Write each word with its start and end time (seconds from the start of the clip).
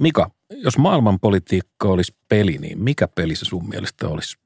Mika, 0.00 0.30
jos 0.50 0.78
maailmanpolitiikka 0.78 1.88
olisi 1.88 2.16
peli, 2.28 2.58
niin 2.58 2.82
mikä 2.82 3.08
peli 3.08 3.34
se 3.34 3.44
sun 3.44 3.68
mielestä 3.68 4.08
olisi? 4.08 4.38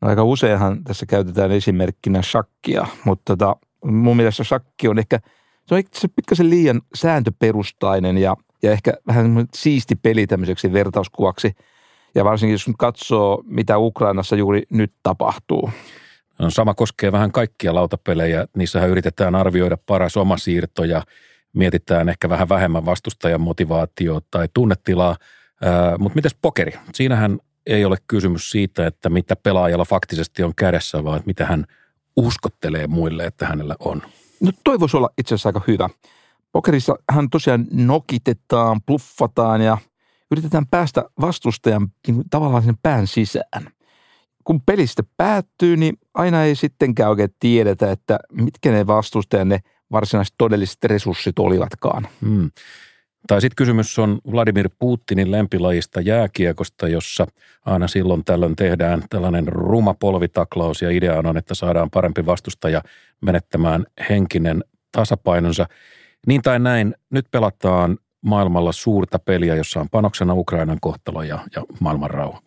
No 0.00 0.08
aika 0.08 0.24
useinhan 0.24 0.84
tässä 0.84 1.06
käytetään 1.06 1.52
esimerkkinä 1.52 2.22
shakkia, 2.22 2.86
mutta 3.04 3.36
tota, 3.36 3.56
mun 3.84 4.16
mielestä 4.16 4.44
shakki 4.44 4.88
on 4.88 4.98
ehkä, 4.98 5.20
se 5.66 5.74
on 5.74 5.78
ehkä 5.78 6.08
pikkasen 6.16 6.50
liian 6.50 6.82
sääntöperustainen 6.94 8.18
ja, 8.18 8.36
ja 8.62 8.72
ehkä 8.72 8.92
vähän 9.06 9.46
siisti 9.54 9.94
peli 9.96 10.26
tämmöiseksi 10.26 10.72
vertauskuvaksi. 10.72 11.52
Ja 12.14 12.24
varsinkin 12.24 12.52
jos 12.52 12.66
katsoo, 12.78 13.42
mitä 13.46 13.78
Ukrainassa 13.78 14.36
juuri 14.36 14.62
nyt 14.70 14.92
tapahtuu. 15.02 15.70
No, 16.38 16.50
sama 16.50 16.74
koskee 16.74 17.12
vähän 17.12 17.32
kaikkia 17.32 17.74
lautapelejä. 17.74 18.46
Niissähän 18.56 18.90
yritetään 18.90 19.34
arvioida 19.34 19.76
paras 19.86 20.16
oma 20.16 20.36
siirto 20.36 20.84
ja 20.84 21.02
mietitään 21.52 22.08
ehkä 22.08 22.28
vähän 22.28 22.48
vähemmän 22.48 22.86
vastustajan 22.86 23.40
motivaatio 23.40 24.20
tai 24.30 24.48
tunnetilaa. 24.54 25.16
Mutta 25.98 26.16
mites 26.16 26.36
pokeri? 26.42 26.72
Siinähän 26.94 27.38
ei 27.66 27.84
ole 27.84 27.96
kysymys 28.06 28.50
siitä, 28.50 28.86
että 28.86 29.10
mitä 29.10 29.36
pelaajalla 29.36 29.84
faktisesti 29.84 30.42
on 30.42 30.54
kädessä, 30.56 31.04
vaan 31.04 31.20
mitä 31.26 31.46
hän 31.46 31.64
uskottelee 32.16 32.86
muille, 32.86 33.26
että 33.26 33.46
hänellä 33.46 33.76
on. 33.78 34.02
No 34.40 34.52
toi 34.64 34.80
voisi 34.80 34.96
olla 34.96 35.10
itse 35.18 35.34
asiassa 35.34 35.48
aika 35.48 35.62
hyvä. 35.66 35.88
Pokerissa 36.52 36.94
hän 37.10 37.30
tosiaan 37.30 37.66
nokitetaan, 37.72 38.80
pluffataan 38.86 39.60
ja 39.60 39.78
yritetään 40.30 40.66
päästä 40.66 41.04
vastustajan 41.20 41.88
niin 42.06 42.24
tavallaan 42.30 42.62
sen 42.62 42.78
pään 42.82 43.06
sisään. 43.06 43.72
Kun 44.44 44.60
pelistä 44.60 45.02
päättyy, 45.16 45.76
niin 45.76 45.94
aina 46.14 46.44
ei 46.44 46.54
sittenkään 46.54 47.10
oikein 47.10 47.34
tiedetä, 47.40 47.92
että 47.92 48.18
mitkä 48.32 48.72
ne 48.72 48.86
vastustajan 48.86 49.48
ne 49.48 49.60
varsinaiset 49.92 50.34
todelliset 50.38 50.84
resurssit 50.84 51.38
olivatkaan. 51.38 52.08
Hmm. 52.20 52.50
Tai 53.26 53.40
sitten 53.40 53.56
kysymys 53.56 53.98
on 53.98 54.18
Vladimir 54.32 54.70
Putinin 54.78 55.30
lempilajista 55.30 56.00
jääkiekosta, 56.00 56.88
jossa 56.88 57.26
aina 57.64 57.88
silloin 57.88 58.24
tällöin 58.24 58.56
tehdään 58.56 59.02
tällainen 59.10 59.48
ruma 59.48 59.94
polvitaklaus 59.94 60.82
ja 60.82 60.90
idea 60.90 61.18
on, 61.18 61.36
että 61.36 61.54
saadaan 61.54 61.90
parempi 61.90 62.26
vastustaja 62.26 62.82
menettämään 63.20 63.86
henkinen 64.10 64.64
tasapainonsa. 64.92 65.66
Niin 66.26 66.42
tai 66.42 66.58
näin, 66.58 66.94
nyt 67.10 67.26
pelataan 67.30 67.98
maailmalla 68.20 68.72
suurta 68.72 69.18
peliä, 69.18 69.56
jossa 69.56 69.80
on 69.80 69.88
panoksena 69.90 70.34
Ukrainan 70.34 70.78
kohtalo 70.80 71.22
ja, 71.22 71.38
ja 71.56 71.62
maailman 71.80 72.10
rauha. 72.10 72.42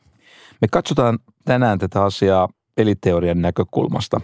Me 0.61 0.67
katsotaan 0.71 1.19
tänään 1.45 1.79
tätä 1.79 2.03
asiaa 2.03 2.49
peliteorian 2.75 3.41
näkökulmasta. 3.41 4.21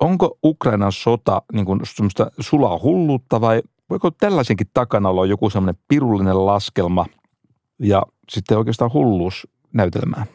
Onko 0.00 0.38
Ukrainan 0.44 0.92
sota 0.92 1.42
niin 1.52 1.66
kuin 1.66 1.80
sulaa 2.40 2.78
hulluutta 2.82 3.40
vai 3.40 3.62
voiko 3.90 4.10
tällaisenkin 4.10 4.66
takana 4.74 5.08
olla 5.08 5.26
joku 5.26 5.50
semmoinen 5.50 5.82
pirullinen 5.88 6.46
laskelma 6.46 7.06
ja 7.78 8.02
sitten 8.28 8.58
oikeastaan 8.58 8.92
hulluus 8.92 9.48
näytelmää? 9.72 10.26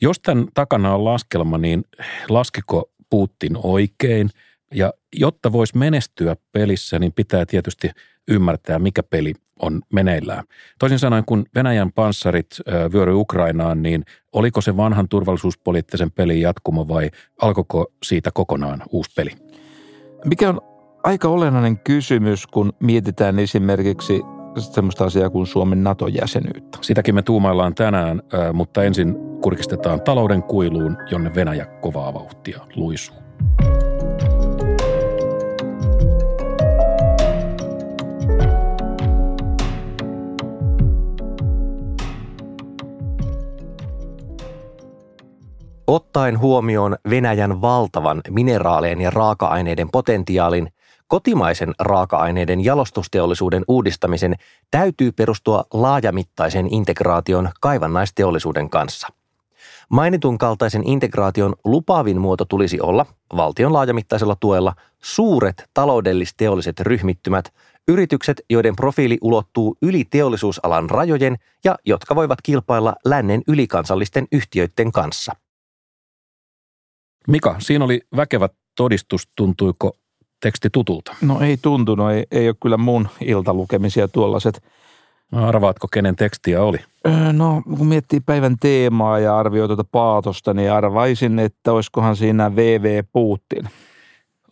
Jos 0.00 0.20
tämän 0.20 0.46
takana 0.54 0.94
on 0.94 1.04
laskelma, 1.04 1.58
niin 1.58 1.84
laskiko 2.28 2.90
Putin 3.10 3.56
oikein? 3.62 4.30
Ja 4.74 4.92
jotta 5.16 5.52
voisi 5.52 5.78
menestyä 5.78 6.36
pelissä, 6.52 6.98
niin 6.98 7.12
pitää 7.12 7.46
tietysti 7.46 7.90
ymmärtää, 8.28 8.78
mikä 8.78 9.02
peli 9.02 9.32
on 9.62 9.80
meneillään. 9.92 10.44
Toisin 10.78 10.98
sanoen, 10.98 11.24
kun 11.24 11.44
Venäjän 11.54 11.92
panssarit 11.92 12.46
vyöryi 12.92 13.14
Ukrainaan, 13.14 13.82
niin 13.82 14.04
oliko 14.32 14.60
se 14.60 14.76
vanhan 14.76 15.08
turvallisuuspoliittisen 15.08 16.10
pelin 16.10 16.40
jatkumo 16.40 16.88
vai 16.88 17.10
alkoiko 17.42 17.92
siitä 18.02 18.30
kokonaan 18.34 18.82
uusi 18.90 19.10
peli? 19.16 19.30
Mikä 20.24 20.48
on 20.48 20.60
aika 21.04 21.28
olennainen 21.28 21.78
kysymys, 21.78 22.46
kun 22.46 22.72
mietitään 22.80 23.38
esimerkiksi 23.38 24.22
semmoista 24.58 25.04
asiaa 25.04 25.30
kuin 25.30 25.46
Suomen 25.46 25.84
NATO-jäsenyyttä. 25.84 26.78
Sitäkin 26.80 27.14
me 27.14 27.22
tuumaillaan 27.22 27.74
tänään, 27.74 28.22
mutta 28.52 28.84
ensin 28.84 29.14
kurkistetaan 29.42 30.00
talouden 30.00 30.42
kuiluun, 30.42 30.96
jonne 31.10 31.34
Venäjä 31.34 31.66
kovaa 31.66 32.14
vauhtia 32.14 32.66
luisuu. 32.76 33.16
Ottaen 45.86 46.38
huomioon 46.38 46.96
Venäjän 47.10 47.60
valtavan 47.60 48.22
mineraalien 48.30 49.00
ja 49.00 49.10
raaka-aineiden 49.10 49.90
potentiaalin, 49.90 50.72
kotimaisen 51.08 51.74
raaka-aineiden 51.78 52.64
jalostusteollisuuden 52.64 53.64
uudistamisen 53.68 54.34
täytyy 54.70 55.12
perustua 55.12 55.64
laajamittaisen 55.72 56.74
integraation 56.74 57.48
kaivannaisteollisuuden 57.60 58.70
kanssa. 58.70 59.08
Mainitun 59.88 60.38
kaltaisen 60.38 60.82
integraation 60.84 61.54
lupaavin 61.64 62.20
muoto 62.20 62.44
tulisi 62.44 62.80
olla 62.80 63.06
valtion 63.36 63.72
laajamittaisella 63.72 64.36
tuella 64.40 64.74
suuret 65.02 65.70
taloudellisteolliset 65.74 66.80
ryhmittymät, 66.80 67.52
yritykset, 67.88 68.42
joiden 68.50 68.76
profiili 68.76 69.18
ulottuu 69.20 69.76
yli 69.82 70.04
teollisuusalan 70.04 70.90
rajojen 70.90 71.36
ja 71.64 71.76
jotka 71.84 72.14
voivat 72.16 72.42
kilpailla 72.42 72.94
lännen 73.04 73.42
ylikansallisten 73.48 74.26
yhtiöiden 74.32 74.92
kanssa– 74.92 75.32
Mika, 77.26 77.56
siinä 77.58 77.84
oli 77.84 78.00
väkevä 78.16 78.48
todistus. 78.76 79.28
Tuntuiko 79.36 79.96
teksti 80.40 80.68
tutulta? 80.72 81.16
No 81.22 81.40
ei 81.40 81.56
tuntunut, 81.56 82.10
ei, 82.10 82.24
ei 82.30 82.48
ole 82.48 82.56
kyllä 82.62 82.76
mun 82.76 83.08
iltalukemisia 83.20 84.08
tuollaiset. 84.08 84.62
No 85.32 85.48
arvaatko, 85.48 85.88
kenen 85.92 86.16
tekstiä 86.16 86.62
oli? 86.62 86.78
Öö, 87.06 87.32
no, 87.32 87.62
kun 87.76 87.86
miettii 87.86 88.20
päivän 88.20 88.56
teemaa 88.60 89.18
ja 89.18 89.38
arvioi 89.38 89.68
tuota 89.68 89.84
paatosta, 89.84 90.54
niin 90.54 90.72
arvaisin, 90.72 91.38
että 91.38 91.72
olisikohan 91.72 92.16
siinä 92.16 92.56
VV 92.56 93.04
Putin. 93.12 93.68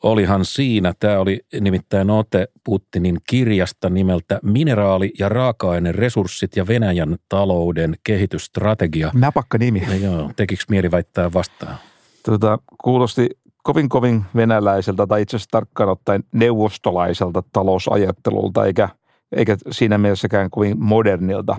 Olihan 0.02 0.44
siinä. 0.44 0.94
Tämä 1.00 1.18
oli 1.18 1.40
nimittäin 1.60 2.10
ote 2.10 2.48
Putinin 2.64 3.18
kirjasta 3.28 3.90
nimeltä 3.90 4.40
Mineraali- 4.42 5.12
ja 5.18 5.28
raaka-aineresurssit 5.28 6.56
ja 6.56 6.66
Venäjän 6.66 7.16
talouden 7.28 7.94
kehitysstrategia. 8.04 9.10
Näpakka 9.14 9.58
nimi. 9.58 9.82
Ja 9.90 9.96
joo, 9.96 10.30
tekikö 10.36 10.64
mieli 10.68 10.90
väittää 10.90 11.32
vastaan? 11.32 11.76
Tota, 12.24 12.58
kuulosti 12.82 13.28
kovin 13.62 13.88
kovin 13.88 14.24
venäläiseltä 14.36 15.06
tai 15.06 15.22
itse 15.22 15.36
asiassa 15.36 15.50
tarkkaan 15.50 15.88
ottaen 15.88 16.24
neuvostolaiselta 16.32 17.42
talousajattelulta, 17.52 18.64
eikä, 18.64 18.88
eikä 19.32 19.56
siinä 19.70 19.98
mielessäkään 19.98 20.50
kovin 20.50 20.82
modernilta. 20.82 21.56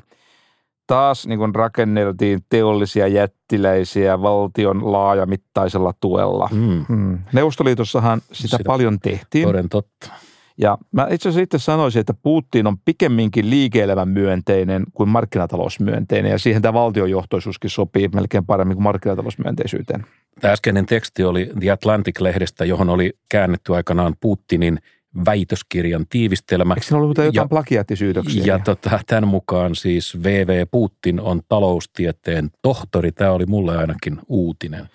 Taas 0.87 1.27
niin 1.27 1.39
kuin 1.39 1.55
rakenneltiin 1.55 2.39
teollisia 2.49 3.07
jättiläisiä 3.07 4.21
valtion 4.21 4.91
laajamittaisella 4.91 5.93
tuella. 5.99 6.49
Mm. 6.51 6.85
Mm. 6.89 7.19
Neuvostoliitossahan 7.33 8.21
sitä, 8.31 8.57
sitä 8.57 8.63
paljon 8.67 8.99
tehtiin. 8.99 9.47
Toden 9.47 9.69
totta. 9.69 10.09
Ja 10.57 10.77
mä 10.91 11.07
itse 11.11 11.29
asiassa 11.29 11.43
itse 11.43 11.59
sanoisin, 11.59 11.99
että 11.99 12.13
Putin 12.13 12.67
on 12.67 12.77
pikemminkin 12.85 13.49
liike-elämän 13.49 14.09
myönteinen 14.09 14.83
kuin 14.93 15.09
markkinatalousmyönteinen, 15.09 16.31
ja 16.31 16.39
siihen 16.39 16.61
tämä 16.61 16.73
valtiojohtoisuuskin 16.73 17.69
sopii 17.69 18.07
melkein 18.07 18.45
paremmin 18.45 18.75
kuin 18.75 18.83
markkinatalousmyönteisyyteen. 18.83 20.05
Tämä 20.41 20.51
äskeinen 20.51 20.85
teksti 20.85 21.23
oli 21.23 21.51
The 21.59 21.71
Atlantic-lehdestä, 21.71 22.65
johon 22.65 22.89
oli 22.89 23.13
käännetty 23.29 23.75
aikanaan 23.75 24.15
Putinin 24.19 24.79
väitöskirjan 25.25 26.05
tiivistelmä. 26.09 26.73
Eikö 26.73 26.85
siinä 26.85 26.97
ollut 26.97 27.17
jotain 27.17 27.33
ja, 27.33 27.47
plagiaattisyytöksiä? 27.47 28.45
Ja 28.45 28.59
tota, 28.59 28.99
tämän 29.07 29.27
mukaan 29.27 29.75
siis 29.75 30.23
VV 30.23 30.65
Putin 30.71 31.19
on 31.19 31.41
taloustieteen 31.49 32.49
tohtori. 32.61 33.11
Tämä 33.11 33.31
oli 33.31 33.45
mulle 33.45 33.77
ainakin 33.77 34.19
uutinen. 34.27 34.89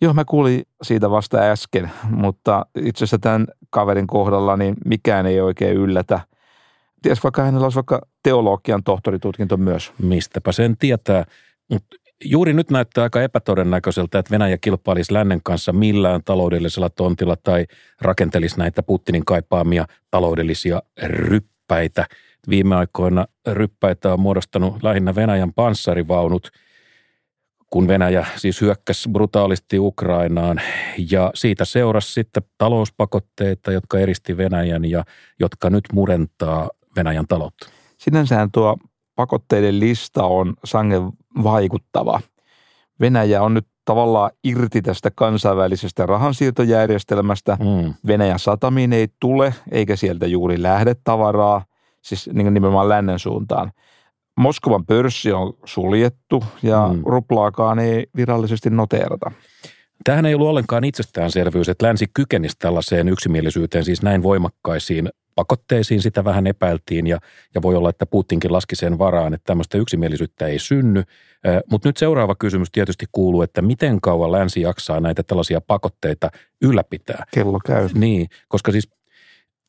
Joo, 0.00 0.14
mä 0.14 0.24
kuulin 0.24 0.62
siitä 0.82 1.10
vasta 1.10 1.38
äsken, 1.38 1.90
mutta 2.10 2.66
itse 2.80 2.98
asiassa 2.98 3.18
tämän 3.18 3.46
kaverin 3.70 4.06
kohdalla 4.06 4.56
niin 4.56 4.74
mikään 4.84 5.26
ei 5.26 5.40
oikein 5.40 5.76
yllätä. 5.76 6.20
Ties 7.02 7.22
vaikka 7.22 7.42
hänellä 7.42 7.64
olisi 7.64 7.76
vaikka 7.76 8.00
teologian 8.22 8.82
tohtoritutkinto 8.82 9.56
myös. 9.56 9.92
Mistäpä 10.02 10.52
sen 10.52 10.76
tietää. 10.76 11.24
Mutta 11.72 11.96
juuri 12.24 12.52
nyt 12.52 12.70
näyttää 12.70 13.04
aika 13.04 13.22
epätodennäköiseltä, 13.22 14.18
että 14.18 14.30
Venäjä 14.30 14.58
kilpailisi 14.58 15.12
lännen 15.12 15.40
kanssa 15.42 15.72
millään 15.72 16.20
taloudellisella 16.24 16.90
tontilla 16.90 17.36
tai 17.36 17.66
rakentelisi 18.00 18.58
näitä 18.58 18.82
Putinin 18.82 19.24
kaipaamia 19.24 19.86
taloudellisia 20.10 20.82
ryppäitä. 21.02 22.06
Viime 22.48 22.76
aikoina 22.76 23.26
ryppäitä 23.46 24.12
on 24.12 24.20
muodostanut 24.20 24.82
lähinnä 24.82 25.14
Venäjän 25.14 25.52
panssarivaunut– 25.52 26.50
kun 27.70 27.88
Venäjä 27.88 28.26
siis 28.36 28.60
hyökkäsi 28.60 29.08
brutaalisti 29.08 29.78
Ukrainaan 29.78 30.60
ja 31.10 31.30
siitä 31.34 31.64
seurasi 31.64 32.12
sitten 32.12 32.42
talouspakotteita, 32.58 33.72
jotka 33.72 33.98
eristi 33.98 34.36
Venäjän 34.36 34.84
ja 34.84 35.04
jotka 35.40 35.70
nyt 35.70 35.84
murentaa 35.92 36.68
Venäjän 36.96 37.26
taloutta. 37.26 37.66
Sinänsä 37.98 38.48
tuo 38.52 38.76
pakotteiden 39.14 39.80
lista 39.80 40.24
on 40.24 40.54
sangen 40.64 41.02
vaikuttava. 41.42 42.20
Venäjä 43.00 43.42
on 43.42 43.54
nyt 43.54 43.66
tavallaan 43.84 44.30
irti 44.44 44.82
tästä 44.82 45.10
kansainvälisestä 45.14 46.06
rahansiirtojärjestelmästä. 46.06 47.58
Mm. 47.60 47.94
Venäjän 48.06 48.38
satamiin 48.38 48.92
ei 48.92 49.08
tule, 49.20 49.54
eikä 49.70 49.96
sieltä 49.96 50.26
juuri 50.26 50.62
lähde 50.62 50.96
tavaraa, 51.04 51.64
siis 52.02 52.30
niin 52.32 52.54
nimenomaan 52.54 52.88
lännen 52.88 53.18
suuntaan. 53.18 53.72
Moskovan 54.36 54.86
pörssi 54.86 55.32
on 55.32 55.58
suljettu 55.64 56.44
ja 56.62 56.90
mm. 56.92 57.02
ruplaakaan 57.06 57.78
ei 57.78 58.06
virallisesti 58.16 58.70
noteerata. 58.70 59.32
Tähän 60.04 60.26
ei 60.26 60.34
ollut 60.34 60.48
ollenkaan 60.48 60.84
itsestäänselvyys, 60.84 61.68
että 61.68 61.86
länsi 61.86 62.06
kykenisi 62.14 62.56
tällaiseen 62.58 63.08
yksimielisyyteen, 63.08 63.84
siis 63.84 64.02
näin 64.02 64.22
voimakkaisiin 64.22 65.08
pakotteisiin 65.34 66.02
sitä 66.02 66.24
vähän 66.24 66.46
epäiltiin 66.46 67.06
ja, 67.06 67.18
ja 67.54 67.62
voi 67.62 67.74
olla, 67.74 67.90
että 67.90 68.06
Putinkin 68.06 68.52
laski 68.52 68.76
sen 68.76 68.98
varaan, 68.98 69.34
että 69.34 69.44
tämmöistä 69.44 69.78
yksimielisyyttä 69.78 70.46
ei 70.46 70.58
synny. 70.58 71.02
Mutta 71.70 71.88
nyt 71.88 71.96
seuraava 71.96 72.34
kysymys 72.34 72.68
tietysti 72.72 73.06
kuuluu, 73.12 73.42
että 73.42 73.62
miten 73.62 74.00
kauan 74.00 74.32
länsi 74.32 74.60
jaksaa 74.60 75.00
näitä 75.00 75.22
tällaisia 75.22 75.60
pakotteita 75.60 76.30
ylläpitää. 76.62 77.24
Kello 77.34 77.60
käy. 77.66 77.88
Niin, 77.94 78.26
koska 78.48 78.72
siis 78.72 78.90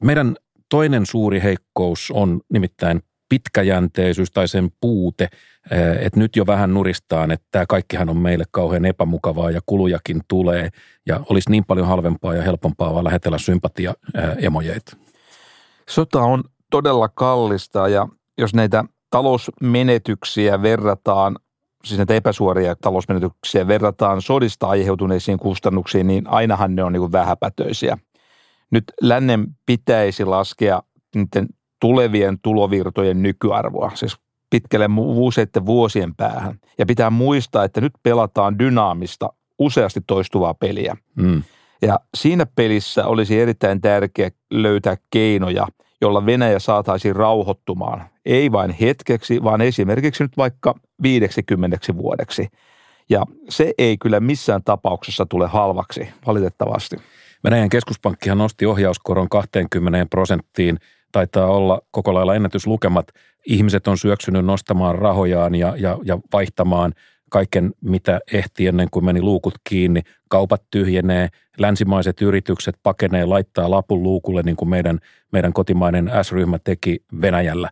meidän 0.04 0.36
toinen 0.70 1.06
suuri 1.06 1.44
heikkous 1.44 2.12
on 2.12 2.42
nimittäin 2.54 3.02
pitkäjänteisyys 3.30 4.32
tai 4.32 4.48
sen 4.48 4.70
puute, 4.82 5.28
että 6.00 6.20
nyt 6.20 6.36
jo 6.36 6.46
vähän 6.46 6.74
nuristaan, 6.74 7.32
että 7.32 7.48
tämä 7.52 7.66
kaikkihan 7.66 8.10
on 8.10 8.18
meille 8.18 8.44
kauhean 8.52 8.86
epämukavaa 8.86 9.52
ja 9.52 9.62
kulujakin 9.66 10.22
tulee 10.28 10.70
ja 11.06 11.20
olisi 11.30 11.52
niin 11.52 11.66
paljon 11.66 11.88
halvempaa 11.88 12.36
ja 12.36 12.42
helpompaa 12.42 12.94
vaan 12.94 13.04
lähetellä 13.04 13.38
sympatia 13.38 13.94
emojeita. 14.38 14.98
Sota 15.90 16.22
on 16.22 16.44
todella 16.72 17.10
kallista 17.10 17.88
ja 17.88 18.08
jos 18.38 18.54
näitä 18.54 18.84
talousmenetyksiä 19.10 20.62
verrataan, 20.62 21.36
siis 21.86 21.98
näitä 21.98 22.14
epäsuoria 22.14 22.76
talousmenetyksiä 22.76 23.68
verrataan 23.68 24.22
sodista 24.22 24.68
aiheutuneisiin 24.68 25.40
kustannuksiin, 25.40 26.08
niin 26.08 26.28
ainahan 26.28 26.76
ne 26.76 26.84
on 26.84 26.94
niin 26.94 27.12
vähäpätöisiä. 27.12 27.98
Nyt 28.72 28.84
lännen 29.02 29.48
pitäisi 29.66 30.26
laskea 30.26 30.84
niiden 31.16 31.48
tulevien 31.80 32.40
tulovirtojen 32.40 33.24
nykyarvoa, 33.24 33.92
siis 33.96 34.18
pitkälle 34.50 34.90
useiden 34.98 35.66
vuosien 35.66 36.16
päähän. 36.16 36.60
Ja 36.78 36.86
pitää 36.86 37.10
muistaa, 37.10 37.64
että 37.64 37.82
nyt 37.82 37.94
pelataan 38.04 38.60
dynaamista, 38.60 39.30
useasti 39.60 40.02
toistuvaa 40.08 40.54
peliä. 40.54 40.98
Mm. 41.16 41.44
Ja 41.82 42.00
siinä 42.16 42.46
pelissä 42.56 43.06
olisi 43.06 43.40
erittäin 43.40 43.82
tärkeää 43.82 44.30
löytää 44.52 44.98
keinoja, 45.10 45.68
jolla 46.02 46.26
Venäjä 46.26 46.60
saataisiin 46.60 47.16
rauhoittumaan. 47.16 48.04
Ei 48.26 48.52
vain 48.52 48.72
hetkeksi, 48.72 49.44
vaan 49.44 49.62
esimerkiksi 49.62 50.24
nyt 50.24 50.38
vaikka 50.38 50.76
50 51.04 51.78
vuodeksi. 51.98 52.48
Ja 53.10 53.24
se 53.50 53.74
ei 53.78 53.98
kyllä 53.98 54.20
missään 54.20 54.64
tapauksessa 54.64 55.26
tule 55.26 55.48
halvaksi, 55.48 56.10
valitettavasti. 56.28 56.96
Venäjän 57.44 57.70
keskuspankkihan 57.70 58.38
nosti 58.38 58.66
ohjauskoron 58.66 59.30
20 59.30 60.06
prosenttiin. 60.10 60.78
Taitaa 61.18 61.48
olla 61.48 61.82
koko 61.92 62.14
lailla 62.14 62.36
ennätyslukemat. 62.36 63.08
Ihmiset 63.46 63.88
on 63.88 63.98
syöksynyt 63.98 64.46
nostamaan 64.46 64.96
rahojaan 64.96 65.56
ja, 65.56 65.74
ja, 65.78 65.98
ja 66.04 66.20
vaihtamaan– 66.34 66.94
kaiken, 67.30 67.74
mitä 67.82 68.20
ehti 68.34 68.68
ennen 68.68 68.88
kuin 68.92 69.06
meni 69.06 69.22
luukut 69.22 69.54
kiinni. 69.70 70.02
Kaupat 70.30 70.64
tyhjenee, 70.72 71.30
länsimaiset 71.58 72.22
yritykset 72.22 72.76
pakenee, 72.84 73.26
laittaa 73.26 73.72
lapun 73.72 74.04
luukulle, 74.04 74.42
niin 74.44 74.56
kuin 74.56 74.70
meidän, 74.70 75.00
meidän 75.32 75.54
kotimainen 75.54 76.12
S-ryhmä 76.22 76.60
teki 76.64 77.04
Venäjällä. 77.22 77.70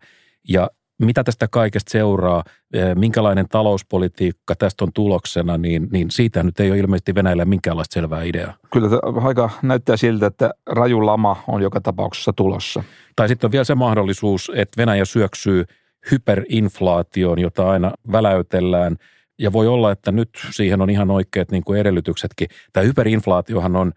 Ja 0.50 0.70
mitä 1.02 1.24
tästä 1.24 1.48
kaikesta 1.48 1.92
seuraa, 1.92 2.44
eh, 2.74 2.96
minkälainen 2.96 3.46
talouspolitiikka 3.50 4.56
tästä 4.56 4.86
on 4.86 4.94
tuloksena, 4.94 5.58
niin, 5.58 5.88
niin 5.92 6.12
siitä 6.12 6.44
nyt 6.44 6.60
ei 6.60 6.72
ole 6.72 6.80
ilmeisesti 6.80 7.16
Venäjällä 7.16 7.46
minkäänlaista 7.46 7.94
selvää 7.94 8.24
ideaa. 8.24 8.54
Kyllä 8.74 8.90
aika 9.24 9.50
näyttää 9.62 9.98
siltä, 9.98 10.26
että 10.28 10.54
raju 10.66 11.06
lama 11.06 11.44
on 11.48 11.62
joka 11.62 11.82
tapauksessa 11.82 12.34
tulossa. 12.34 12.84
Tai 13.16 13.28
sitten 13.28 13.48
on 13.48 13.52
vielä 13.52 13.64
se 13.64 13.76
mahdollisuus, 13.76 14.52
että 14.56 14.82
Venäjä 14.82 15.06
syöksyy 15.06 15.66
hyperinflaatioon, 16.12 17.40
jota 17.40 17.70
aina 17.70 17.92
väläytellään– 18.12 18.96
ja 19.40 19.54
voi 19.54 19.68
olla, 19.68 19.92
että 19.92 20.12
nyt 20.12 20.30
siihen 20.52 20.82
on 20.82 20.90
ihan 20.90 21.12
oikeat 21.12 21.52
niin 21.52 21.64
kuin 21.64 21.80
edellytyksetkin. 21.80 22.48
Tämä 22.74 22.84
hyperinflaatiohan 22.84 23.76
on, 23.76 23.94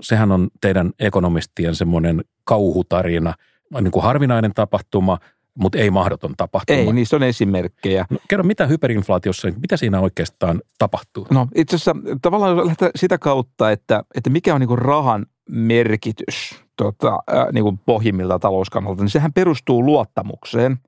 sehän 0.00 0.32
on 0.32 0.48
teidän 0.60 0.90
ekonomistien 0.98 1.74
semmoinen 1.74 2.24
kauhutarina, 2.44 3.34
niin 3.80 3.90
kuin 3.90 4.02
harvinainen 4.02 4.54
tapahtuma, 4.54 5.18
mutta 5.54 5.78
ei 5.78 5.90
mahdoton 5.90 6.34
tapahtuma. 6.36 6.78
Ei, 6.78 6.92
niissä 6.92 7.16
on 7.16 7.22
esimerkkejä. 7.22 8.06
No, 8.10 8.18
kerro, 8.28 8.44
mitä 8.44 8.66
hyperinflaatiossa, 8.66 9.48
mitä 9.60 9.76
siinä 9.76 10.00
oikeastaan 10.00 10.60
tapahtuu? 10.78 11.26
No 11.30 11.46
itse 11.54 11.76
asiassa 11.76 11.96
tavallaan 12.22 12.66
lähtee 12.66 12.90
sitä 12.96 13.18
kautta, 13.18 13.70
että, 13.70 14.02
että 14.14 14.30
mikä 14.30 14.54
on 14.54 14.60
niin 14.60 14.78
rahan 14.78 15.26
merkitys 15.50 16.64
tota, 16.76 17.18
äh, 17.34 17.46
niin 17.52 17.64
kuin 17.64 17.78
pohjimmilta 17.86 18.38
talouskannalta, 18.38 19.02
niin 19.02 19.10
sehän 19.10 19.32
perustuu 19.32 19.84
luottamukseen. 19.84 20.78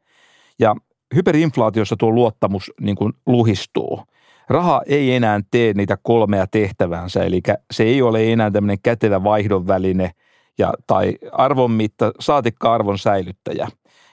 Ja 0.58 0.76
hyperinflaatiossa 1.14 1.96
tuo 1.98 2.10
luottamus 2.10 2.72
niin 2.80 2.96
kuin 2.96 3.12
luhistuu. 3.26 4.02
Raha 4.48 4.82
ei 4.86 5.14
enää 5.14 5.40
tee 5.50 5.72
niitä 5.72 5.98
kolmea 6.02 6.46
tehtävänsä, 6.46 7.24
eli 7.24 7.40
se 7.72 7.84
ei 7.84 8.02
ole 8.02 8.32
enää 8.32 8.50
tämmöinen 8.50 8.78
kätevä 8.82 9.24
vaihdonväline 9.24 10.10
ja, 10.58 10.74
tai 10.86 11.18
arvonmitta, 11.32 12.12
saatikka 12.20 12.74
arvon 12.74 12.98
säilyttäjä. 12.98 13.68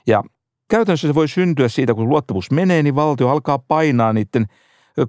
Ja 0.07 0.24
käytännössä 0.69 1.07
se 1.07 1.16
voi 1.16 1.27
syntyä 1.27 1.68
siitä, 1.68 1.94
kun 1.94 2.10
luottamus 2.10 2.51
menee, 2.51 2.83
niin 2.83 2.95
valtio 2.95 3.30
alkaa 3.30 3.60
painaa 3.60 4.13
niiden– 4.13 4.45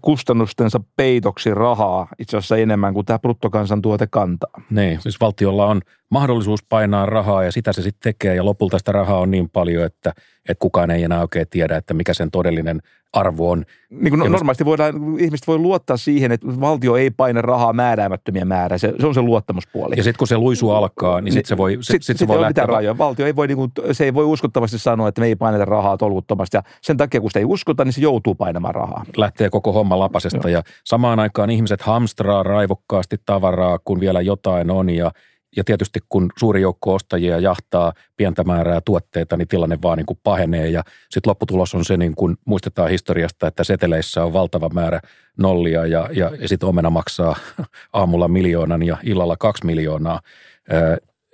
kustannustensa 0.03 0.81
peitoksi 0.97 1.55
rahaa 1.55 2.09
itse 2.19 2.37
asiassa 2.37 2.57
enemmän 2.57 2.95
kuin 2.95 3.07
tämä 3.07 3.19
bruttokansantuote 3.19 4.07
kantaa. 4.07 4.63
Niin, 4.71 5.01
siis 5.01 5.21
valtiolla 5.21 5.67
on 5.67 5.81
mahdollisuus 6.11 6.65
painaa 6.65 7.07
rahaa 7.07 7.45
ja 7.45 7.53
sitä 7.53 7.73
se 7.73 7.83
sitten 7.83 8.13
tekee 8.13 8.35
ja 8.35 8.45
lopulta 8.45 8.79
sitä 8.79 8.93
rahaa 8.93 9.19
on 9.19 9.31
niin 9.31 9.51
paljon, 9.51 9.85
että, 9.85 10.13
että 10.49 10.61
kukaan 10.61 10.91
ei 10.91 11.03
enää 11.03 11.21
oikein 11.21 11.47
tiedä, 11.51 11.77
että 11.77 11.95
mikä 11.95 12.15
sen 12.15 12.31
todellinen 12.31 12.81
arvo 13.13 13.51
on. 13.51 13.65
Niin 13.91 14.11
kuin 14.11 14.33
normaalisti 14.33 14.65
voidaan, 14.65 14.95
ihmiset 15.19 15.47
voi 15.47 15.59
luottaa 15.59 15.97
siihen, 15.97 16.33
että 16.33 16.47
valtio 16.61 16.97
ei 16.97 17.11
paina 17.11 17.43
rahaa 17.43 17.73
määräämättömiä 17.73 18.45
määrää. 18.45 18.79
Se, 18.79 18.95
se 19.01 19.07
on 19.07 19.15
se 19.15 19.23
luottamuspuoli. 19.23 19.95
Ja 19.97 20.03
sitten 20.03 20.19
kun 20.19 20.29
se 20.29 20.37
luisu 20.37 20.71
alkaa, 20.71 21.21
niin 21.21 21.33
sitten 21.33 21.49
se 21.49 21.57
voi, 21.57 21.79
sit, 21.81 21.87
sit, 21.87 22.03
sit 22.03 22.19
se 22.19 22.29
voi 22.29 22.41
lähteä... 22.41 22.67
rajoja. 22.67 22.99
Valtio 22.99 23.27
ei 23.27 23.37
voi, 23.37 23.47
niin 23.47 23.57
kuin, 23.57 23.73
se 23.93 24.05
ei 24.05 24.15
voi 24.15 24.25
uskottavasti 24.25 24.79
sanoa, 24.79 25.09
että 25.09 25.21
me 25.21 25.27
ei 25.27 25.37
paineta 25.37 25.65
rahaa 25.65 25.97
tolkuttomasti. 25.97 26.57
Ja 26.57 26.63
sen 26.83 26.97
takia, 26.97 27.21
kun 27.21 27.31
sitä 27.31 27.39
ei 27.39 27.45
uskota, 27.45 27.85
niin 27.85 27.93
se 27.93 28.01
joutuu 28.01 28.35
painamaan 28.35 28.75
rahaa. 28.75 29.05
Lähtee 29.17 29.51
koko 29.51 29.73
homma 29.73 29.99
lapasesta 29.99 30.51
Joo. 30.51 30.59
ja 30.59 30.63
samaan 30.85 31.21
aikaan 31.21 31.51
ihmiset 31.51 31.83
hamstraa 31.83 32.43
raivokkaasti 32.43 33.17
tavaraa, 33.27 33.79
kun 33.79 34.01
vielä 34.01 34.21
jotain 34.21 34.71
on 34.71 34.91
ja 34.91 35.11
ja 35.57 35.65
tietysti 35.65 36.01
kun 36.09 36.31
suuri 36.39 36.61
joukko 36.61 36.95
ostajia 36.95 37.39
jahtaa 37.39 37.93
pientä 38.17 38.45
määrää 38.45 38.81
tuotteita, 38.85 39.37
niin 39.37 39.49
tilanne 39.49 39.79
vaan 39.83 39.99
niin 39.99 40.07
kuin 40.07 40.19
pahenee. 40.23 40.69
Ja 40.69 40.83
sitten 41.11 41.31
lopputulos 41.31 41.75
on 41.75 41.85
se, 41.85 41.97
niin 41.97 42.15
kuin 42.15 42.37
muistetaan 42.45 42.91
historiasta, 42.91 43.47
että 43.47 43.65
seteleissä 43.65 44.25
on 44.25 44.33
valtava 44.33 44.69
määrä 44.69 45.01
nollia 45.39 45.87
ja, 45.87 46.09
ja, 46.13 46.31
ja 46.41 46.49
sitten 46.49 46.69
omena 46.69 46.91
maksaa 46.91 47.37
aamulla 47.93 48.29
miljoonan 48.29 48.83
ja 48.83 48.97
illalla 49.03 49.37
kaksi 49.37 49.67
miljoonaa 49.67 50.21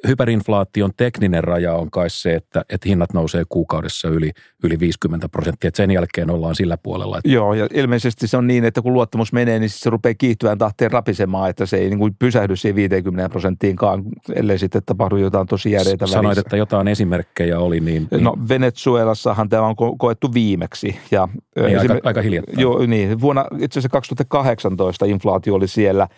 hyperinflaation 0.09 0.91
tekninen 0.97 1.45
raja 1.45 1.75
on 1.75 1.91
kai 1.91 2.11
se, 2.11 2.35
että, 2.35 2.65
että 2.71 2.89
hinnat 2.89 3.13
nousee 3.13 3.43
kuukaudessa 3.49 4.09
yli, 4.09 4.31
yli 4.65 4.81
50 4.81 5.29
prosenttia. 5.29 5.69
Että 5.69 5.77
sen 5.77 5.91
jälkeen 5.91 6.31
ollaan 6.31 6.55
sillä 6.55 6.77
puolella. 6.77 7.19
Että... 7.19 7.31
Joo, 7.31 7.55
ja 7.55 7.69
ilmeisesti 7.75 8.27
se 8.27 8.37
on 8.37 8.47
niin, 8.47 8.65
että 8.65 8.83
kun 8.83 8.93
luottamus 8.93 9.33
menee, 9.33 9.59
niin 9.59 9.71
se 9.71 9.91
rupeaa 9.91 10.15
kiihtyvään 10.19 10.59
tahteen 10.59 10.91
rapisemaan, 10.91 11.51
että 11.51 11.67
se 11.67 11.77
ei 11.77 11.89
niin 11.89 11.99
kuin 11.99 12.15
pysähdy 12.19 12.57
siihen 12.57 12.77
50 12.77 13.29
prosenttiinkaan, 13.29 14.03
ellei 14.35 14.59
sitten 14.59 14.83
tapahdu 14.87 15.17
jotain 15.17 15.47
tosi 15.47 15.71
järeitä 15.71 16.07
Sanoit, 16.07 16.25
välissä. 16.25 16.41
että 16.41 16.57
jotain 16.57 16.89
esimerkkejä 16.89 17.59
oli. 17.59 17.81
Niin, 17.81 18.09
niin... 18.11 18.25
No 18.25 18.37
Venezuelassahan 18.49 19.49
tämä 19.49 19.67
on 19.67 19.75
ko- 19.75 19.97
koettu 19.99 20.35
viimeksi. 20.35 20.97
Ja, 21.11 21.29
niin, 21.57 21.79
aika, 21.79 21.99
aika 22.05 22.23
hiljattain. 22.23 22.61
Joo, 22.61 22.87
niin. 22.87 23.21
Vuonna 23.21 23.45
itse 23.59 23.79
asiassa 23.79 23.89
2018 23.89 25.07
inflaatio 25.07 25.55
oli 25.55 25.69
siellä– 25.69 26.09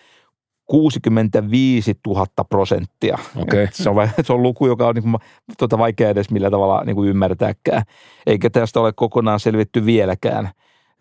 65 0.68 1.94
000 2.06 2.26
prosenttia. 2.48 3.18
Okay. 3.36 3.68
Se, 3.72 3.90
on, 3.90 4.08
se 4.22 4.32
on 4.32 4.42
luku, 4.42 4.66
joka 4.66 4.88
on 4.88 4.94
niin 4.94 5.02
kuin, 5.02 5.16
tuota, 5.58 5.78
vaikea 5.78 6.10
edes 6.10 6.30
millä 6.30 6.50
tavalla 6.50 6.84
niin 6.84 6.96
kuin 6.96 7.08
ymmärtääkään, 7.08 7.82
eikä 8.26 8.50
tästä 8.50 8.80
ole 8.80 8.92
kokonaan 8.92 9.40
selvitty 9.40 9.86
vieläkään. 9.86 10.50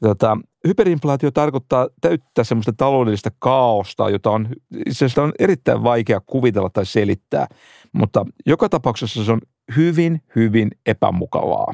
Tota, 0.03 0.37
hyperinflaatio 0.67 1.31
tarkoittaa 1.31 1.87
täyttää 2.01 2.43
semmoista 2.43 2.73
taloudellista 2.77 3.29
kaaosta, 3.39 4.09
jota 4.09 4.31
on, 4.31 4.49
se 4.91 5.21
on 5.21 5.31
erittäin 5.39 5.83
vaikea 5.83 6.21
kuvitella 6.25 6.69
tai 6.69 6.85
selittää, 6.85 7.47
mutta 7.93 8.25
joka 8.45 8.69
tapauksessa 8.69 9.25
se 9.25 9.31
on 9.31 9.41
hyvin, 9.75 10.21
hyvin 10.35 10.71
epämukavaa. 10.85 11.73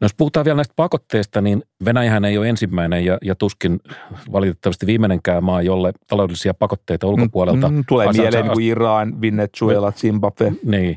No 0.00 0.04
jos 0.04 0.14
puhutaan 0.14 0.44
vielä 0.44 0.56
näistä 0.56 0.74
pakotteista, 0.76 1.40
niin 1.40 1.62
Venäjähän 1.84 2.24
ei 2.24 2.38
ole 2.38 2.48
ensimmäinen 2.48 3.04
ja, 3.04 3.18
ja 3.22 3.34
tuskin 3.34 3.80
valitettavasti 4.32 4.86
viimeinenkään 4.86 5.44
maa, 5.44 5.62
jolle 5.62 5.92
taloudellisia 6.06 6.54
pakotteita 6.54 7.06
mm, 7.06 7.12
ulkopuolelta. 7.12 7.68
Mm, 7.68 7.84
tulee 7.88 8.06
asansa, 8.06 8.22
mieleen 8.22 8.52
kuin 8.52 8.66
Iran, 8.66 9.20
Venezuela, 9.20 9.92
Zimbabwe. 9.92 10.52
Niin, 10.64 10.96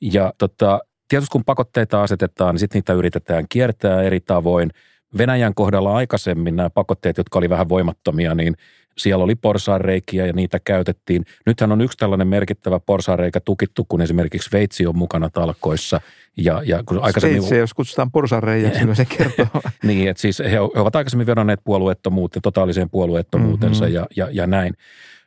ja 0.00 0.32
tota, 0.38 0.80
tietysti 1.08 1.32
kun 1.32 1.44
pakotteita 1.44 2.02
asetetaan, 2.02 2.54
niin 2.54 2.60
sitten 2.60 2.78
niitä 2.78 2.92
yritetään 2.92 3.44
kiertää 3.48 4.02
eri 4.02 4.20
tavoin. 4.20 4.70
Venäjän 5.18 5.54
kohdalla 5.54 5.96
aikaisemmin 5.96 6.56
nämä 6.56 6.70
pakotteet, 6.70 7.18
jotka 7.18 7.38
oli 7.38 7.50
vähän 7.50 7.68
voimattomia, 7.68 8.34
niin 8.34 8.54
siellä 9.00 9.24
oli 9.24 9.34
porsaanreikiä 9.34 10.26
ja 10.26 10.32
niitä 10.32 10.58
käytettiin. 10.64 11.24
Nythän 11.46 11.72
on 11.72 11.80
yksi 11.80 11.98
tällainen 11.98 12.28
merkittävä 12.28 12.80
porsaanreikä 12.80 13.40
tukittu, 13.40 13.84
kun 13.88 14.00
esimerkiksi 14.00 14.48
Sveitsi 14.48 14.86
on 14.86 14.98
mukana 14.98 15.30
talkoissa. 15.30 16.00
Ja, 16.36 16.62
ja 16.64 16.82
kun 16.86 16.98
aikaisemmin... 17.02 17.42
Sveitsi, 17.42 17.56
jos 17.56 17.74
kutsutaan 17.74 18.10
porsaanreijaksi, 18.10 18.84
niin 18.84 18.96
se 18.96 19.04
kertoo. 19.04 19.46
niin, 19.82 20.08
että 20.08 20.20
siis 20.20 20.38
he, 20.38 20.50
he 20.50 20.60
ovat 20.60 20.96
aikaisemmin 20.96 21.26
vedonneet 21.26 21.60
puolueettomuuteen, 21.64 22.42
totaaliseen 22.42 22.90
puolueettomuutensa 22.90 23.84
mm-hmm. 23.84 23.94
ja, 23.94 24.06
ja, 24.16 24.28
ja 24.32 24.46
näin. 24.46 24.74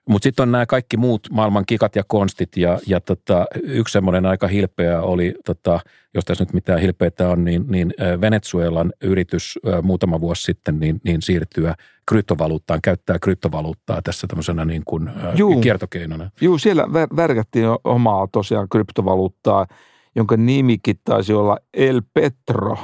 Mutta 0.10 0.24
sitten 0.24 0.44
on 0.44 0.52
nämä 0.52 0.66
kaikki 0.66 0.98
muut 0.98 1.28
maailman 1.32 1.66
kikat 1.66 1.96
ja 1.96 2.04
konstit 2.08 2.58
ja, 2.58 2.80
ja 2.88 3.00
tota, 3.00 3.46
yksi 3.64 3.92
semmoinen 3.92 4.26
aika 4.26 4.48
hilpeä 4.48 5.02
oli, 5.02 5.36
tota, 5.46 5.80
jos 6.14 6.26
tässä 6.26 6.44
nyt 6.44 6.54
mitään 6.54 6.80
hilpeitä 6.80 7.30
on, 7.30 7.44
niin, 7.44 7.66
niin 7.68 7.94
Venezuelan 8.22 8.94
yritys 9.02 9.60
muutama 9.82 10.22
vuosi 10.22 10.44
sitten 10.44 10.80
niin, 10.80 11.02
niin 11.04 11.22
siirtyä 11.22 11.76
kryptovaluuttaan, 12.08 12.82
käyttää 12.82 13.20
kryptovaluuttaa 13.20 14.02
tässä 14.02 14.28
tämmöisenä 14.28 14.66
niin 14.66 14.82
kuin 14.86 15.10
Juu. 15.36 15.62
kiertokeinona. 15.62 16.30
Joo, 16.42 16.58
siellä 16.58 16.88
värkättiin 17.16 17.66
omaa 17.84 18.28
tosiaan 18.32 18.70
kryptovaluuttaa, 18.70 19.68
jonka 20.16 20.38
nimikin 20.38 21.00
taisi 21.04 21.34
olla 21.34 21.58
El 21.74 22.02
Petro. 22.14 22.78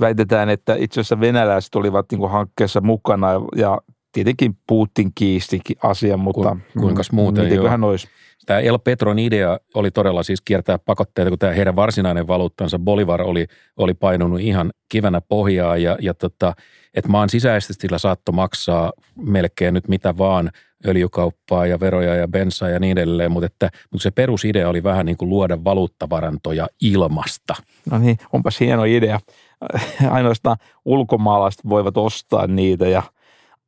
Väitetään, 0.00 0.48
että 0.48 0.74
itse 0.74 1.00
asiassa 1.00 1.20
venäläiset 1.20 1.74
olivat 1.74 2.06
niin 2.12 2.30
hankkeessa 2.30 2.80
mukana 2.80 3.28
ja 3.56 3.80
tietenkin 4.14 4.56
Putin 4.66 5.12
kiisti 5.14 5.60
asian, 5.82 6.20
mutta 6.20 6.56
Ku, 6.72 6.80
kuinka 6.80 7.02
muuten 7.12 7.68
hän 7.70 7.84
olisi? 7.84 8.08
Tämä 8.46 8.60
El 8.60 8.78
Petron 8.78 9.18
idea 9.18 9.58
oli 9.74 9.90
todella 9.90 10.22
siis 10.22 10.40
kiertää 10.40 10.78
pakotteita, 10.78 11.30
kun 11.30 11.38
tämä 11.38 11.52
heidän 11.52 11.76
varsinainen 11.76 12.26
valuuttansa 12.26 12.78
Bolivar 12.78 13.22
oli, 13.22 13.46
oli 13.76 13.94
painunut 13.94 14.40
ihan 14.40 14.72
kivänä 14.88 15.20
pohjaa 15.20 15.76
ja, 15.76 15.96
ja 16.00 16.14
tota, 16.14 16.54
että 16.94 17.10
maan 17.10 17.28
sisäisesti 17.28 17.74
sillä 17.74 17.98
saatto 17.98 18.32
maksaa 18.32 18.92
melkein 19.16 19.74
nyt 19.74 19.88
mitä 19.88 20.18
vaan 20.18 20.50
öljykauppaa 20.86 21.66
ja 21.66 21.80
veroja 21.80 22.14
ja 22.14 22.28
bensaa 22.28 22.68
ja 22.68 22.80
niin 22.80 22.98
edelleen, 22.98 23.32
mutta, 23.32 23.46
että, 23.46 23.70
mutta 23.90 24.02
se 24.02 24.10
perusidea 24.10 24.68
oli 24.68 24.82
vähän 24.82 25.06
niin 25.06 25.16
kuin 25.16 25.28
luoda 25.28 25.64
valuuttavarantoja 25.64 26.66
ilmasta. 26.80 27.54
No 27.90 27.98
niin, 27.98 28.16
onpas 28.32 28.60
hieno 28.60 28.84
idea. 28.84 29.20
Ainoastaan 30.10 30.56
ulkomaalaiset 30.84 31.60
voivat 31.68 31.96
ostaa 31.96 32.46
niitä 32.46 32.88
ja– 32.88 33.02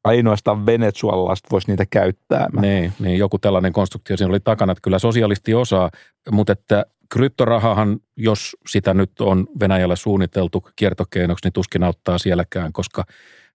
ainoastaan 0.07 0.67
venezuelalaiset 0.67 1.47
voisi 1.53 1.71
niitä 1.71 1.85
käyttää. 1.91 2.47
Niin, 2.61 2.93
niin, 2.99 3.19
joku 3.19 3.39
tällainen 3.39 3.73
konstruktio 3.73 4.17
siinä 4.17 4.31
oli 4.31 4.41
takana, 4.41 4.73
että 4.73 4.83
kyllä 4.83 4.99
sosialisti 4.99 5.55
osaa, 5.55 5.91
mutta 6.31 6.53
että 6.53 6.87
kryptorahahan, 7.09 8.01
jos 8.17 8.57
sitä 8.69 8.95
nyt 8.95 9.21
on 9.21 9.47
Venäjällä 9.61 9.97
suunniteltu 9.97 10.69
kiertokeinoksi, 10.77 11.47
niin 11.47 11.53
tuskin 11.53 11.83
auttaa 11.83 12.19
sielläkään, 12.19 12.73
koska, 12.73 13.05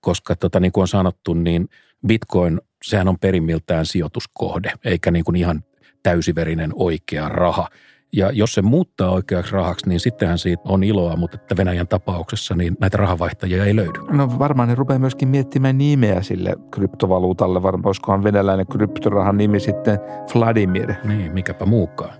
koska 0.01 0.35
tota, 0.35 0.59
niin 0.59 0.71
kuin 0.71 0.81
on 0.81 0.87
sanottu, 0.87 1.33
niin 1.33 1.69
bitcoin, 2.07 2.61
sehän 2.83 3.07
on 3.07 3.19
perimmiltään 3.19 3.85
sijoituskohde, 3.85 4.71
eikä 4.85 5.11
niin 5.11 5.25
kuin 5.25 5.35
ihan 5.35 5.63
täysiverinen 6.03 6.71
oikea 6.75 7.29
raha– 7.29 7.67
ja 8.13 8.31
jos 8.31 8.53
se 8.53 8.61
muuttaa 8.61 9.11
oikeaksi 9.11 9.53
rahaksi, 9.53 9.89
niin 9.89 9.99
sittenhän 9.99 10.37
siitä 10.37 10.63
on 10.67 10.83
iloa, 10.83 11.15
mutta 11.15 11.37
että 11.41 11.57
Venäjän 11.57 11.87
tapauksessa 11.87 12.55
niin 12.55 12.77
näitä 12.79 12.97
rahavaihtajia 12.97 13.65
ei 13.65 13.75
löydy. 13.75 13.99
No 14.11 14.39
varmaan 14.39 14.69
ne 14.69 14.75
rupeaa 14.75 14.99
myöskin 14.99 15.27
miettimään 15.27 15.77
nimeä 15.77 16.21
sille 16.21 16.55
kryptovaluutalle. 16.71 17.63
Varmaan 17.63 17.87
olisikohan 17.87 18.23
venäläinen 18.23 18.67
kryptorahan 18.67 19.37
nimi 19.37 19.59
sitten 19.59 19.99
Vladimir. 20.35 20.93
Niin, 21.03 21.31
mikäpä 21.31 21.65
muukaan. 21.65 22.13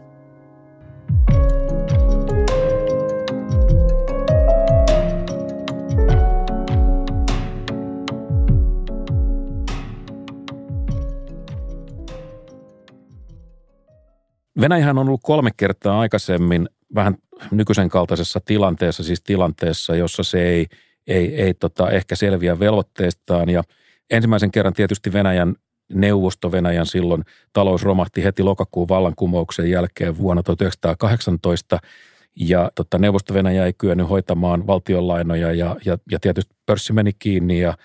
Venäjähän 14.62 14.98
on 14.98 15.08
ollut 15.08 15.22
kolme 15.24 15.50
kertaa 15.58 16.00
aikaisemmin 16.00 16.70
vähän 16.96 17.15
nykyisen 17.51 17.89
kaltaisessa 17.89 18.39
tilanteessa, 18.46 19.03
siis 19.03 19.22
tilanteessa, 19.22 19.96
jossa 19.96 20.24
se 20.24 20.44
ei, 20.44 20.68
ei, 21.08 21.41
ei 21.41 21.53
tota, 21.53 21.89
ehkä 21.89 22.15
selviä 22.15 22.60
velvoitteistaan. 22.60 23.50
Ja 23.50 23.63
ensimmäisen 24.10 24.51
kerran 24.51 24.74
tietysti 24.74 25.13
Venäjän 25.13 25.56
neuvosto 25.94 26.51
Venäjän 26.51 26.86
silloin 26.86 27.24
talous 27.53 27.84
romahti 27.84 28.24
heti 28.24 28.44
lokakuun 28.44 28.89
vallankumouksen 28.89 29.70
jälkeen 29.70 30.18
vuonna 30.18 30.44
1918 30.44 31.80
ja 32.36 32.72
tota, 32.75 32.98
neuvosto 32.98 33.34
Venäjä 33.34 33.65
ei 33.65 33.74
kyennyt 33.74 34.10
hoitamaan 34.10 34.68
valtionlainoja 34.68 35.53
ja, 35.53 35.75
ja, 35.86 35.98
ja 36.12 36.20
tietysti 36.20 36.56
pörssi 36.65 36.94
meni 36.94 37.12
kiinni 37.20 37.60
ja 37.60 37.77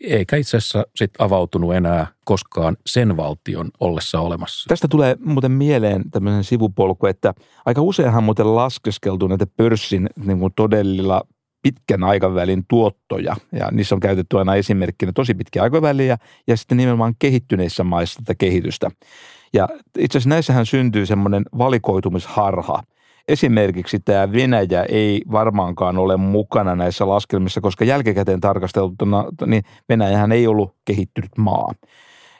eikä 0.00 0.36
itse 0.36 0.56
asiassa 0.56 0.86
sit 0.96 1.10
avautunut 1.18 1.74
enää 1.74 2.06
koskaan 2.24 2.76
sen 2.86 3.16
valtion 3.16 3.70
ollessa 3.80 4.20
olemassa. 4.20 4.68
Tästä 4.68 4.88
tulee 4.88 5.16
muuten 5.20 5.52
mieleen 5.52 6.10
tämmöinen 6.10 6.44
sivupolku, 6.44 7.06
että 7.06 7.34
aika 7.66 7.82
useinhan 7.82 8.24
muuten 8.24 8.54
laskeskeltu 8.54 9.26
näitä 9.26 9.46
pörssin 9.56 10.08
niin 10.24 10.38
kuin 10.38 10.52
todellilla 10.56 11.22
pitkän 11.62 12.04
aikavälin 12.04 12.64
tuottoja, 12.68 13.36
ja 13.52 13.68
niissä 13.72 13.94
on 13.94 14.00
käytetty 14.00 14.38
aina 14.38 14.54
esimerkkinä 14.54 15.12
tosi 15.12 15.34
pitkiä 15.34 15.62
aikaväliä, 15.62 16.16
ja 16.46 16.56
sitten 16.56 16.76
nimenomaan 16.76 17.14
kehittyneissä 17.18 17.84
maissa 17.84 18.20
tätä 18.20 18.34
kehitystä. 18.38 18.90
Ja 19.52 19.68
itse 19.98 20.18
asiassa 20.18 20.28
näissähän 20.28 20.66
syntyy 20.66 21.06
semmoinen 21.06 21.42
valikoitumisharha– 21.58 22.82
Esimerkiksi 23.28 23.98
tämä 24.00 24.32
Venäjä 24.32 24.82
ei 24.88 25.22
varmaankaan 25.32 25.98
ole 25.98 26.16
mukana 26.16 26.74
näissä 26.74 27.08
laskelmissa, 27.08 27.60
koska 27.60 27.84
jälkikäteen 27.84 28.40
tarkasteltuna 28.40 29.24
niin 29.46 29.62
Venäjähän 29.88 30.32
ei 30.32 30.46
ollut 30.46 30.74
kehittynyt 30.84 31.30
maa. 31.38 31.72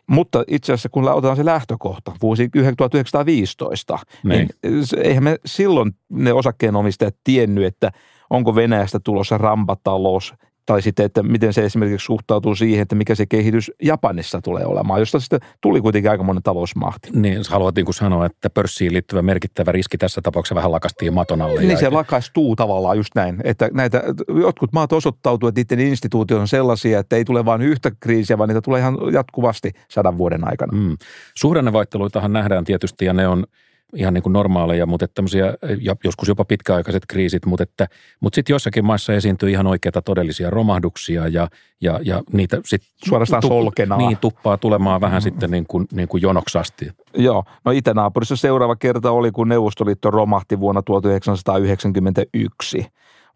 Mutta 0.07 0.45
itse 0.49 0.73
asiassa 0.73 0.89
kun 0.89 1.09
otetaan 1.09 1.37
se 1.37 1.45
lähtökohta, 1.45 2.13
vuosi 2.23 2.49
1915, 2.77 3.99
niin, 4.25 4.49
niin 4.63 4.85
eihän 4.97 5.25
me 5.25 5.39
silloin 5.47 5.93
ne 6.09 6.33
osakkeenomistajat 6.33 7.17
tiennyt, 7.25 7.65
että 7.65 7.93
onko 8.31 8.55
Venäjästä 8.55 9.01
tulossa 9.01 9.39
rampatalous 9.39 10.35
tai 10.67 10.83
sitten, 10.83 11.07
että 11.07 11.23
miten 11.23 11.53
se 11.53 11.65
esimerkiksi 11.65 12.05
suhtautuu 12.05 12.55
siihen, 12.55 12.83
että 12.83 12.95
mikä 12.95 13.15
se 13.15 13.27
kehitys 13.27 13.73
Japanissa 13.83 14.41
tulee 14.41 14.67
olemaan, 14.67 15.01
josta 15.01 15.21
sitten 15.21 15.41
tuli 15.61 15.81
kuitenkin 15.81 16.11
aika 16.11 16.25
monen 16.25 16.43
talousmahti. 16.43 17.11
Niin, 17.13 17.43
haluat 17.51 17.75
niin 17.75 17.85
kuin 17.85 17.95
sanoa, 17.95 18.27
että 18.27 18.51
pörssiin 18.51 18.93
liittyvä 18.93 19.23
merkittävä 19.23 19.73
riski 19.73 19.99
tässä 19.99 20.21
tapauksessa 20.23 20.55
vähän 20.55 20.73
lakastiin 20.73 21.15
maton 21.15 21.43
alle. 21.43 21.61
Niin, 21.61 21.79
se 21.79 21.91
lakastuu 21.91 22.57
tavallaan 22.57 22.97
just 22.97 23.15
näin, 23.15 23.41
että 23.45 23.71
näitä, 23.73 24.03
jotkut 24.41 24.73
maat 24.73 24.93
osoittautuu, 24.93 25.49
että 25.49 25.61
niiden 25.61 25.87
instituutiot 25.87 26.41
on 26.41 26.49
sellaisia, 26.49 26.99
että 26.99 27.17
ei 27.17 27.25
tule 27.25 27.45
vain 27.45 27.63
yhtä 27.63 27.91
kriisiä, 28.01 28.39
vaan 28.39 28.49
niitä 28.49 28.63
tulee 28.63 28.81
ihan 28.81 28.99
jatkuvasti 29.13 29.73
sadan 29.91 30.19
vuoden 30.19 30.49
aikana. 30.49 30.73
Mm. 30.73 30.97
Suhdannevaihteluitahan 31.35 32.33
nähdään 32.33 32.65
tietysti 32.65 33.05
ja 33.05 33.13
ne 33.13 33.29
on 33.29 33.47
ihan 33.95 34.15
niin 34.15 34.23
kuin 34.23 34.33
normaaleja, 34.33 34.87
mutta 34.87 35.09
tämmöisiä, 35.09 35.55
ja 35.81 35.97
joskus 36.05 36.29
jopa 36.29 36.45
pitkäaikaiset 36.45 37.03
kriisit, 37.09 37.47
mutta, 37.47 37.63
että, 37.63 37.87
mutta 38.21 38.35
sitten 38.35 38.55
jossakin 38.55 38.85
maissa 38.85 39.15
esiintyy 39.15 39.51
ihan 39.51 39.67
oikeita 39.67 40.03
todellisia 40.03 40.51
romahduksia 40.51 41.29
ja, 41.29 41.49
ja, 41.81 42.01
ja 42.03 42.23
niitä 42.33 42.61
sitten 42.65 42.91
suorastaan 43.09 43.41
tu, 43.41 43.49
solkenaa. 43.49 43.99
Niin, 43.99 44.19
tuppaa 44.19 44.57
tulemaan 44.57 45.01
vähän 45.01 45.21
mm. 45.21 45.23
sitten 45.23 45.51
niin 45.51 45.65
kuin, 45.69 45.87
niin 45.93 46.09
kuin 46.09 46.23
jonoksasti. 46.23 46.91
Joo, 47.17 47.45
no 47.65 47.73
itänaapurissa 47.73 48.37
seuraava 48.37 48.77
kerta 48.77 49.11
oli, 49.11 49.33
kun 49.33 49.49
Neuvostoliitto 49.49 50.11
romahti 50.11 50.61
vuonna 50.61 50.83
1991. 50.83 52.87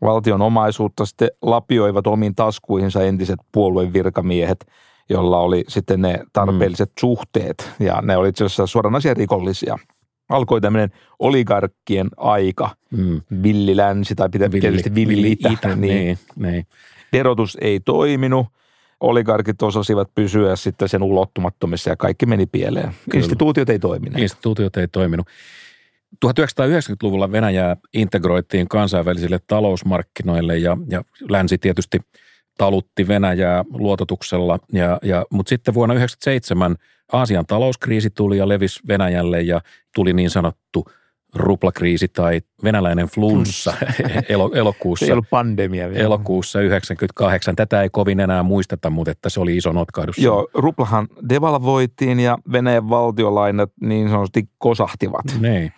Valtion 0.03 0.43
omaisuutta 0.43 1.07
sitten 1.07 1.29
lapioivat 1.43 2.07
omiin 2.07 2.35
taskuihinsa 2.35 3.03
entiset 3.03 3.41
puolueen 3.53 3.93
virkamiehet, 3.93 4.67
jolla 5.11 5.39
oli 5.39 5.65
sitten 5.69 6.03
ne 6.03 6.21
tarpeelliset 6.33 6.89
mm. 6.89 7.01
suhteet, 7.01 7.71
ja 7.81 8.01
ne 8.03 8.17
oli 8.17 8.29
itse 8.29 8.45
asiassa 8.45 8.67
suoranaisia 8.67 9.15
rikollisia– 9.15 9.79
alkoi 10.31 10.61
tämmöinen 10.61 10.91
oligarkkien 11.19 12.09
aika, 12.17 12.71
mm. 12.91 13.21
villilänsi 13.43 14.15
tai 14.15 14.29
pitää 14.29 14.51
villi, 14.51 14.61
tietysti 14.61 14.95
villi-itä. 14.95 15.49
Villi 15.49 15.77
niin. 15.87 16.05
Niin, 16.05 16.19
niin. 16.37 16.67
Verotus 17.13 17.59
ei 17.61 17.81
toiminut, 17.81 18.47
oligarkit 19.01 19.63
osasivat 19.63 20.15
pysyä 20.15 20.57
sitten 20.57 20.89
sen 20.89 21.03
ulottumattomissa 21.03 21.91
ja 21.91 21.97
kaikki 21.97 22.27
meni 22.27 22.47
pieleen. 22.47 22.89
Kyllä. 23.11 23.23
Instituutiot 23.23 23.71
ei 23.71 23.79
toimineet. 23.79 24.23
Instituutiot 24.23 24.77
ei 24.77 24.89
toiminut. 24.89 25.27
1990-luvulla 26.27 27.33
Venäjää 27.33 27.77
integroitiin 27.95 28.69
kansainvälisille 28.69 29.41
talousmarkkinoille 29.47 30.59
ja, 30.59 30.77
ja 30.89 31.03
länsi 31.29 31.59
tietysti 31.59 32.01
talutti 32.59 33.09
Venäjää 33.09 33.65
luototuksella, 33.73 34.59
ja, 34.73 34.99
ja, 35.03 35.27
mutta 35.31 35.49
sitten 35.49 35.75
vuonna 35.75 35.95
1997 35.95 36.77
Aasian 37.13 37.47
talouskriisi 37.47 38.11
tuli 38.11 38.39
ja 38.39 38.49
levisi 38.49 38.81
Venäjälle 38.89 39.41
ja 39.41 39.61
tuli 39.95 40.13
niin 40.13 40.31
sanottu 40.31 40.85
ruplakriisi 41.35 42.09
tai 42.09 42.41
venäläinen 42.65 43.07
flunssa 43.07 43.75
elo, 44.29 44.51
elokuussa. 44.55 45.07
Se 45.07 45.11
ei 45.11 45.13
ollut 45.13 45.31
pandemia 45.31 45.91
vielä. 45.91 46.05
Elokuussa 46.05 46.61
98. 46.61 47.57
Tätä 47.57 47.83
ei 47.83 47.89
kovin 47.91 48.21
enää 48.21 48.43
muisteta, 48.43 48.91
mutta 48.91 49.11
että 49.11 49.29
se 49.29 49.41
oli 49.41 49.57
iso 49.57 49.73
notkahdus. 49.73 50.19
Joo, 50.19 50.49
ruplahan 50.55 51.09
devalvoitiin 51.29 52.21
ja 52.21 52.39
Venäjän 52.53 52.89
valtiolainat 52.89 53.73
niin 53.81 54.09
sanotusti 54.09 54.49
kosahtivat. 54.59 55.25
Niin. 55.41 55.73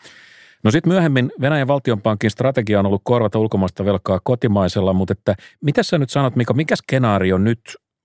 No 0.65 0.71
sitten 0.71 0.93
myöhemmin 0.93 1.33
Venäjän 1.41 1.69
valtionpankin 1.69 2.31
strategia 2.31 2.79
on 2.79 2.87
ollut 2.87 3.03
korvata 3.05 3.39
ulkomaista 3.39 3.85
velkaa 3.85 4.21
kotimaisella, 4.25 4.93
mutta 4.93 5.13
että 5.13 5.35
mitä 5.65 5.83
sä 5.83 5.99
nyt 5.99 6.11
sanot, 6.11 6.37
Mika, 6.37 6.55
mikä 6.55 6.77
skenaario 6.77 7.39
nyt 7.39 7.61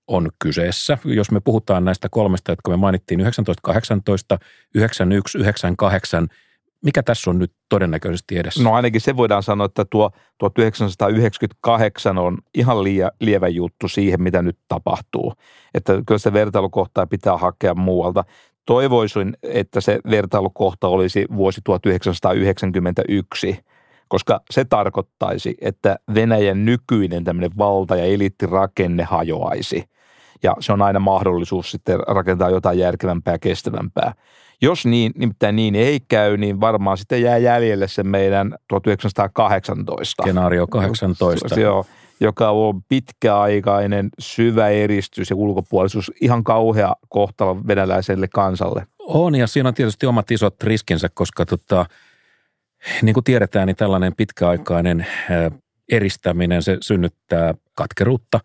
on 0.08 0.28
kyseessä. 0.38 0.98
Jos 1.04 1.30
me 1.30 1.40
puhutaan 1.40 1.84
näistä 1.84 2.08
kolmesta, 2.10 2.52
jotka 2.52 2.70
me 2.70 2.76
mainittiin 2.76 3.18
1918, 3.18 4.38
91, 4.74 5.38
98, 5.38 6.28
mikä 6.84 7.02
tässä 7.02 7.30
on 7.30 7.38
nyt 7.38 7.52
todennäköisesti 7.68 8.38
edessä? 8.38 8.62
No 8.62 8.74
ainakin 8.74 9.00
se 9.00 9.16
voidaan 9.16 9.42
sanoa, 9.42 9.64
että 9.64 9.84
tuo 9.84 10.10
1998 10.38 12.18
on 12.18 12.38
ihan 12.54 12.84
liian 12.84 13.10
lievä 13.20 13.48
juttu 13.48 13.88
siihen, 13.88 14.22
mitä 14.22 14.42
nyt 14.42 14.58
tapahtuu. 14.68 15.34
Että 15.74 15.92
kyllä 16.06 16.18
se 16.18 16.32
vertailukohtaa 16.32 17.06
pitää 17.06 17.36
hakea 17.36 17.74
muualta. 17.74 18.24
Toivoisin, 18.66 19.36
että 19.42 19.80
se 19.80 19.98
vertailukohta 20.10 20.88
olisi 20.88 21.26
vuosi 21.36 21.60
1991, 21.64 23.58
koska 24.08 24.40
se 24.50 24.64
tarkoittaisi, 24.64 25.54
että 25.60 25.98
Venäjän 26.14 26.64
nykyinen 26.64 27.24
tämmöinen 27.24 27.58
valta- 27.58 27.96
ja 27.96 28.04
eliittirakenne 28.04 29.04
hajoaisi. 29.04 29.84
Ja 30.42 30.56
se 30.60 30.72
on 30.72 30.82
aina 30.82 31.00
mahdollisuus 31.00 31.70
sitten 31.70 32.00
rakentaa 32.00 32.50
jotain 32.50 32.78
järkevämpää 32.78 33.34
ja 33.34 33.38
kestävämpää. 33.38 34.12
Jos 34.62 34.86
niin, 34.86 35.12
nimittäin 35.16 35.56
niin 35.56 35.74
ei 35.74 36.00
käy, 36.08 36.36
niin 36.36 36.60
varmaan 36.60 36.98
sitten 36.98 37.22
jää 37.22 37.38
jäljelle 37.38 37.88
se 37.88 38.02
meidän 38.02 38.54
1918. 38.68 40.22
Skenaario 40.22 40.66
18. 40.66 41.60
Joo, 41.60 41.86
joka 42.20 42.50
on 42.50 42.82
pitkäaikainen, 42.88 44.08
syvä 44.18 44.68
eristys 44.68 45.30
ja 45.30 45.36
ulkopuolisuus, 45.36 46.12
ihan 46.20 46.44
kauhea 46.44 46.92
kohtalo 47.08 47.56
venäläiselle 47.66 48.28
kansalle. 48.28 48.86
On, 48.98 49.34
ja 49.34 49.46
siinä 49.46 49.68
on 49.68 49.74
tietysti 49.74 50.06
omat 50.06 50.30
isot 50.30 50.62
riskinsä, 50.62 51.08
koska 51.14 51.46
tota, 51.46 51.86
niin 53.02 53.14
kuin 53.14 53.24
tiedetään, 53.24 53.66
niin 53.66 53.76
tällainen 53.76 54.12
pitkäaikainen 54.16 55.06
eristäminen, 55.88 56.62
se 56.62 56.76
synnyttää 56.80 57.54
katkeruutta 57.74 58.40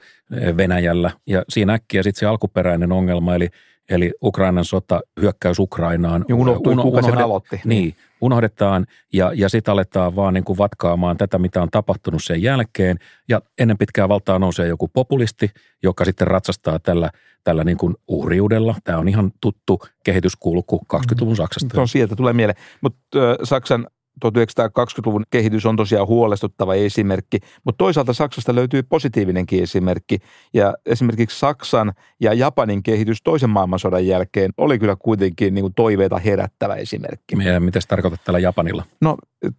Venäjällä. 0.57 1.11
Ja 1.27 1.43
siinä 1.49 1.73
äkkiä 1.73 2.03
sitten 2.03 2.19
se 2.19 2.25
alkuperäinen 2.25 2.91
ongelma, 2.91 3.35
eli 3.35 3.49
Eli 3.89 4.13
Ukrainan 4.23 4.65
sota, 4.65 5.01
hyökkäys 5.21 5.59
Ukrainaan. 5.59 6.25
Ja 6.27 6.35
unohtui, 6.35 6.73
uno, 6.73 6.83
kuka 6.83 7.01
sen 7.01 7.17
aloitti. 7.17 7.61
Niin, 7.65 7.95
unohdetaan 8.21 8.85
ja, 9.13 9.31
ja 9.35 9.49
sitten 9.49 9.71
aletaan 9.71 10.15
vaan 10.15 10.33
niin 10.33 10.43
kuin 10.43 10.57
vatkaamaan 10.57 11.17
tätä, 11.17 11.39
mitä 11.39 11.61
on 11.61 11.69
tapahtunut 11.71 12.23
sen 12.23 12.41
jälkeen. 12.41 12.97
Ja 13.29 13.41
ennen 13.59 13.77
pitkää 13.77 14.09
valtaa 14.09 14.39
nousee 14.39 14.67
joku 14.67 14.87
populisti, 14.87 15.51
joka 15.83 16.05
sitten 16.05 16.27
ratsastaa 16.27 16.79
tällä, 16.79 17.09
tällä 17.43 17.63
niin 17.63 17.77
kuin 17.77 17.95
uhriudella. 18.07 18.75
Tämä 18.83 18.97
on 18.97 19.07
ihan 19.07 19.31
tuttu 19.41 19.81
kehityskulku 20.03 20.85
20-luvun 20.93 21.35
Saksasta. 21.35 21.77
No 21.77 21.87
sieltä 21.87 22.15
tulee 22.15 22.33
mieleen. 22.33 22.57
Mutta 22.81 23.07
Saksan 23.43 23.87
1920-luvun 24.25 25.23
kehitys 25.29 25.65
on 25.65 25.75
tosiaan 25.75 26.07
huolestuttava 26.07 26.75
esimerkki, 26.75 27.37
mutta 27.63 27.77
toisaalta 27.77 28.13
Saksasta 28.13 28.55
löytyy 28.55 28.83
positiivinenkin 28.83 29.63
esimerkki. 29.63 30.19
Ja 30.53 30.73
esimerkiksi 30.85 31.39
Saksan 31.39 31.93
ja 32.19 32.33
Japanin 32.33 32.83
kehitys 32.83 33.21
toisen 33.23 33.49
maailmansodan 33.49 34.07
jälkeen 34.07 34.51
oli 34.57 34.79
kyllä 34.79 34.95
kuitenkin 34.99 35.53
niin 35.53 35.63
kuin 35.63 35.73
toiveita 35.73 36.17
herättävä 36.17 36.75
esimerkki. 36.75 37.35
Ja 37.43 37.59
mitä 37.59 37.81
se 37.81 37.87
tarkoittaa 37.87 38.23
tällä 38.25 38.39
Japanilla? 38.39 38.83
No 39.01 39.17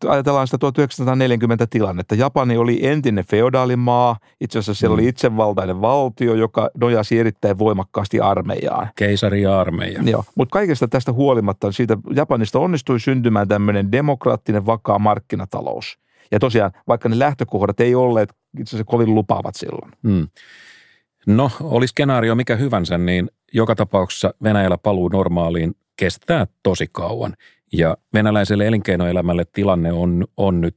ajatellaan 0.08 0.46
sitä 0.46 0.58
1940 0.58 1.66
tilannetta. 1.70 2.14
Japani 2.14 2.56
oli 2.56 2.86
entinen 2.86 3.24
feodaalimaa, 3.24 4.16
itse 4.40 4.58
asiassa 4.58 4.80
siellä 4.80 4.96
mm. 4.96 5.00
oli 5.00 5.08
itsevaltainen 5.08 5.80
valtio, 5.80 6.34
joka 6.34 6.70
nojasi 6.80 7.18
erittäin 7.18 7.58
voimakkaasti 7.58 8.20
armeijaan. 8.20 8.88
Keisari 8.96 9.42
ja 9.42 9.60
armeija. 9.60 10.02
Joo, 10.04 10.24
mutta 10.34 10.52
kaikesta 10.52 10.88
tästä 10.88 11.12
huolimatta 11.12 11.72
siitä 11.72 11.96
Japanista 12.14 12.58
onnistui 12.58 13.00
syntymään 13.00 13.48
tämmöinen 13.48 13.92
demokraattinen 14.46 14.66
vakaa 14.66 14.98
markkinatalous. 14.98 15.98
Ja 16.30 16.38
tosiaan, 16.38 16.72
vaikka 16.88 17.08
ne 17.08 17.18
lähtökohdat 17.18 17.80
ei 17.80 17.94
olleet 17.94 18.28
itse 18.58 18.76
asiassa 18.76 18.90
kovin 18.90 19.14
lupaavat 19.14 19.54
silloin. 19.54 19.92
Mm. 20.02 20.28
No, 21.26 21.50
oli 21.60 21.86
skenaario 21.86 22.34
mikä 22.34 22.56
hyvänsä, 22.56 22.98
niin 22.98 23.30
joka 23.52 23.74
tapauksessa 23.74 24.34
Venäjällä 24.42 24.78
paluu 24.78 25.08
normaaliin 25.08 25.74
kestää 25.96 26.46
tosi 26.62 26.86
kauan. 26.92 27.34
Ja 27.72 27.96
venäläiselle 28.14 28.66
elinkeinoelämälle 28.66 29.44
tilanne 29.52 29.92
on, 29.92 30.24
on 30.36 30.60
nyt 30.60 30.76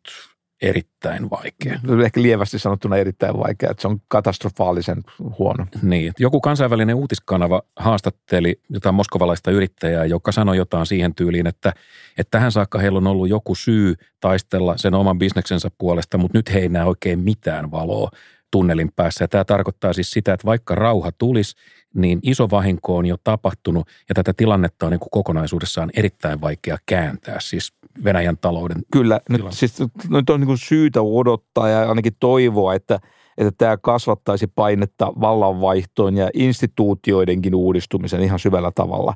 erittäin 0.62 1.30
vaikea. 1.30 1.80
Ehkä 2.06 2.22
lievästi 2.22 2.60
sanottuna 2.60 2.98
erittäin 2.98 3.38
vaikea, 3.38 3.70
että 3.72 3.82
se 3.82 3.88
on 3.88 4.02
katastrofaalisen 4.08 5.04
huono. 5.40 5.66
Niin, 5.82 6.14
joku 6.20 6.42
kansainvälinen 6.42 6.96
uutiskanava 6.96 7.62
haastatteli 7.76 8.62
jotain 8.70 8.96
moskovalaista 8.96 9.52
yrittäjää, 9.52 10.06
joka 10.06 10.32
sanoi 10.32 10.58
jotain 10.58 10.86
siihen 10.86 11.16
tyyliin, 11.16 11.48
että, 11.48 11.74
että 12.18 12.32
tähän 12.32 12.52
saakka 12.52 12.80
heillä 12.80 12.98
on 12.98 13.08
ollut 13.08 13.30
joku 13.30 13.56
syy 13.56 13.96
taistella 14.20 14.78
sen 14.78 14.94
oman 14.94 15.20
bisneksensä 15.20 15.70
puolesta, 15.78 16.18
mutta 16.18 16.38
nyt 16.38 16.54
he 16.54 16.60
ei 16.60 16.70
näe 16.70 16.84
oikein 16.84 17.20
mitään 17.20 17.72
valoa 17.72 18.10
tunnelin 18.52 18.92
päässä. 18.96 19.24
Ja 19.24 19.28
tämä 19.28 19.46
tarkoittaa 19.46 19.94
siis 19.94 20.12
sitä, 20.12 20.34
että 20.34 20.46
vaikka 20.46 20.76
rauha 20.76 21.12
tulisi, 21.12 21.56
niin 21.94 22.20
iso 22.24 22.50
vahinko 22.52 22.98
on 22.98 23.06
jo 23.06 23.16
tapahtunut 23.24 23.88
ja 24.10 24.16
tätä 24.16 24.34
tilannetta 24.34 24.86
on 24.86 24.92
niin 24.92 25.00
kuin 25.00 25.12
kokonaisuudessaan 25.12 25.90
erittäin 25.98 26.42
vaikea 26.42 26.78
kääntää, 26.86 27.38
siis 27.40 27.74
Venäjän 28.04 28.38
talouden 28.38 28.78
Kyllä, 28.92 29.22
nyt, 29.30 29.42
siis, 29.50 29.76
nyt 30.10 30.30
on 30.30 30.40
niin 30.40 30.48
kuin 30.48 30.58
syytä 30.58 31.02
odottaa 31.02 31.70
ja 31.70 31.90
ainakin 31.90 32.14
toivoa, 32.20 32.74
että, 32.74 33.00
että 33.38 33.52
tämä 33.58 33.78
kasvattaisi 33.78 34.48
painetta 34.48 35.14
vallanvaihtoon 35.22 36.18
ja 36.18 36.30
instituutioidenkin 36.34 37.56
uudistumisen 37.56 38.22
ihan 38.22 38.40
syvällä 38.40 38.72
tavalla. 38.76 39.14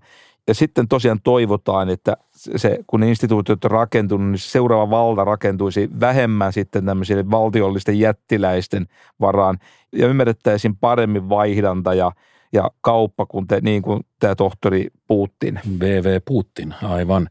Ja 0.47 0.53
sitten 0.53 0.87
tosiaan 0.87 1.19
toivotaan, 1.23 1.89
että 1.89 2.17
se, 2.55 2.79
kun 2.87 3.03
instituutiot 3.03 3.65
on 3.65 3.71
rakentunut, 3.71 4.31
niin 4.31 4.39
seuraava 4.39 4.89
valta 4.89 5.23
rakentuisi 5.23 5.89
vähemmän 5.99 6.53
sitten 6.53 6.85
tämmöisille 6.85 7.31
valtiollisten 7.31 7.99
jättiläisten 7.99 8.87
varaan 9.19 9.59
ja 9.91 10.07
ymmärrettäisiin 10.07 10.75
paremmin 10.75 11.29
vaihdanta 11.29 11.93
ja, 11.93 12.11
ja 12.53 12.71
kauppa, 12.81 13.25
kun 13.25 13.47
te, 13.47 13.61
niin 13.61 13.81
kuin 13.81 14.01
tämä 14.19 14.35
tohtori 14.35 14.87
Putin. 15.07 15.59
VV 15.79 16.21
Putin, 16.25 16.73
aivan. 16.83 17.29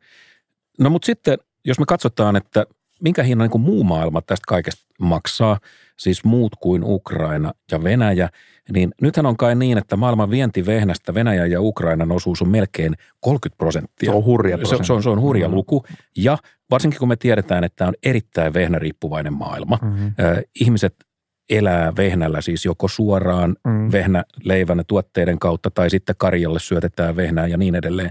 No 0.80 0.90
mutta 0.90 1.06
sitten, 1.06 1.38
jos 1.64 1.78
me 1.78 1.84
katsotaan, 1.88 2.36
että 2.36 2.66
minkä 3.00 3.22
hinnan 3.22 3.44
niin 3.44 3.50
kuin 3.50 3.62
muu 3.62 3.84
maailma 3.84 4.22
tästä 4.22 4.44
kaikesta 4.48 4.86
maksaa, 5.00 5.60
siis 5.98 6.24
muut 6.24 6.52
kuin 6.60 6.82
Ukraina 6.84 7.52
ja 7.72 7.82
Venäjä, 7.84 8.28
niin 8.72 8.90
nythän 9.02 9.26
on 9.26 9.36
kai 9.36 9.54
niin, 9.54 9.78
että 9.78 9.96
maailman 9.96 10.30
vienti 10.30 10.66
vehnästä 10.66 11.14
Venäjän 11.14 11.50
ja 11.50 11.60
Ukrainan 11.60 12.12
osuus 12.12 12.42
on 12.42 12.48
melkein 12.48 12.94
30 13.20 13.58
prosenttia. 13.58 14.10
Se 14.10 14.16
on 14.16 14.24
hurja 14.24 14.58
se, 14.58 14.84
se, 14.84 14.92
on, 14.92 15.02
se 15.02 15.10
on 15.10 15.20
hurja 15.20 15.46
mm-hmm. 15.46 15.56
luku. 15.56 15.84
Ja 16.16 16.38
varsinkin 16.70 16.98
kun 16.98 17.08
me 17.08 17.16
tiedetään, 17.16 17.64
että 17.64 17.76
tämä 17.76 17.88
on 17.88 17.94
erittäin 18.02 18.54
vehnäriippuvainen 18.54 19.32
maailma. 19.32 19.78
Mm-hmm. 19.82 20.06
Äh, 20.06 20.38
ihmiset 20.60 20.94
elää 21.50 21.92
vehnällä 21.96 22.40
siis 22.40 22.64
joko 22.64 22.88
suoraan 22.88 23.56
mm. 23.64 23.92
vehnäleivän 23.92 24.82
tuotteiden 24.86 25.38
kautta 25.38 25.70
tai 25.70 25.90
sitten 25.90 26.14
karjalle 26.18 26.60
syötetään 26.60 27.16
vehnää 27.16 27.46
ja 27.46 27.56
niin 27.56 27.74
edelleen. 27.74 28.10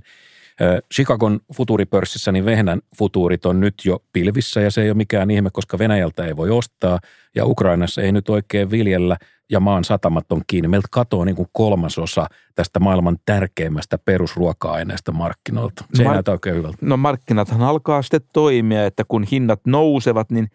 Chicagon 0.94 1.40
futuuripörssissä 1.54 2.32
niin 2.32 2.46
vehnän 2.46 2.82
futuurit 2.98 3.46
on 3.46 3.60
nyt 3.60 3.74
jo 3.86 4.00
pilvissä 4.14 4.62
ja 4.62 4.72
se 4.72 4.82
ei 4.82 4.90
ole 4.90 4.98
mikään 4.98 5.32
ihme, 5.32 5.50
koska 5.54 5.80
Venäjältä 5.80 6.26
ei 6.26 6.36
voi 6.36 6.50
ostaa 6.50 7.00
ja 7.36 7.46
Ukrainassa 7.46 8.02
ei 8.02 8.12
nyt 8.12 8.30
oikein 8.30 8.72
viljellä 8.72 9.18
ja 9.52 9.60
maan 9.60 9.84
satamat 9.84 10.32
on 10.32 10.42
kiinni. 10.48 10.68
Meiltä 10.68 10.88
katoaa 10.92 11.26
niin 11.26 11.36
kuin 11.36 11.50
kolmasosa 11.52 12.28
tästä 12.56 12.80
maailman 12.80 13.18
tärkeimmästä 13.26 13.98
perusruoka-aineesta 13.98 15.12
markkinoilta. 15.12 15.86
Se 15.94 16.04
ei 16.04 16.08
Mark- 16.08 16.14
näytä 16.14 16.32
oikein 16.32 16.56
hyvältä. 16.56 16.78
No 16.82 16.98
markkinathan 16.98 17.62
alkaa 17.62 18.02
sitten 18.02 18.22
toimia, 18.34 18.86
että 18.86 19.04
kun 19.08 19.24
hinnat 19.24 19.60
nousevat, 19.66 20.32
niin 20.32 20.48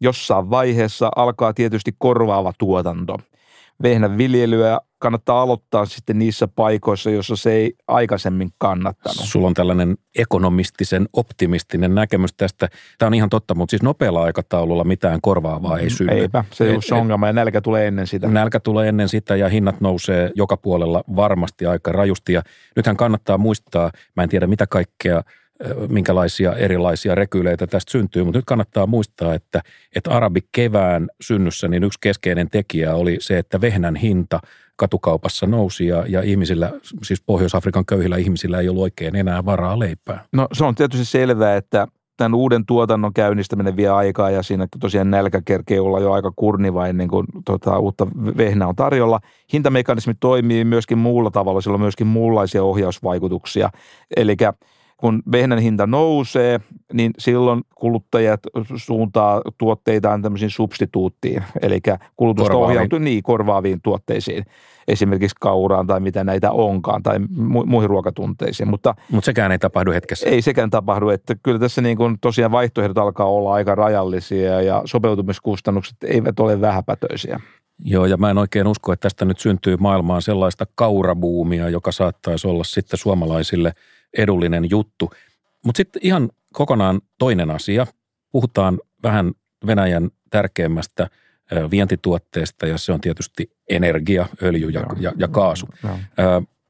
jossain 0.00 0.50
vaiheessa 0.50 1.10
alkaa 1.16 1.52
tietysti 1.54 1.94
korvaava 1.98 2.52
tuotanto– 2.58 3.18
vehnän 3.82 4.18
viljelyä 4.18 4.80
kannattaa 5.02 5.42
aloittaa 5.42 5.86
sitten 5.86 6.18
niissä 6.18 6.48
paikoissa, 6.48 7.10
joissa 7.10 7.36
se 7.36 7.52
ei 7.52 7.74
aikaisemmin 7.88 8.50
kannattanut. 8.58 9.24
Sulla 9.24 9.46
on 9.46 9.54
tällainen 9.54 9.96
ekonomistisen, 10.18 11.08
optimistinen 11.12 11.94
näkemys 11.94 12.34
tästä. 12.36 12.68
Tämä 12.98 13.06
on 13.06 13.14
ihan 13.14 13.30
totta, 13.30 13.54
mutta 13.54 13.70
siis 13.70 13.82
nopealla 13.82 14.22
aikataululla 14.22 14.84
mitään 14.84 15.20
korvaavaa 15.22 15.78
ei 15.78 15.90
synny. 15.90 16.12
Eipä, 16.12 16.44
se 16.50 16.74
on 16.74 16.82
se 16.82 16.94
ongelma 16.94 17.26
ja 17.26 17.32
nälkä 17.32 17.60
tulee 17.60 17.86
ennen 17.86 18.06
sitä. 18.06 18.28
Nälkä 18.28 18.60
tulee 18.60 18.88
ennen 18.88 19.08
sitä 19.08 19.36
ja 19.36 19.48
hinnat 19.48 19.80
nousee 19.80 20.30
joka 20.34 20.56
puolella 20.56 21.04
varmasti 21.16 21.66
aika 21.66 21.92
rajusti. 21.92 22.32
Ja 22.32 22.42
nythän 22.76 22.96
kannattaa 22.96 23.38
muistaa, 23.38 23.90
mä 24.16 24.22
en 24.22 24.28
tiedä 24.28 24.46
mitä 24.46 24.66
kaikkea– 24.66 25.22
minkälaisia 25.88 26.52
erilaisia 26.52 27.14
rekyyleitä 27.14 27.66
tästä 27.66 27.92
syntyy, 27.92 28.24
mutta 28.24 28.38
nyt 28.38 28.44
kannattaa 28.44 28.86
muistaa, 28.86 29.34
että, 29.34 29.60
että 29.96 30.10
arabikevään 30.10 31.08
synnyssä 31.20 31.68
niin 31.68 31.84
yksi 31.84 31.98
keskeinen 32.00 32.50
tekijä 32.50 32.94
oli 32.94 33.16
se, 33.20 33.38
että 33.38 33.60
vehnän 33.60 33.96
hinta 33.96 34.40
katukaupassa 34.76 35.46
nousi 35.46 35.86
ja, 35.86 36.04
ja 36.08 36.22
ihmisillä, 36.22 36.70
siis 37.02 37.22
Pohjois-Afrikan 37.26 37.86
köyhillä 37.86 38.16
ihmisillä 38.16 38.60
ei 38.60 38.68
ollut 38.68 38.82
oikein 38.82 39.16
enää 39.16 39.44
varaa 39.44 39.78
leipää. 39.78 40.24
No 40.32 40.48
se 40.52 40.64
on 40.64 40.74
tietysti 40.74 41.04
selvää, 41.04 41.56
että 41.56 41.86
tämän 42.16 42.34
uuden 42.34 42.66
tuotannon 42.66 43.12
käynnistäminen 43.12 43.76
vie 43.76 43.88
aikaa 43.88 44.30
ja 44.30 44.42
siinä 44.42 44.66
tosiaan 44.80 45.10
nälkä 45.10 45.42
kerkee 45.44 45.80
olla 45.80 46.00
jo 46.00 46.12
aika 46.12 46.32
kurniva 46.36 46.86
ennen 46.86 47.08
kuin 47.08 47.26
tota, 47.44 47.78
uutta 47.78 48.06
vehnää 48.36 48.68
on 48.68 48.76
tarjolla. 48.76 49.20
Hintamekanismi 49.52 50.14
toimii 50.20 50.64
myöskin 50.64 50.98
muulla 50.98 51.30
tavalla, 51.30 51.60
sillä 51.60 51.74
on 51.74 51.80
myöskin 51.80 52.06
muunlaisia 52.06 52.62
ohjausvaikutuksia. 52.62 53.70
Eli 54.16 54.36
kun 55.02 55.22
vehnän 55.32 55.58
hinta 55.58 55.86
nousee, 55.86 56.60
niin 56.92 57.10
silloin 57.18 57.62
kuluttajat 57.74 58.40
suuntaa 58.76 59.42
tuotteitaan 59.58 60.22
tämmöisiin 60.22 60.50
substituuttiin, 60.50 61.42
eli 61.62 61.80
kulutusta 62.16 62.50
korvaaviin. 62.50 62.76
ohjautuu 62.76 62.98
niin 62.98 63.22
korvaaviin 63.22 63.80
tuotteisiin, 63.82 64.44
esimerkiksi 64.88 65.36
kauraan 65.40 65.86
tai 65.86 66.00
mitä 66.00 66.24
näitä 66.24 66.52
onkaan, 66.52 67.02
tai 67.02 67.18
mu- 67.18 67.66
muihin 67.66 67.90
ruokatunteisiin. 67.90 68.68
Mutta 68.68 68.94
Mut 69.10 69.24
sekään 69.24 69.52
ei 69.52 69.58
tapahdu 69.58 69.92
hetkessä. 69.92 70.28
Ei 70.28 70.42
sekään 70.42 70.70
tapahdu, 70.70 71.08
että 71.08 71.34
kyllä 71.42 71.58
tässä 71.58 71.82
niin 71.82 71.96
kuin 71.96 72.16
tosiaan 72.20 72.52
vaihtoehdot 72.52 72.98
alkaa 72.98 73.26
olla 73.26 73.54
aika 73.54 73.74
rajallisia 73.74 74.62
ja 74.62 74.82
sopeutumiskustannukset 74.84 75.96
eivät 76.04 76.40
ole 76.40 76.60
vähäpätöisiä. 76.60 77.40
Joo, 77.84 78.06
ja 78.06 78.16
mä 78.16 78.30
en 78.30 78.38
oikein 78.38 78.66
usko, 78.66 78.92
että 78.92 79.02
tästä 79.02 79.24
nyt 79.24 79.38
syntyy 79.38 79.76
maailmaan 79.76 80.22
sellaista 80.22 80.66
kaurabuumia, 80.74 81.68
joka 81.68 81.92
saattaisi 81.92 82.48
olla 82.48 82.64
sitten 82.64 82.98
suomalaisille 82.98 83.72
edullinen 84.18 84.70
juttu. 84.70 85.10
Mutta 85.64 85.76
sitten 85.76 86.02
ihan 86.04 86.30
kokonaan 86.52 87.00
toinen 87.18 87.50
asia. 87.50 87.86
Puhutaan 88.32 88.78
vähän 89.02 89.32
Venäjän 89.66 90.10
tärkeimmästä 90.30 91.10
vientituotteesta, 91.70 92.66
ja 92.66 92.78
se 92.78 92.92
on 92.92 93.00
tietysti 93.00 93.50
energia, 93.70 94.26
öljy 94.42 94.70
ja, 94.70 94.86
ja, 95.00 95.12
ja 95.16 95.28
kaasu. 95.28 95.68
Joo. 95.82 95.98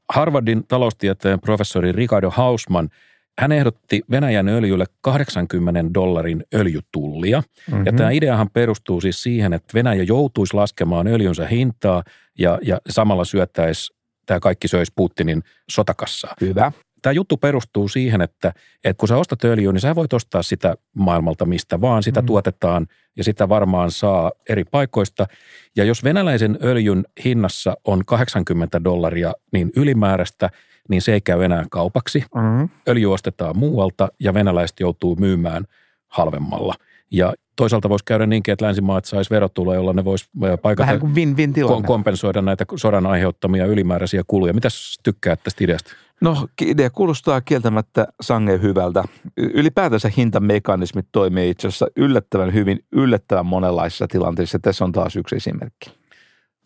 Harvardin 0.09 0.67
taloustieteen 0.67 1.39
professori 1.39 1.91
Ricardo 1.91 2.29
Hausman– 2.29 2.89
hän 3.39 3.51
ehdotti 3.51 4.01
Venäjän 4.11 4.49
öljylle 4.49 4.85
80 5.01 5.93
dollarin 5.93 6.43
öljytullia. 6.53 7.39
Mm-hmm. 7.39 7.85
Ja 7.85 7.91
mhm. 7.91 7.97
tämä 7.97 8.11
ideahan 8.11 8.49
perustuu 8.49 9.01
siis 9.01 9.23
siihen, 9.23 9.53
että 9.53 9.73
Venäjä 9.73 10.03
joutuisi 10.03 10.53
laskemaan 10.53 11.07
öljynsä 11.07 11.47
hintaa 11.47 12.03
ja, 12.39 12.59
ja 12.61 12.77
samalla 12.89 13.25
syöttäisi, 13.25 13.93
tämä 14.25 14.39
kaikki 14.39 14.67
söisi 14.67 14.91
Putinin 14.95 15.43
sotakassaa. 15.69 16.35
Hyvä. 16.41 16.71
Tämä 17.03 17.13
juttu 17.13 17.37
perustuu 17.37 17.87
siihen, 17.87 18.21
että, 18.21 18.53
että 18.83 18.99
kun 18.99 19.07
sä 19.07 19.17
ostat 19.17 19.43
öljyä, 19.43 19.71
niin 19.71 19.81
sä 19.81 19.95
voit 19.95 20.13
ostaa 20.13 20.43
sitä 20.43 20.75
maailmalta 20.93 21.45
mistä 21.45 21.81
vaan. 21.81 22.03
Sitä 22.03 22.21
mm. 22.21 22.25
tuotetaan 22.25 22.87
ja 23.17 23.23
sitä 23.23 23.49
varmaan 23.49 23.91
saa 23.91 24.31
eri 24.49 24.63
paikoista. 24.63 25.27
Ja 25.75 25.83
jos 25.83 26.03
venäläisen 26.03 26.57
öljyn 26.63 27.05
hinnassa 27.25 27.73
on 27.85 28.05
80 28.05 28.83
dollaria 28.83 29.33
niin 29.51 29.71
ylimääräistä– 29.75 30.49
niin 30.89 31.01
se 31.01 31.13
ei 31.13 31.21
käy 31.21 31.43
enää 31.43 31.65
kaupaksi. 31.71 32.23
Mm-hmm. 32.35 32.69
Öljy 32.87 33.13
ostetaan 33.13 33.57
muualta 33.57 34.07
ja 34.19 34.33
venäläiset 34.33 34.79
joutuu 34.79 35.15
myymään 35.15 35.63
halvemmalla. 36.07 36.73
Ja 37.11 37.33
toisaalta 37.55 37.89
voisi 37.89 38.05
käydä 38.05 38.25
niinkin, 38.25 38.51
että 38.51 38.65
länsimaat 38.65 39.05
saisi 39.05 39.29
verotuloja, 39.29 39.79
jolla 39.79 39.93
ne 39.93 40.05
voisi 40.05 40.29
paikata, 40.61 40.87
Vähän 40.87 40.99
kuin 40.99 41.15
win-win 41.15 41.53
tilanne. 41.53 41.87
kompensoida 41.87 42.41
näitä 42.41 42.65
sodan 42.75 43.05
aiheuttamia 43.05 43.65
ylimääräisiä 43.65 44.23
kuluja. 44.27 44.53
Mitä 44.53 44.67
tykkää 45.03 45.35
tästä 45.35 45.63
ideasta? 45.63 45.95
No 46.21 46.47
idea 46.61 46.89
kuulostaa 46.89 47.41
kieltämättä 47.41 48.07
sangen 48.21 48.61
hyvältä. 48.61 49.03
Ylipäätänsä 49.37 50.09
hintamekanismit 50.17 51.05
toimii 51.11 51.49
itse 51.49 51.67
asiassa 51.67 51.87
yllättävän 51.95 52.53
hyvin, 52.53 52.79
yllättävän 52.91 53.45
monenlaisissa 53.45 54.07
tilanteissa. 54.07 54.59
Tässä 54.59 54.85
on 54.85 54.91
taas 54.91 55.15
yksi 55.15 55.35
esimerkki. 55.35 55.91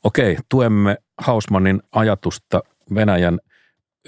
Okei, 0.04 0.38
tuemme 0.50 0.98
Hausmannin 1.18 1.82
ajatusta 1.92 2.62
Venäjän 2.96 3.40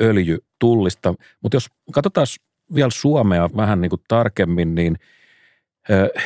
öljytullista. 0.02 1.14
Mutta 1.44 1.56
jos 1.56 1.68
katsotaan 1.92 2.28
vielä 2.76 2.90
Suomea 2.94 3.50
vähän 3.56 3.82
niin 3.82 3.90
kuin 3.90 4.02
tarkemmin, 4.08 4.76
niin 4.76 4.96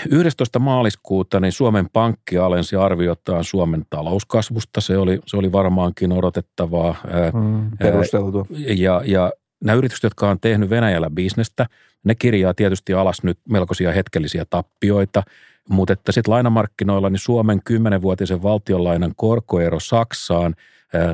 11. 0.10 0.60
maaliskuuta 0.60 1.40
niin 1.40 1.52
Suomen 1.52 1.90
Pankki 1.94 2.38
alensi 2.38 2.76
arviotaan 2.76 3.44
Suomen 3.44 3.86
talouskasvusta. 3.90 4.82
Se 4.82 4.98
oli, 4.98 5.20
se 5.26 5.38
oli 5.38 5.52
varmaankin 5.52 6.12
odotettavaa. 6.12 6.96
Mm, 7.34 7.72
perusteltua. 7.78 8.46
Ja, 8.78 9.02
ja 9.06 9.32
nämä 9.64 9.78
yritykset, 9.78 10.04
jotka 10.04 10.30
on 10.30 10.40
tehnyt 10.40 10.70
Venäjällä 10.70 11.10
bisnestä, 11.10 11.66
ne 12.04 12.16
kirjaa 12.16 12.54
tietysti 12.54 12.94
alas 12.94 13.24
nyt 13.24 13.40
melkoisia 13.50 13.92
hetkellisiä 13.92 14.46
tappioita, 14.50 15.24
mutta 15.70 15.94
että 15.94 16.12
sitten 16.12 16.32
lainamarkkinoilla 16.32 17.10
niin 17.10 17.20
Suomen 17.20 17.60
10-vuotisen 17.70 18.44
valtionlainan 18.44 19.14
korkoero 19.16 19.80
Saksaan– 19.80 20.56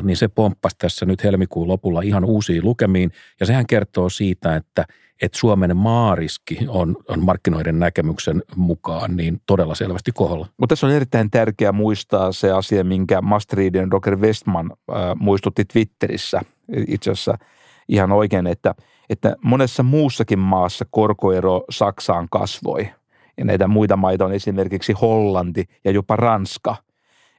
niin 0.03 0.17
se 0.17 0.27
pomppasi 0.27 0.75
tässä 0.77 1.05
nyt 1.05 1.23
helmikuun 1.23 1.67
lopulla 1.67 2.01
ihan 2.01 2.25
uusiin 2.25 2.65
lukemiin. 2.65 3.11
Ja 3.39 3.45
sehän 3.45 3.67
kertoo 3.67 4.09
siitä, 4.09 4.55
että, 4.55 4.85
että 5.21 5.37
Suomen 5.37 5.77
maariski 5.77 6.57
on, 6.67 6.95
on 7.07 7.25
markkinoiden 7.25 7.79
näkemyksen 7.79 8.43
mukaan 8.55 9.15
niin 9.15 9.41
todella 9.45 9.75
selvästi 9.75 10.11
koholla. 10.11 10.47
Mutta 10.57 10.75
tässä 10.75 10.87
on 10.87 10.93
erittäin 10.93 11.31
tärkeää 11.31 11.71
muistaa 11.71 12.31
se 12.31 12.51
asia, 12.51 12.83
minkä 12.83 13.21
Mastridin 13.21 13.91
Roger 13.91 14.17
Westman 14.17 14.71
äh, 14.71 14.97
muistutti 15.15 15.65
Twitterissä 15.65 16.41
itse 16.87 17.11
asiassa 17.11 17.37
ihan 17.87 18.11
oikein, 18.11 18.47
että, 18.47 18.75
että 19.09 19.35
monessa 19.43 19.83
muussakin 19.83 20.39
maassa 20.39 20.85
korkoero 20.91 21.63
Saksaan 21.69 22.27
kasvoi. 22.31 22.89
Ja 23.37 23.45
näitä 23.45 23.67
muita 23.67 23.97
maita 23.97 24.25
on 24.25 24.33
esimerkiksi 24.33 24.93
Hollanti 24.93 25.65
ja 25.85 25.91
jopa 25.91 26.15
Ranska– 26.15 26.75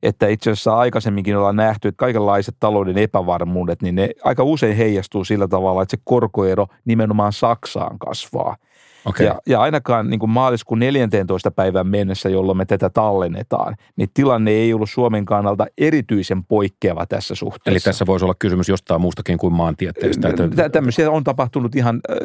että 0.03 0.27
itse 0.27 0.51
asiassa 0.51 0.77
aikaisemminkin 0.77 1.37
ollaan 1.37 1.57
nähty, 1.57 1.89
että 1.89 1.99
kaikenlaiset 1.99 2.57
talouden 2.61 2.99
epävarmuudet, 2.99 3.83
niin 3.83 3.95
ne 3.95 4.11
aika 4.25 4.45
usein 4.45 4.77
heijastuu 4.77 5.25
sillä 5.25 5.49
tavalla, 5.49 5.83
että 5.83 5.97
se 5.97 6.03
korkoero 6.05 6.67
nimenomaan 6.85 7.33
Saksaan 7.33 7.99
kasvaa. 7.99 8.57
Okay. 9.05 9.27
Ja, 9.27 9.41
ja 9.47 9.61
ainakaan 9.61 10.11
niin 10.11 10.21
kuin 10.21 10.31
maaliskuun 10.31 10.79
14. 10.79 11.51
päivän 11.51 11.87
mennessä, 11.87 12.29
jolloin 12.29 12.59
me 12.59 12.65
tätä 12.65 12.91
tallennetaan, 12.91 13.77
niin 13.97 14.09
tilanne 14.15 14.51
ei 14.51 14.75
ollut 14.75 14.91
Suomen 14.91 15.25
kannalta 15.25 15.67
erityisen 15.79 16.45
poikkeava 16.45 17.07
tässä 17.07 17.35
suhteessa. 17.35 17.71
Eli 17.71 17.81
tässä 17.81 18.07
voisi 18.07 18.25
olla 18.25 18.35
kysymys 18.39 18.69
jostain 18.69 19.01
muustakin 19.01 19.39
kuin 19.39 19.53
maantieteestä. 19.53 20.29
Tä, 20.57 20.69
tämmöisiä 20.69 21.11
on 21.11 21.25
tapahtunut 21.25 21.77
ihan 21.77 22.01
äh, 22.11 22.17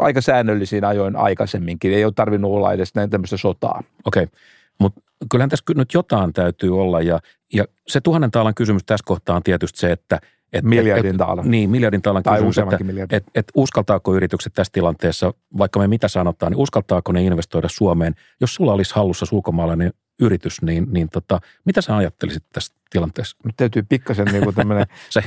aika 0.00 0.20
säännöllisiin 0.20 0.84
ajoin 0.84 1.16
aikaisemminkin. 1.16 1.92
Ei 1.92 2.04
ole 2.04 2.12
tarvinnut 2.16 2.52
olla 2.52 2.72
edes 2.72 2.94
näin 2.94 3.10
tämmöistä 3.10 3.36
sotaa. 3.36 3.82
Okei. 4.04 4.22
Okay. 4.22 4.36
Mutta 4.78 5.00
kyllähän 5.30 5.50
tässä 5.50 5.64
nyt 5.76 5.94
jotain 5.94 6.32
täytyy 6.32 6.80
olla 6.80 7.00
ja, 7.00 7.20
ja 7.52 7.64
se 7.88 8.00
tuhannen 8.00 8.30
taalan 8.30 8.54
kysymys 8.54 8.84
tässä 8.84 9.04
kohtaa 9.06 9.36
on 9.36 9.42
tietysti 9.42 9.78
se, 9.78 9.92
että 9.92 10.18
et, 10.52 10.64
miljardin 10.64 11.16
taalan. 11.16 11.50
Niin, 11.50 11.70
miljardin 11.70 12.02
taalan 12.02 12.22
tai 12.22 12.42
kysymys, 12.42 12.72
että 12.72 12.84
miljardin. 12.84 13.16
Et, 13.16 13.24
et 13.34 13.52
uskaltaako 13.54 14.14
yritykset 14.14 14.52
tässä 14.52 14.72
tilanteessa, 14.72 15.34
vaikka 15.58 15.78
me 15.78 15.88
mitä 15.88 16.08
sanotaan, 16.08 16.52
niin 16.52 16.60
uskaltaako 16.60 17.12
ne 17.12 17.22
investoida 17.22 17.68
Suomeen? 17.70 18.14
Jos 18.40 18.54
sulla 18.54 18.72
olisi 18.72 18.94
hallussa 18.94 19.26
ulkomaalainen 19.32 19.92
yritys, 20.20 20.62
niin, 20.62 20.86
niin 20.90 21.08
tota, 21.08 21.40
mitä 21.64 21.80
sä 21.80 21.96
ajattelisit 21.96 22.44
tässä 22.52 22.74
tilanteessa? 22.90 23.36
Nyt 23.44 23.56
täytyy 23.56 23.82
pikkasen 23.82 24.26
niin 24.26 24.44
kuin 24.44 24.56
tämmöinen... 24.56 24.86
se, 25.10 25.22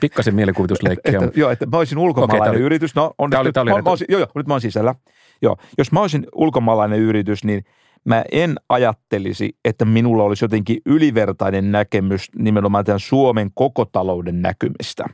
pikkasen 0.00 0.34
mielikuvitusleikkiä. 0.34 1.20
että, 1.22 1.40
joo, 1.40 1.50
että 1.50 1.66
mä 1.66 1.76
olisin 1.76 1.98
ulkomaalainen 1.98 2.50
okay, 2.50 2.56
oli, 2.56 2.66
yritys. 2.66 2.94
No, 2.94 3.14
on, 3.18 3.30
tämä 3.30 3.40
oli, 3.40 3.52
tämä 3.52 3.62
oli 3.62 3.70
mä, 3.70 3.82
mä 3.82 3.90
olisin, 3.90 4.06
joo, 4.08 4.20
joo, 4.20 4.28
nyt 4.34 4.46
mä 4.46 4.54
oon 4.54 4.60
sisällä. 4.60 4.94
Joo, 5.42 5.56
jos 5.78 5.92
mä 5.92 6.00
olisin 6.00 6.26
ulkomaalainen 6.34 6.98
yritys, 6.98 7.44
niin– 7.44 7.64
mä 8.04 8.24
en 8.32 8.54
ajattelisi, 8.68 9.56
että 9.64 9.84
minulla 9.84 10.22
olisi 10.24 10.44
jotenkin 10.44 10.80
ylivertainen 10.86 11.72
näkemys 11.72 12.28
nimenomaan 12.38 12.84
tämän 12.84 13.00
Suomen 13.00 13.50
koko 13.54 13.84
talouden 13.84 14.42
näkymistä. 14.42 15.04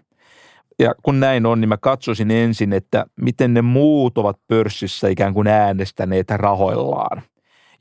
Ja 0.78 0.94
kun 1.02 1.20
näin 1.20 1.46
on, 1.46 1.60
niin 1.60 1.68
mä 1.68 1.76
katsoisin 1.76 2.30
ensin, 2.30 2.72
että 2.72 3.06
miten 3.20 3.54
ne 3.54 3.62
muut 3.62 4.18
ovat 4.18 4.36
pörssissä 4.48 5.08
ikään 5.08 5.34
kuin 5.34 5.46
äänestäneet 5.46 6.30
rahoillaan. 6.30 7.22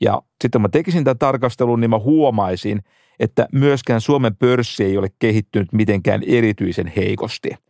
Ja 0.00 0.22
sitten 0.42 0.62
mä 0.62 0.68
tekisin 0.68 1.04
tämän 1.04 1.18
tarkastelun, 1.18 1.80
niin 1.80 1.90
mä 1.90 1.98
huomaisin, 1.98 2.82
että 3.20 3.48
myöskään 3.52 4.00
Suomen 4.00 4.36
pörssi 4.36 4.84
ei 4.84 4.98
ole 4.98 5.08
kehittynyt 5.18 5.72
mitenkään 5.72 6.22
erityisen 6.26 6.92
heikosti– 6.96 7.50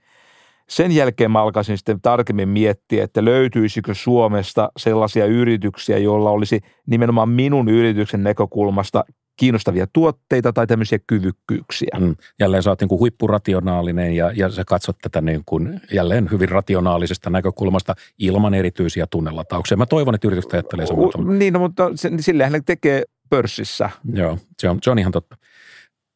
sen 0.69 0.93
jälkeen 0.93 1.31
mä 1.31 1.43
alkaisin 1.43 1.79
sitten 1.79 2.01
tarkemmin 2.01 2.49
miettiä, 2.49 3.05
että 3.05 3.25
löytyisikö 3.25 3.95
Suomesta 3.95 4.73
sellaisia 4.77 5.27
yrityksiä, 5.27 5.99
joilla 5.99 6.31
olisi 6.31 6.61
nimenomaan 6.87 7.29
minun 7.29 7.69
yrityksen 7.69 8.23
näkökulmasta 8.23 9.05
kiinnostavia 9.37 9.87
tuotteita 9.93 10.53
tai 10.53 10.67
tämmöisiä 10.67 10.99
kyvykkyyksiä. 11.07 11.97
Mm. 12.01 12.17
Jälleen 12.41 12.63
sä 12.63 12.71
oot 12.71 12.81
niin 12.81 12.89
kuin 12.89 12.99
huippurationaalinen 12.99 14.13
ja, 14.13 14.33
ja 14.35 14.51
sä 14.51 14.65
katsot 14.67 14.97
tätä 15.03 15.21
niin 15.21 15.43
kuin 15.47 15.81
jälleen 15.93 16.29
hyvin 16.31 16.49
rationaalisesta 16.49 17.31
näkökulmasta 17.31 17.95
ilman 18.19 18.55
erityisiä 18.55 19.07
tunnelatauksia. 19.11 19.77
Mä 19.77 19.87
toivon, 19.87 20.15
että 20.15 20.29
yritykset 20.29 20.53
ajattelee 20.53 20.87
samalta. 20.87 21.19
Niin, 21.19 21.53
no, 21.53 21.61
mutta 21.61 21.91
sillähän 22.21 22.53
ne 22.53 22.63
tekee 22.67 23.03
pörssissä. 23.31 23.91
Joo, 24.13 24.39
se 24.59 24.71
on, 24.71 24.79
se 24.83 24.91
on 24.91 24.99
ihan 24.99 25.13
totta. 25.13 25.37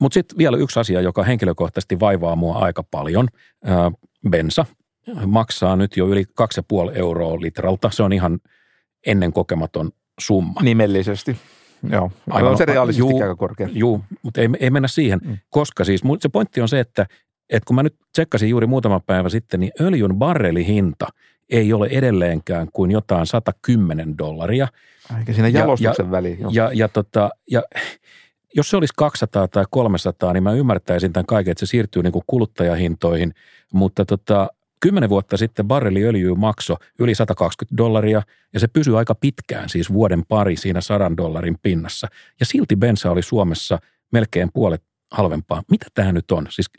Mutta 0.01 0.15
sitten 0.15 0.39
vielä 0.39 0.57
yksi 0.57 0.81
asia, 0.81 1.01
joka 1.01 1.23
henkilökohtaisesti 1.23 2.01
vaivaa 2.01 2.37
mua 2.37 2.59
aika 2.59 2.83
paljon 2.83 3.29
bensa 4.29 4.67
maksaa 5.27 5.77
nyt 5.77 5.97
jo 5.97 6.09
yli 6.09 6.25
2,5 6.25 6.99
euroa 6.99 7.41
litralta. 7.41 7.91
Se 7.91 8.03
on 8.03 8.13
ihan 8.13 8.39
ennen 9.07 9.33
kokematon 9.33 9.91
summa. 10.21 10.61
Nimellisesti. 10.63 11.37
Joo, 11.91 12.13
Aivan, 12.31 12.51
on 12.51 12.59
se 12.59 12.65
realistisesti 12.65 13.13
juu, 13.13 13.23
aika 13.23 13.37
korkea. 13.37 13.69
Joo, 13.73 14.01
mutta 14.23 14.41
ei, 14.41 14.49
ei 14.61 14.71
mennä 14.71 14.89
siihen, 14.89 15.21
mm. 15.25 15.39
koska 15.51 15.85
siis 15.85 16.03
se 16.19 16.29
pointti 16.29 16.61
on 16.61 16.69
se, 16.69 16.81
että, 16.81 17.07
että 17.51 17.67
kun 17.67 17.77
mä 17.77 17.83
nyt 17.83 17.97
tsekkasin 18.13 18.49
juuri 18.49 18.67
muutama 18.67 19.01
päivä 19.01 19.29
sitten, 19.29 19.61
niin 19.61 19.73
öljyn 19.81 20.15
barrelihinta 20.15 21.07
ei 21.51 21.73
ole 21.73 21.89
edelleenkään 21.91 22.69
kuin 22.73 22.91
jotain 22.91 23.27
110 23.27 24.19
dollaria. 24.19 24.69
Eikä 25.19 25.33
siinä 25.33 25.49
jalostuksen 25.49 26.07
ja, 26.07 26.11
väliin. 26.11 26.41
Ja, 26.41 26.49
ja, 26.53 26.71
ja, 26.75 26.89
tota, 26.89 27.31
ja 27.51 27.63
jos 28.55 28.71
se 28.71 28.77
olisi 28.77 28.95
200 28.97 29.49
tai 29.49 29.65
300, 29.71 30.33
niin 30.33 30.43
mä 30.43 30.53
ymmärtäisin 30.53 31.13
tämän 31.13 31.27
kaiken, 31.27 31.53
että 31.53 31.67
se 31.67 31.71
siirtyy 31.71 32.03
niin 32.03 32.13
kuin 32.13 32.25
kuluttajahintoihin, 32.27 33.35
mutta 33.73 34.05
tota, 34.05 34.49
Kymmenen 34.81 35.11
vuotta 35.11 35.37
sitten 35.37 35.69
barreli 35.69 36.05
öljyä 36.05 36.35
maksoi 36.35 36.77
yli 36.99 37.15
120 37.15 37.77
dollaria 37.77 38.23
ja 38.53 38.61
se 38.61 38.69
pysyi 38.69 38.95
aika 38.97 39.15
pitkään, 39.15 39.69
siis 39.69 39.93
vuoden 39.93 40.23
pari 40.29 40.57
siinä 40.57 40.81
100 40.81 41.17
dollarin 41.17 41.57
pinnassa. 41.63 42.09
Ja 42.41 42.47
silti 42.47 42.77
bensa 42.77 43.11
oli 43.11 43.23
Suomessa 43.23 43.79
melkein 44.13 44.51
puolet 44.55 44.83
halvempaa. 45.11 45.63
Mitä 45.71 45.87
tämä 45.95 46.13
nyt 46.13 46.31
on? 46.31 46.47
Siis 46.51 46.71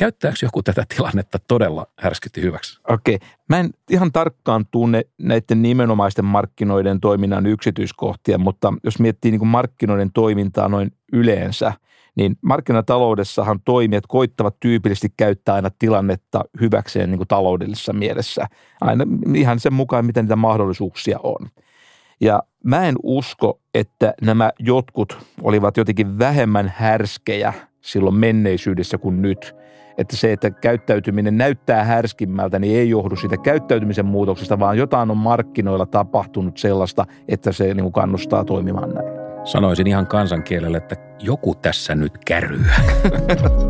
Käyttääkö 0.00 0.36
joku 0.42 0.62
tätä 0.62 0.84
tilannetta 0.96 1.38
todella 1.48 1.86
härskisti 1.98 2.42
hyväksi? 2.42 2.80
Okei. 2.88 3.18
Mä 3.48 3.58
en 3.58 3.70
ihan 3.90 4.12
tarkkaan 4.12 4.66
tunne 4.70 5.02
näiden 5.18 5.62
nimenomaisten 5.62 6.24
markkinoiden 6.24 7.00
toiminnan 7.00 7.46
yksityiskohtia, 7.46 8.38
mutta 8.38 8.74
jos 8.84 8.98
miettii 8.98 9.30
niin 9.30 9.46
markkinoiden 9.46 10.12
toimintaa 10.12 10.68
noin 10.68 10.92
yleensä, 11.12 11.72
niin 12.14 12.36
markkinataloudessahan 12.42 13.60
toimijat 13.64 14.04
koittavat 14.08 14.56
tyypillisesti 14.60 15.08
käyttää 15.16 15.54
aina 15.54 15.70
tilannetta 15.78 16.44
hyväkseen 16.60 17.10
niin 17.10 17.18
kuin 17.18 17.28
taloudellisessa 17.28 17.92
mielessä. 17.92 18.46
Aina 18.80 19.04
ihan 19.34 19.60
sen 19.60 19.74
mukaan, 19.74 20.06
mitä 20.06 20.22
niitä 20.22 20.36
mahdollisuuksia 20.36 21.18
on. 21.22 21.48
Ja 22.20 22.42
mä 22.64 22.84
en 22.84 22.94
usko, 23.02 23.60
että 23.74 24.14
nämä 24.22 24.50
jotkut 24.58 25.18
olivat 25.42 25.76
jotenkin 25.76 26.18
vähemmän 26.18 26.72
härskejä 26.76 27.52
silloin 27.80 28.14
menneisyydessä 28.16 28.98
kuin 28.98 29.22
nyt– 29.22 29.54
että 30.00 30.16
se, 30.16 30.32
että 30.32 30.50
käyttäytyminen 30.50 31.38
näyttää 31.38 31.84
härskimmältä, 31.84 32.58
niin 32.58 32.78
ei 32.78 32.90
johdu 32.90 33.16
siitä 33.16 33.36
käyttäytymisen 33.36 34.06
muutoksesta, 34.06 34.58
vaan 34.58 34.78
jotain 34.78 35.10
on 35.10 35.16
markkinoilla 35.16 35.86
tapahtunut 35.86 36.58
sellaista, 36.58 37.06
että 37.28 37.52
se 37.52 37.64
niin 37.64 37.82
kuin 37.82 37.92
kannustaa 37.92 38.44
toimimaan 38.44 38.94
näin. 38.94 39.08
Sanoisin 39.44 39.86
ihan 39.86 40.06
kansankielellä, 40.06 40.78
että 40.78 40.96
joku 41.22 41.54
tässä 41.54 41.94
nyt 41.94 42.18
käryy. 42.26 42.64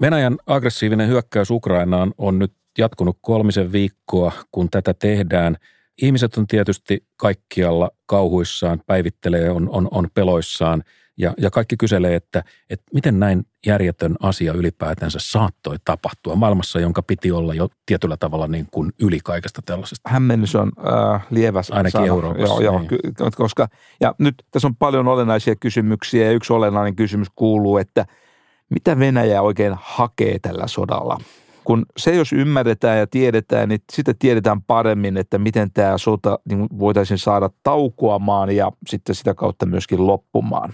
Venäjän 0.00 0.36
aggressiivinen 0.46 1.08
hyökkäys 1.08 1.50
Ukrainaan 1.50 2.14
on 2.18 2.38
nyt 2.38 2.52
jatkunut 2.78 3.18
kolmisen 3.20 3.72
viikkoa, 3.72 4.32
kun 4.52 4.70
tätä 4.70 4.94
tehdään. 4.94 5.56
Ihmiset 6.02 6.36
on 6.36 6.46
tietysti 6.46 7.06
kaikkialla 7.16 7.90
kauhuissaan, 8.06 8.80
päivittelee, 8.86 9.50
on, 9.50 9.68
on, 9.68 9.88
on 9.90 10.08
peloissaan 10.14 10.82
ja, 11.16 11.34
ja 11.38 11.50
kaikki 11.50 11.76
kyselee, 11.76 12.14
että, 12.14 12.44
että 12.70 12.84
miten 12.94 13.20
näin 13.20 13.46
järjetön 13.66 14.16
asia 14.22 14.52
ylipäätänsä 14.52 15.18
saattoi 15.22 15.76
tapahtua 15.84 16.34
maailmassa, 16.34 16.80
jonka 16.80 17.02
piti 17.02 17.32
olla 17.32 17.54
jo 17.54 17.68
tietyllä 17.86 18.16
tavalla 18.16 18.46
niin 18.46 18.66
kuin 18.70 18.92
yli 19.00 19.18
kaikesta 19.24 19.62
tällaisesta. 19.66 20.10
Hämmennys 20.10 20.54
on 20.54 20.72
äh, 20.78 21.26
lieväs. 21.30 21.70
Ainakin 21.70 21.92
sana. 21.92 22.06
Euroopassa. 22.06 22.54
Joo, 22.54 22.60
joo 22.60 22.78
niin. 22.78 23.14
koska, 23.36 23.68
ja 24.00 24.14
nyt 24.18 24.34
tässä 24.50 24.68
on 24.68 24.76
paljon 24.76 25.08
olennaisia 25.08 25.56
kysymyksiä 25.56 26.24
ja 26.24 26.32
yksi 26.32 26.52
olennainen 26.52 26.96
kysymys 26.96 27.28
kuuluu, 27.34 27.78
että– 27.78 28.06
mitä 28.68 28.98
Venäjä 28.98 29.42
oikein 29.42 29.74
hakee 29.80 30.38
tällä 30.38 30.66
sodalla. 30.66 31.20
Kun 31.64 31.86
se 31.96 32.14
jos 32.14 32.32
ymmärretään 32.32 32.98
ja 32.98 33.06
tiedetään, 33.06 33.68
niin 33.68 33.80
sitä 33.92 34.14
tiedetään 34.18 34.62
paremmin, 34.62 35.16
että 35.16 35.38
miten 35.38 35.70
tämä 35.72 35.98
sota 35.98 36.38
niin 36.48 36.66
voitaisiin 36.78 37.18
saada 37.18 37.50
taukoamaan 37.62 38.56
ja 38.56 38.72
sitten 38.86 39.14
sitä 39.14 39.34
kautta 39.34 39.66
myöskin 39.66 40.06
loppumaan. 40.06 40.72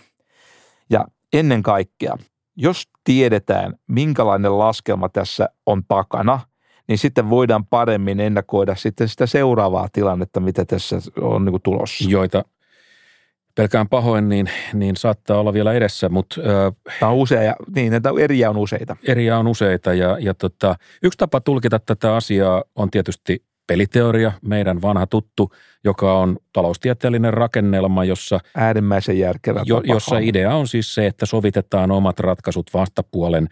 Ja 0.90 1.04
ennen 1.33 1.62
kaikkea, 1.62 2.16
jos 2.57 2.88
tiedetään, 3.04 3.74
minkälainen 3.87 4.59
laskelma 4.59 5.09
tässä 5.09 5.48
on 5.66 5.83
takana, 5.88 6.40
niin 6.88 6.98
sitten 6.98 7.30
voidaan 7.30 7.66
paremmin 7.66 8.20
ennakoida 8.20 8.74
sitten 8.74 9.09
sitä 9.09 9.26
seuraavaa 9.26 9.88
tilannetta, 9.92 10.40
mitä 10.40 10.64
tässä 10.64 10.96
on 11.20 11.44
niin 11.44 11.62
tulossa. 11.62 12.11
Joita 12.11 12.44
pelkään 13.55 13.88
pahoin, 13.88 14.29
niin, 14.29 14.51
niin 14.73 14.97
saattaa 14.97 15.40
olla 15.40 15.53
vielä 15.53 15.73
edessä, 15.73 16.09
mutta... 16.09 16.40
Tämä 17.01 17.12
on 17.12 17.19
usea, 17.19 17.55
niin, 17.75 17.90
näitä 17.90 18.11
eriä 18.21 18.51
on 18.51 18.57
useita. 18.57 18.97
Eriä 19.09 19.38
on 19.38 19.47
useita 19.47 19.95
ja, 19.95 20.17
ja 20.21 20.35
tota, 20.35 20.77
yksi 21.03 21.19
tapa 21.19 21.40
tulkita 21.40 21.79
tätä 21.79 22.17
asiaa 22.17 22.64
on 22.75 22.90
tietysti 22.90 23.45
peliteoria, 23.67 24.33
meidän 24.43 24.83
vanha 24.83 25.07
tuttu, 25.07 25.53
joka 25.85 26.19
on 26.19 26.38
taloustieteellinen 26.53 27.35
rakennelma, 27.35 28.05
jossa... 28.05 28.40
Äärimmäisen 28.55 29.19
järkevä 29.19 29.62
jo, 29.64 29.83
Jossa 29.85 30.19
idea 30.19 30.55
on 30.55 30.69
siis 30.69 30.95
se, 30.95 31.07
että 31.07 31.27
sovitetaan 31.27 31.90
omat 31.90 32.21
ratkaisut 32.21 32.71
vastapuolen 32.75 33.49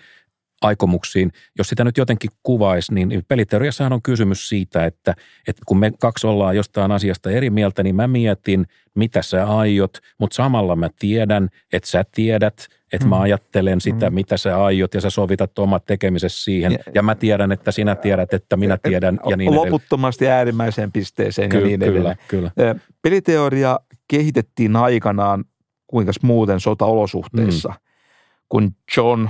aikomuksiin. 0.62 1.33
Jos 1.59 1.68
sitä 1.68 1.85
nyt 1.85 1.98
jotenkin 1.98 2.31
kuvaisi, 2.42 2.94
niin 2.94 3.22
peliteoriassahan 3.29 3.92
on 3.92 4.03
kysymys 4.03 4.48
siitä, 4.48 4.87
että, 4.87 5.14
että 5.48 5.62
kun 5.66 5.79
me 5.79 5.92
kaksi 6.01 6.27
ollaan 6.27 6.57
jostain 6.57 6.92
asiasta 6.92 7.31
eri 7.31 7.51
mieltä, 7.51 7.83
niin 7.83 7.96
mä 7.96 8.07
mietin, 8.07 8.66
mitä 8.94 9.22
sä 9.22 9.46
aiot, 9.46 9.98
mutta 10.18 10.35
samalla 10.35 10.77
mä 10.77 10.88
tiedän, 10.98 11.48
että 11.72 11.88
sä 11.88 12.05
tiedät, 12.14 12.68
että 12.92 13.09
mä 13.09 13.16
mm. 13.16 13.22
ajattelen 13.22 13.81
sitä, 13.81 14.11
mm. 14.11 14.14
mitä 14.14 14.37
sä 14.37 14.64
aiot 14.64 14.94
ja 14.94 15.01
sä 15.01 15.11
sovitat 15.11 15.59
omat 15.59 15.85
tekemisessä 15.85 16.44
siihen. 16.44 16.72
Ja, 16.72 16.79
ja 16.94 17.03
mä 17.03 17.14
tiedän, 17.14 17.53
että 17.53 17.72
sinä 17.72 17.94
tiedät, 17.94 18.35
että 18.35 18.57
minä 18.57 18.79
tiedän 18.83 19.20
ja 19.31 19.37
niin 19.37 19.55
Loputtomasti 19.55 20.25
edelleen. 20.25 20.38
äärimmäiseen 20.38 20.92
pisteeseen 20.92 21.48
Ky- 21.48 21.59
ja 21.59 21.66
niin 21.66 21.83
edelleen. 21.83 22.16
Kyllä, 22.29 22.51
kyllä. 22.57 22.75
Peliteoria 23.03 23.81
kehitettiin 24.09 24.77
aikanaan 24.77 25.44
kuinka 25.87 26.12
muuten 26.22 26.61
sotaolosuhteissa, 26.61 27.68
mm. 27.68 27.75
kun 28.48 28.70
John 28.96 29.29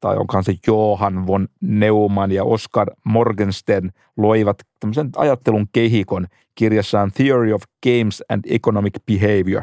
tai 0.00 0.16
onkohan 0.16 0.44
se 0.44 0.54
Johan 0.66 1.26
von 1.26 1.48
Neumann 1.60 2.32
ja 2.32 2.44
Oscar 2.44 2.90
Morgenstern 3.04 3.90
loivat 4.16 4.58
tämmöisen 4.80 5.10
ajattelun 5.16 5.66
kehikon 5.72 6.26
kirjassaan 6.54 7.12
Theory 7.12 7.52
of 7.52 7.62
Games 7.82 8.22
and 8.28 8.42
Economic 8.50 8.94
Behavior, 9.06 9.62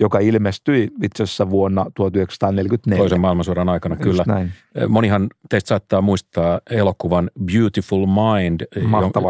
joka 0.00 0.18
ilmestyi 0.18 0.90
itse 1.02 1.22
asiassa 1.22 1.50
vuonna 1.50 1.86
1944. 1.94 2.98
Toisen 2.98 3.20
maailmansodan 3.20 3.68
aikana, 3.68 3.94
Just 3.94 4.02
kyllä. 4.02 4.24
Näin. 4.26 4.52
Monihan 4.88 5.28
teistä 5.48 5.68
saattaa 5.68 6.00
muistaa 6.00 6.60
elokuvan 6.70 7.30
Beautiful 7.44 8.06
Mind, 8.06 8.60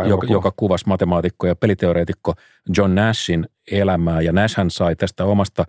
joka, 0.09 0.27
joka 0.29 0.53
kuvasi 0.57 0.85
matemaatikko 0.87 1.47
ja 1.47 1.57
peliteoreetikko 1.57 2.35
John 2.77 2.95
Nashin 2.95 3.49
elämää. 3.71 4.21
Ja 4.21 4.33
Nashhän 4.33 4.71
sai 4.71 4.97
tästä 4.97 5.25
omasta 5.25 5.65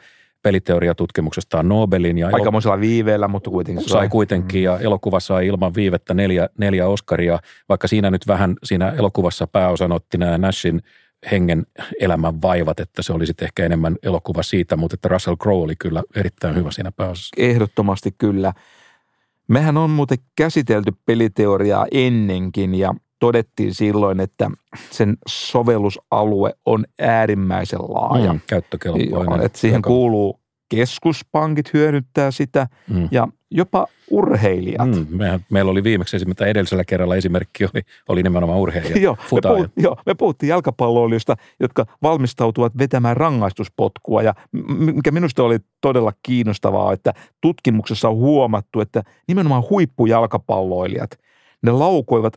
peliteoriatutkimuksestaan 0.46 1.70
Nobelin. 1.70 2.18
Ja 2.18 2.30
Aikamoisella 2.34 2.80
viiveellä, 2.80 3.28
mutta 3.28 3.50
kuitenkin. 3.50 3.90
Sai 3.90 4.10
kuitenkin 4.10 4.64
ja 4.64 4.80
elokuva 4.80 5.20
sai 5.20 5.48
ilman 5.48 5.76
viivettä 5.76 6.14
neljä, 6.14 6.50
neljä 6.58 6.88
Oscaria, 6.88 7.40
vaikka 7.70 7.88
siinä 7.88 8.12
nyt 8.12 8.28
vähän 8.28 8.56
siinä 8.64 8.90
elokuvassa 8.90 9.48
pääosan 9.48 9.92
otti 9.92 10.18
nämä 10.18 10.38
Nashin 10.38 10.82
hengen 11.32 11.66
elämän 12.00 12.42
vaivat, 12.42 12.80
että 12.80 13.02
se 13.02 13.14
olisi 13.14 13.34
ehkä 13.42 13.66
enemmän 13.66 13.96
elokuva 14.04 14.44
siitä, 14.44 14.76
mutta 14.76 14.96
että 14.96 15.08
Russell 15.08 15.36
Crowe 15.36 15.64
oli 15.64 15.76
kyllä 15.80 16.04
erittäin 16.16 16.56
hyvä 16.56 16.72
siinä 16.72 16.92
pääosassa. 16.92 17.36
Ehdottomasti 17.38 18.16
kyllä. 18.18 18.54
Mehän 19.48 19.78
on 19.78 19.90
muuten 19.90 20.18
käsitelty 20.36 20.92
peliteoriaa 21.06 21.88
ennenkin 21.92 22.76
ja 22.76 22.94
todettiin 23.20 23.74
silloin, 23.74 24.20
että 24.20 24.52
sen 24.92 25.18
sovellusalue 25.28 26.54
on 26.66 26.86
äärimmäisen 27.00 27.80
laaja. 27.80 28.34
Mm, 28.34 28.40
käyttökelpoinen. 28.48 29.46
että 29.46 29.60
siihen 29.60 29.78
joka... 29.78 29.88
kuuluu 29.88 30.40
keskuspankit 30.70 31.74
hyödyntää 31.74 32.32
sitä 32.32 32.68
mm. 32.90 33.08
ja 33.12 33.28
jopa 33.52 33.88
urheilijat. 34.12 34.88
Mm, 34.88 35.08
mehän, 35.10 35.46
meillä 35.52 35.72
oli 35.72 35.84
viimeksi 35.84 36.16
esimerkiksi 36.16 36.44
edellisellä 36.44 36.84
kerralla 36.84 37.16
esimerkki 37.16 37.64
oli, 37.64 37.82
oli 38.10 38.24
nimenomaan 38.24 38.60
urheilijat. 38.60 39.02
joo, 39.02 39.18
me 39.32 39.40
puhut, 39.42 39.72
joo, 39.78 39.98
me 40.06 40.16
puhuttiin 40.16 40.48
jalkapalloilijoista, 40.50 41.36
jotka 41.60 41.86
valmistautuvat 42.04 42.78
vetämään 42.78 43.18
rangaistuspotkua 43.18 44.22
ja 44.22 44.34
mikä 44.78 45.12
minusta 45.12 45.44
oli 45.44 45.58
todella 45.82 46.14
kiinnostavaa, 46.24 46.94
että 46.94 47.14
tutkimuksessa 47.42 48.10
on 48.10 48.16
huomattu, 48.16 48.82
että 48.82 49.04
nimenomaan 49.28 49.64
huippujalkapalloilijat, 49.70 51.20
ne 51.62 51.72
laukoivat 51.72 52.34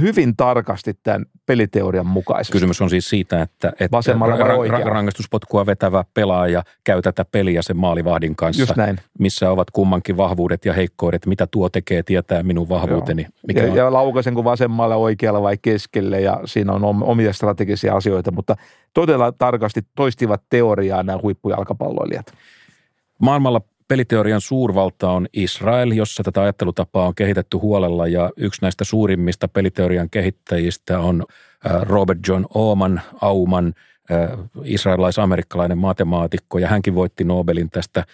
hyvin 0.00 0.36
tarkasti 0.36 0.94
tämän 1.02 1.24
peliteorian 1.46 2.06
mukaisesti. 2.06 2.52
Kysymys 2.52 2.80
on 2.80 2.90
siis 2.90 3.08
siitä, 3.08 3.42
että, 3.42 3.72
että 3.80 3.98
ra- 3.98 4.80
ra- 4.80 4.84
rangaistuspotkua 4.84 5.66
vetävä 5.66 6.04
pelaaja 6.14 6.62
käy 6.84 7.02
tätä 7.02 7.24
peliä 7.24 7.62
sen 7.62 7.76
maalivahdin 7.76 8.36
kanssa. 8.36 8.62
Just 8.62 8.76
näin. 8.76 8.98
Missä 9.18 9.50
ovat 9.50 9.70
kummankin 9.70 10.16
vahvuudet 10.16 10.64
ja 10.64 10.72
heikkoudet, 10.72 11.26
mitä 11.26 11.46
tuo 11.46 11.68
tekee, 11.68 12.02
tietää 12.02 12.42
minun 12.42 12.68
vahvuuteni. 12.68 13.26
Mikä 13.46 13.62
ja, 13.62 13.70
on? 13.70 13.76
ja 13.76 13.92
laukaisen 13.92 14.34
kuin 14.34 14.44
vasemmalle, 14.44 14.94
oikealla 14.94 15.42
vai 15.42 15.56
keskelle 15.62 16.20
ja 16.20 16.40
siinä 16.44 16.72
on 16.72 17.02
omia 17.02 17.32
strategisia 17.32 17.96
asioita, 17.96 18.30
mutta 18.30 18.56
todella 18.94 19.32
tarkasti 19.32 19.80
toistivat 19.94 20.42
teoriaa 20.50 21.02
nämä 21.02 21.18
huippujalkapalloilijat. 21.22 22.26
Maailmalla 23.18 23.60
peliteorian 23.92 24.40
suurvalta 24.40 25.10
on 25.10 25.26
Israel, 25.32 25.90
jossa 25.90 26.22
tätä 26.22 26.42
ajattelutapaa 26.42 27.06
on 27.06 27.14
kehitetty 27.14 27.56
huolella 27.56 28.06
ja 28.06 28.30
yksi 28.36 28.62
näistä 28.62 28.84
suurimmista 28.84 29.48
peliteorian 29.48 30.10
kehittäjistä 30.10 31.00
on 31.00 31.24
Robert 31.82 32.18
John 32.28 32.46
Auman, 32.54 33.00
Auman, 33.20 33.74
israelilais-amerikkalainen 34.64 35.78
matemaatikko 35.78 36.58
ja 36.58 36.68
hänkin 36.68 36.94
voitti 36.94 37.24
Nobelin 37.24 37.70
tästä 37.70 38.04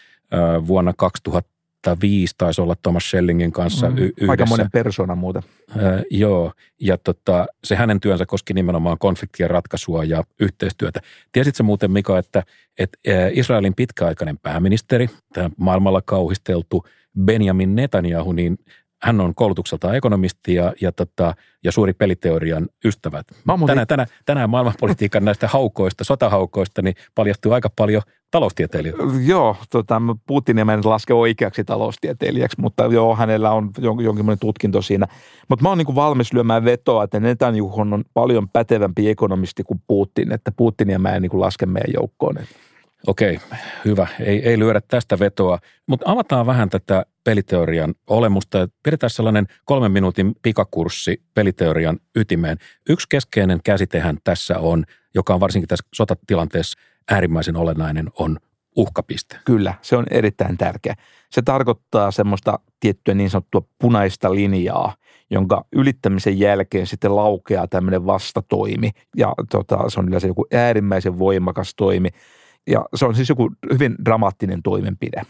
vuonna 0.67 0.93
2000 0.97 1.51
2005 1.89 2.35
taisi 2.39 2.61
olla 2.61 2.75
Thomas 2.83 3.05
Schellingin 3.05 3.53
kanssa 3.53 3.91
mm, 3.91 3.99
y- 3.99 4.01
yhdessä. 4.01 4.31
Aika 4.31 4.47
monen 4.47 4.71
persona 4.71 5.15
muuten. 5.15 5.43
Äh, 5.71 6.03
joo, 6.11 6.53
ja 6.81 6.99
tota, 6.99 7.47
se 7.65 7.77
hänen 7.77 8.01
työnsä 8.01 8.27
koski 8.27 8.55
nimenomaan 8.55 8.99
konfliktien 8.99 9.51
ratkaisua 9.51 10.05
ja 10.05 10.25
yhteistyötä. 10.41 11.01
Tiesitkö 11.33 11.63
muuten 11.63 11.91
Mika, 11.91 12.19
että, 12.19 12.43
että 12.79 12.99
Israelin 13.33 13.75
pitkäaikainen 13.75 14.39
pääministeri, 14.39 15.11
tämä 15.33 15.51
maailmalla 15.57 16.03
kauhisteltu 16.03 16.85
Benjamin 17.25 17.75
Netanyahu, 17.75 18.33
niin 18.33 18.59
hän 19.03 19.21
on 19.21 19.35
koulutukselta 19.35 19.95
ekonomisti 19.95 20.55
ja, 20.55 20.73
ja, 20.81 20.93
tota, 20.93 21.35
ja 21.65 21.73
suuri 21.73 21.93
peliteorian 21.93 22.69
ystävät. 22.85 23.27
Tänään, 23.67 23.87
tänään, 23.87 24.09
tänään 24.27 24.51
maailmanpolitiikan 24.51 25.25
näistä 25.25 25.49
haukoista, 25.49 26.05
sotahaukoista, 26.05 26.83
niin 26.83 26.95
paljastuu 27.15 27.53
aika 27.53 27.71
paljon 27.77 28.03
taloustieteilijöitä. 28.31 29.03
Joo, 29.27 29.57
tota, 29.71 30.03
Putin 30.27 30.59
en 30.59 30.81
laske 30.85 31.15
oikeaksi 31.15 31.65
taloustieteilijäksi, 31.65 32.61
mutta 32.61 32.85
joo, 32.85 33.17
hänellä 33.17 33.51
on 33.51 33.71
jonkinlainen 33.81 34.39
tutkinto 34.39 34.83
siinä. 34.83 35.07
Mutta 35.49 35.63
mä 35.63 35.69
oon 35.69 35.79
niin 35.79 35.95
valmis 35.95 36.33
lyömään 36.33 36.65
vetoa, 36.65 37.05
että 37.05 37.21
Netanyahu 37.21 37.81
on 37.81 38.05
paljon 38.15 38.49
pätevämpi 38.49 39.09
ekonomisti 39.09 39.65
kuin 39.65 39.83
Putin, 39.87 40.33
että 40.33 40.53
Putinia 40.57 40.99
mä 40.99 41.11
en 41.11 41.23
niin 41.23 41.41
laske 41.41 41.67
meidän 41.67 41.95
joukkoon. 41.95 42.39
Että. 42.39 42.68
Okei, 43.07 43.41
hyvä. 43.85 44.07
Ei, 44.21 44.49
ei 44.49 44.59
lyödä 44.59 44.81
tästä 44.89 45.19
vetoa, 45.19 45.59
mutta 45.87 46.11
avataan 46.11 46.47
vähän 46.47 46.71
tätä 46.71 47.07
peliteorian 47.25 47.95
olemusta. 48.07 48.69
Pidetään 48.83 49.11
sellainen 49.11 49.47
kolmen 49.65 49.93
minuutin 49.93 50.35
pikakurssi 50.43 51.23
peliteorian 51.35 51.99
ytimeen. 52.17 52.59
Yksi 52.89 53.07
keskeinen 53.09 53.61
käsitehän 53.65 54.19
tässä 54.25 54.59
on, 54.59 54.85
joka 55.15 55.35
on 55.35 55.41
varsinkin 55.41 55.69
tässä 55.69 55.89
sotatilanteessa 55.95 56.79
äärimmäisen 57.11 57.57
olennainen, 57.57 58.11
on 58.19 58.39
uhkapiste. 58.77 59.37
Kyllä, 59.45 59.75
se 59.83 59.97
on 59.97 60.07
erittäin 60.11 60.59
tärkeä. 60.59 60.95
Se 61.31 61.43
tarkoittaa 61.43 62.11
semmoista 62.11 62.59
tiettyä 62.81 63.15
niin 63.15 63.31
sanottua 63.31 63.63
punaista 63.79 64.35
linjaa, 64.35 64.95
jonka 65.31 65.65
ylittämisen 65.73 66.39
jälkeen 66.39 66.87
sitten 66.87 67.17
laukeaa 67.17 67.69
tämmöinen 67.69 68.07
vastatoimi. 68.07 68.91
Ja 69.17 69.35
tota, 69.51 69.91
se 69.91 70.01
on 70.01 70.09
yleensä 70.09 70.27
joku 70.27 70.47
äärimmäisen 70.53 71.19
voimakas 71.19 71.75
toimi– 71.75 72.09
ja 72.69 72.85
se 72.95 73.07
on 73.07 73.15
siis 73.15 73.29
joku 73.29 73.51
hyvin 73.73 73.95
dramaattinen 74.05 74.63
toimenpide. 74.63 75.23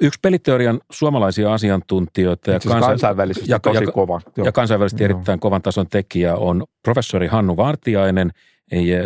Yksi 0.00 0.20
peliteorian 0.22 0.80
suomalaisia 0.90 1.52
asiantuntijoita 1.52 2.50
ja, 2.50 2.60
kansa- 2.68 2.86
kansainvälisesti 2.86 3.50
ja, 3.52 3.58
tosi 3.58 3.84
ja, 3.84 3.92
kova. 3.92 4.20
Ja 4.44 4.52
kansainvälisesti 4.52 5.02
Joo. 5.02 5.10
erittäin 5.10 5.40
kovan 5.40 5.62
tason 5.62 5.86
tekijä 5.86 6.36
on 6.36 6.64
professori 6.82 7.26
Hannu 7.26 7.56
Vartiainen. 7.56 8.30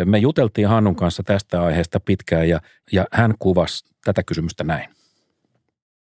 Me 0.05 0.17
juteltiin 0.17 0.67
Hannun 0.67 0.95
kanssa 0.95 1.23
tästä 1.23 1.63
aiheesta 1.63 1.99
pitkään 1.99 2.49
ja, 2.49 2.59
ja 2.91 3.05
hän 3.11 3.33
kuvasi 3.39 3.85
tätä 4.05 4.23
kysymystä 4.23 4.63
näin. 4.63 4.89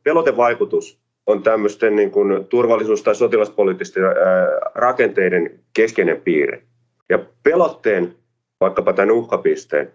Pelotevaikutus 0.04 1.00
on 1.28 1.44
tämmöisten 1.44 1.96
niin 1.96 2.12
kuin 2.12 2.46
turvallisuus- 2.46 3.04
tai 3.04 3.16
sotilaspoliittisten 3.16 4.04
rakenteiden 4.76 5.60
keskeinen 5.74 6.22
piirre. 6.22 6.64
Ja 7.10 7.20
pelotteen, 7.44 8.16
vaikkapa 8.62 8.94
tämän 8.94 9.12
uhkapisteen, 9.12 9.92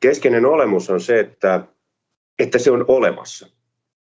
keskeinen 0.00 0.46
olemus 0.46 0.90
on 0.90 1.00
se, 1.00 1.20
että, 1.20 1.60
että 2.38 2.58
se 2.58 2.70
on 2.70 2.84
olemassa. 2.88 3.48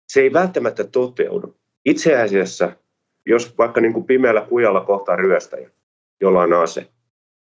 Se 0.09 0.21
ei 0.21 0.33
välttämättä 0.33 0.85
toteudu. 0.85 1.57
Itse 1.85 2.21
asiassa, 2.21 2.73
jos 3.27 3.59
vaikka 3.59 3.81
niin 3.81 3.93
kuin 3.93 4.05
pimeällä 4.05 4.41
kujalla 4.41 4.81
kohtaa 4.81 5.17
ryöstäjä, 5.17 5.71
jolla 6.21 6.43
on 6.43 6.53
ase, 6.53 6.87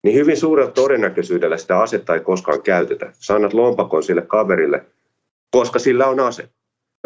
niin 0.03 0.17
hyvin 0.17 0.37
suurella 0.37 0.71
todennäköisyydellä 0.71 1.57
sitä 1.57 1.79
asetta 1.81 2.15
ei 2.15 2.21
koskaan 2.21 2.63
käytetä. 2.63 3.11
Sä 3.13 3.35
lompakon 3.53 4.03
sille 4.03 4.23
kaverille, 4.23 4.85
koska 5.51 5.79
sillä 5.79 6.07
on 6.07 6.21
ase. 6.21 6.49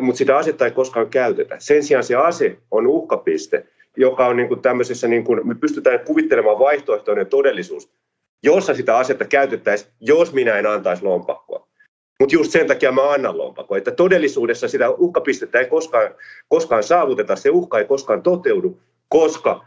Mutta 0.00 0.18
sitä 0.18 0.36
asetta 0.36 0.64
ei 0.64 0.70
koskaan 0.70 1.10
käytetä. 1.10 1.56
Sen 1.58 1.82
sijaan 1.84 2.04
se 2.04 2.14
ase 2.14 2.58
on 2.70 2.86
uhkapiste, 2.86 3.66
joka 3.96 4.26
on 4.26 4.36
niin 4.36 4.48
kuin 4.48 4.62
tämmöisessä, 4.62 5.08
niin 5.08 5.24
kuin, 5.24 5.48
me 5.48 5.54
pystytään 5.54 6.00
kuvittelemaan 6.00 6.58
vaihtoehtoinen 6.58 7.26
todellisuus, 7.26 7.90
jossa 8.42 8.74
sitä 8.74 8.96
asetta 8.96 9.24
käytettäisiin, 9.24 9.92
jos 10.00 10.32
minä 10.32 10.58
en 10.58 10.66
antaisi 10.66 11.02
lompakkoa. 11.02 11.68
Mutta 12.20 12.34
just 12.34 12.50
sen 12.50 12.66
takia 12.66 12.92
mä 12.92 13.10
annan 13.10 13.38
lompakkoa, 13.38 13.78
että 13.78 13.90
todellisuudessa 13.90 14.68
sitä 14.68 14.90
uhkapistettä 14.90 15.58
ei 15.58 15.66
koskaan, 15.66 16.14
koskaan 16.48 16.82
saavuteta, 16.82 17.36
se 17.36 17.50
uhka 17.50 17.78
ei 17.78 17.84
koskaan 17.84 18.22
toteudu, 18.22 18.80
koska 19.08 19.64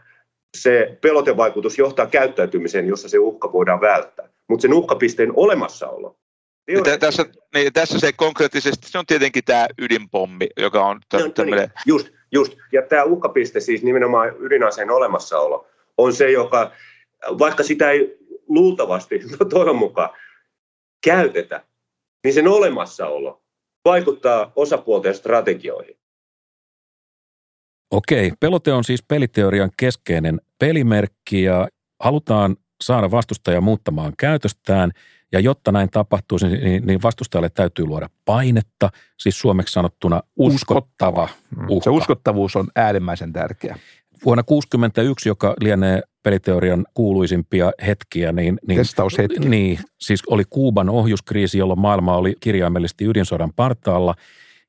se 0.56 0.98
pelotevaikutus 1.00 1.78
johtaa 1.78 2.06
käyttäytymiseen, 2.06 2.86
jossa 2.86 3.08
se 3.08 3.18
uhka 3.18 3.52
voidaan 3.52 3.80
välttää. 3.80 4.28
Mutta 4.48 4.62
sen 4.62 4.74
uhkapisteen 4.74 5.32
olemassaolo. 5.36 6.16
Niin 6.66 7.00
tässä, 7.00 7.24
niin, 7.54 7.72
tässä 7.72 7.98
se 7.98 8.12
konkreettisesti, 8.12 8.90
se 8.90 8.98
on 8.98 9.06
tietenkin 9.06 9.44
tämä 9.44 9.66
ydinpommi, 9.78 10.46
joka 10.56 10.84
on 10.84 11.00
no, 11.12 11.28
tämmöinen... 11.28 11.68
Niin, 11.68 11.82
just, 11.86 12.08
just. 12.32 12.56
Ja 12.72 12.82
tämä 12.82 13.04
uhkapiste, 13.04 13.60
siis 13.60 13.82
nimenomaan 13.82 14.32
ydinaseen 14.40 14.90
olemassaolo, 14.90 15.66
on 15.98 16.12
se, 16.12 16.30
joka, 16.30 16.70
vaikka 17.38 17.62
sitä 17.62 17.90
ei 17.90 18.18
luultavasti, 18.54 19.18
no 19.40 19.46
toivon 19.46 19.76
mukaan, 19.76 20.10
käytetä, 21.04 21.64
niin 22.24 22.34
sen 22.34 22.48
olemassaolo 22.48 23.42
vaikuttaa 23.84 24.52
osapuolten 24.56 25.14
strategioihin. 25.14 25.96
Okei, 27.90 28.32
pelote 28.40 28.72
on 28.72 28.84
siis 28.84 29.02
peliteorian 29.02 29.70
keskeinen 29.76 30.40
pelimerkki 30.58 31.42
ja 31.42 31.68
halutaan 32.00 32.56
saada 32.82 33.10
vastustaja 33.10 33.60
muuttamaan 33.60 34.12
käytöstään. 34.18 34.90
Ja 35.32 35.40
jotta 35.40 35.72
näin 35.72 35.90
tapahtuisi, 35.90 36.46
niin, 36.46 36.86
niin 36.86 37.02
vastustajalle 37.02 37.50
täytyy 37.50 37.86
luoda 37.86 38.08
painetta, 38.24 38.90
siis 39.18 39.38
suomeksi 39.38 39.72
sanottuna 39.72 40.22
uskottava 40.36 41.28
uhka. 41.68 41.84
Se 41.84 41.90
uskottavuus 41.90 42.56
on 42.56 42.66
äärimmäisen 42.76 43.32
tärkeä. 43.32 43.78
Vuonna 44.24 44.42
1961, 44.42 45.28
joka 45.28 45.54
lienee 45.60 46.02
peliteorian 46.22 46.86
kuuluisimpia 46.94 47.72
hetkiä, 47.86 48.32
niin, 48.32 48.58
niin, 48.68 48.78
Testaushetki. 48.78 49.48
niin 49.48 49.78
siis 50.00 50.22
oli 50.26 50.42
Kuuban 50.50 50.90
ohjuskriisi, 50.90 51.58
jolloin 51.58 51.80
maailma 51.80 52.16
oli 52.16 52.34
kirjaimellisesti 52.40 53.04
ydinsodan 53.04 53.52
partaalla. 53.56 54.14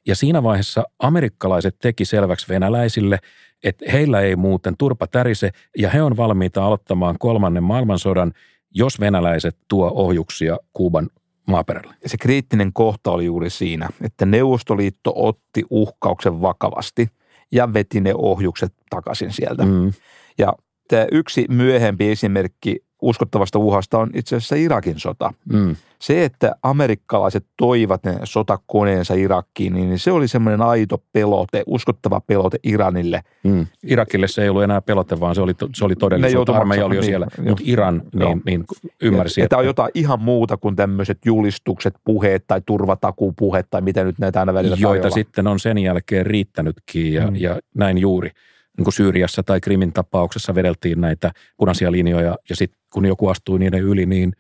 Ja 0.08 0.16
siinä 0.16 0.44
vaiheessa 0.44 0.84
amerikkalaiset 1.00 1.76
teki 1.82 2.06
selväksi 2.06 2.48
venäläisille, 2.50 3.20
että 3.64 3.86
heillä 3.92 4.22
ei 4.22 4.36
muuten 4.36 4.78
turpa 4.78 5.08
tärise 5.08 5.50
ja 5.78 5.90
he 5.90 6.02
on 6.02 6.18
valmiita 6.18 6.66
aloittamaan 6.66 7.16
kolmannen 7.20 7.64
maailmansodan, 7.64 8.34
jos 8.72 9.00
venäläiset 9.00 9.58
tuo 9.68 9.92
ohjuksia 9.96 10.58
Kuuban 10.74 11.10
maaperälle. 11.48 11.96
Se 12.06 12.18
kriittinen 12.18 12.74
kohta 12.74 13.12
oli 13.12 13.26
juuri 13.26 13.50
siinä, 13.50 13.90
että 14.02 14.26
Neuvostoliitto 14.26 15.14
otti 15.16 15.64
uhkauksen 15.70 16.42
vakavasti– 16.42 17.08
ja 17.52 17.74
veti 17.74 18.02
ne 18.02 18.14
ohjukset 18.16 18.74
takaisin 18.90 19.34
sieltä. 19.34 19.66
Mm. 19.66 19.94
Ja 20.38 20.54
tämä 20.88 21.08
yksi 21.12 21.46
myöhempi 21.50 22.12
esimerkki 22.12 22.84
uskottavasta 23.04 23.60
uhasta 23.60 23.98
on 23.98 24.10
itse 24.14 24.36
asiassa 24.36 24.56
Irakin 24.56 25.00
sota. 25.00 25.34
Mm. 25.54 25.76
Se, 26.00 26.26
että 26.26 26.56
amerikkalaiset 26.64 27.46
toivat 27.58 28.04
ne 28.04 28.20
sotakoneensa 28.24 29.14
Irakkiin, 29.14 29.74
niin 29.74 30.00
se 30.00 30.12
oli 30.12 30.28
semmoinen 30.28 30.62
aito 30.62 31.04
pelote, 31.14 31.64
uskottava 31.66 32.22
pelote 32.22 32.58
Iranille. 32.64 33.22
Mm. 33.44 33.68
Irakille 33.84 34.28
se 34.28 34.44
ei 34.44 34.50
ollut 34.50 34.64
enää 34.64 34.82
pelote, 34.82 35.20
vaan 35.20 35.36
se 35.36 35.42
oli, 35.42 35.54
se 35.76 35.86
oli 35.86 35.96
todellisuutta. 35.96 36.56
Armeija 36.56 36.86
oli 36.86 36.96
jo 36.96 37.02
niin, 37.02 37.10
siellä, 37.10 37.28
jo. 37.38 37.44
mutta 37.44 37.64
Iran 37.66 38.02
niin, 38.16 38.42
niin 38.46 38.66
ymmärsi. 39.02 39.42
Ja, 39.42 39.46
että 39.46 39.58
on 39.58 39.66
jotain 39.66 39.92
ihan 39.94 40.22
muuta 40.22 40.58
kuin 40.58 40.76
tämmöiset 40.76 41.18
julistukset, 41.26 41.94
puheet 42.04 42.44
tai 42.48 42.62
turvatakupuheet 42.66 43.68
tai 43.70 43.82
mitä 43.82 44.04
nyt 44.04 44.20
näitä 44.20 44.40
aina 44.40 44.54
välillä 44.54 44.78
Joita 44.80 45.02
tajolla. 45.02 45.16
sitten 45.16 45.48
on 45.48 45.60
sen 45.60 45.78
jälkeen 45.78 46.26
riittänytkin 46.26 47.14
ja, 47.14 47.28
mm. 47.28 47.36
ja 47.36 47.60
näin 47.76 47.98
juuri 47.98 48.32
niin 48.78 48.84
kuin 48.84 48.94
Syyriassa 48.94 49.44
tai 49.44 49.62
Krimin 49.62 49.94
tapauksessa 49.94 50.56
vedeltiin 50.56 51.02
näitä 51.02 51.32
punaisia 51.58 51.92
linjoja 51.92 52.36
ja 52.50 52.56
sitten 52.56 52.82
kun 52.94 53.06
joku 53.06 53.28
astui 53.28 53.60
niiden 53.60 53.82
yli, 53.82 54.06
niin 54.06 54.34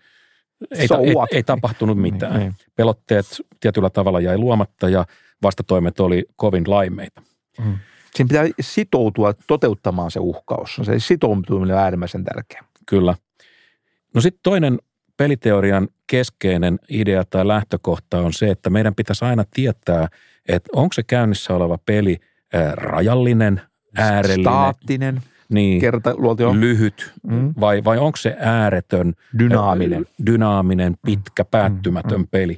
ei, 0.71 0.87
so 0.87 0.99
ei, 0.99 1.13
ei 1.31 1.43
tapahtunut 1.43 1.97
niin, 1.97 2.13
mitään. 2.13 2.33
Niin, 2.33 2.41
niin. 2.41 2.55
Pelotteet 2.75 3.25
tietyllä 3.59 3.89
tavalla 3.89 4.19
jäi 4.19 4.37
luomatta 4.37 4.89
ja 4.89 5.05
vastatoimet 5.43 5.99
oli 5.99 6.25
kovin 6.35 6.63
laimeita. 6.67 7.21
Mm. 7.59 7.77
Siinä 8.15 8.27
pitää 8.27 8.45
sitoutua 8.59 9.33
toteuttamaan 9.47 10.11
se 10.11 10.19
uhkaus. 10.19 10.79
Se 10.83 10.99
sitoutuminen 10.99 11.75
on 11.75 11.81
äärimmäisen 11.81 12.23
tärkeä. 12.23 12.63
Kyllä. 12.85 13.15
No 14.15 14.21
sitten 14.21 14.39
toinen 14.43 14.79
peliteorian 15.17 15.87
keskeinen 16.07 16.79
idea 16.89 17.23
tai 17.25 17.47
lähtökohta 17.47 18.19
on 18.19 18.33
se, 18.33 18.49
että 18.49 18.69
meidän 18.69 18.95
pitäisi 18.95 19.25
aina 19.25 19.43
tietää, 19.53 20.07
että 20.47 20.69
onko 20.73 20.93
se 20.93 21.03
käynnissä 21.03 21.53
oleva 21.53 21.77
peli 21.85 22.17
rajallinen, 22.73 23.61
äärellinen. 23.97 24.43
Staattinen. 24.43 25.21
Niin, 25.49 25.81
Kertaluotio. 25.81 26.53
lyhyt 26.59 27.13
mm. 27.23 27.53
vai, 27.59 27.83
vai 27.83 27.97
onko 27.97 28.17
se 28.17 28.35
ääretön, 28.39 29.13
dynaaminen, 29.39 30.05
dynaaminen 30.25 30.95
pitkä, 31.05 31.45
päättymätön 31.45 32.19
mm. 32.19 32.27
peli. 32.31 32.57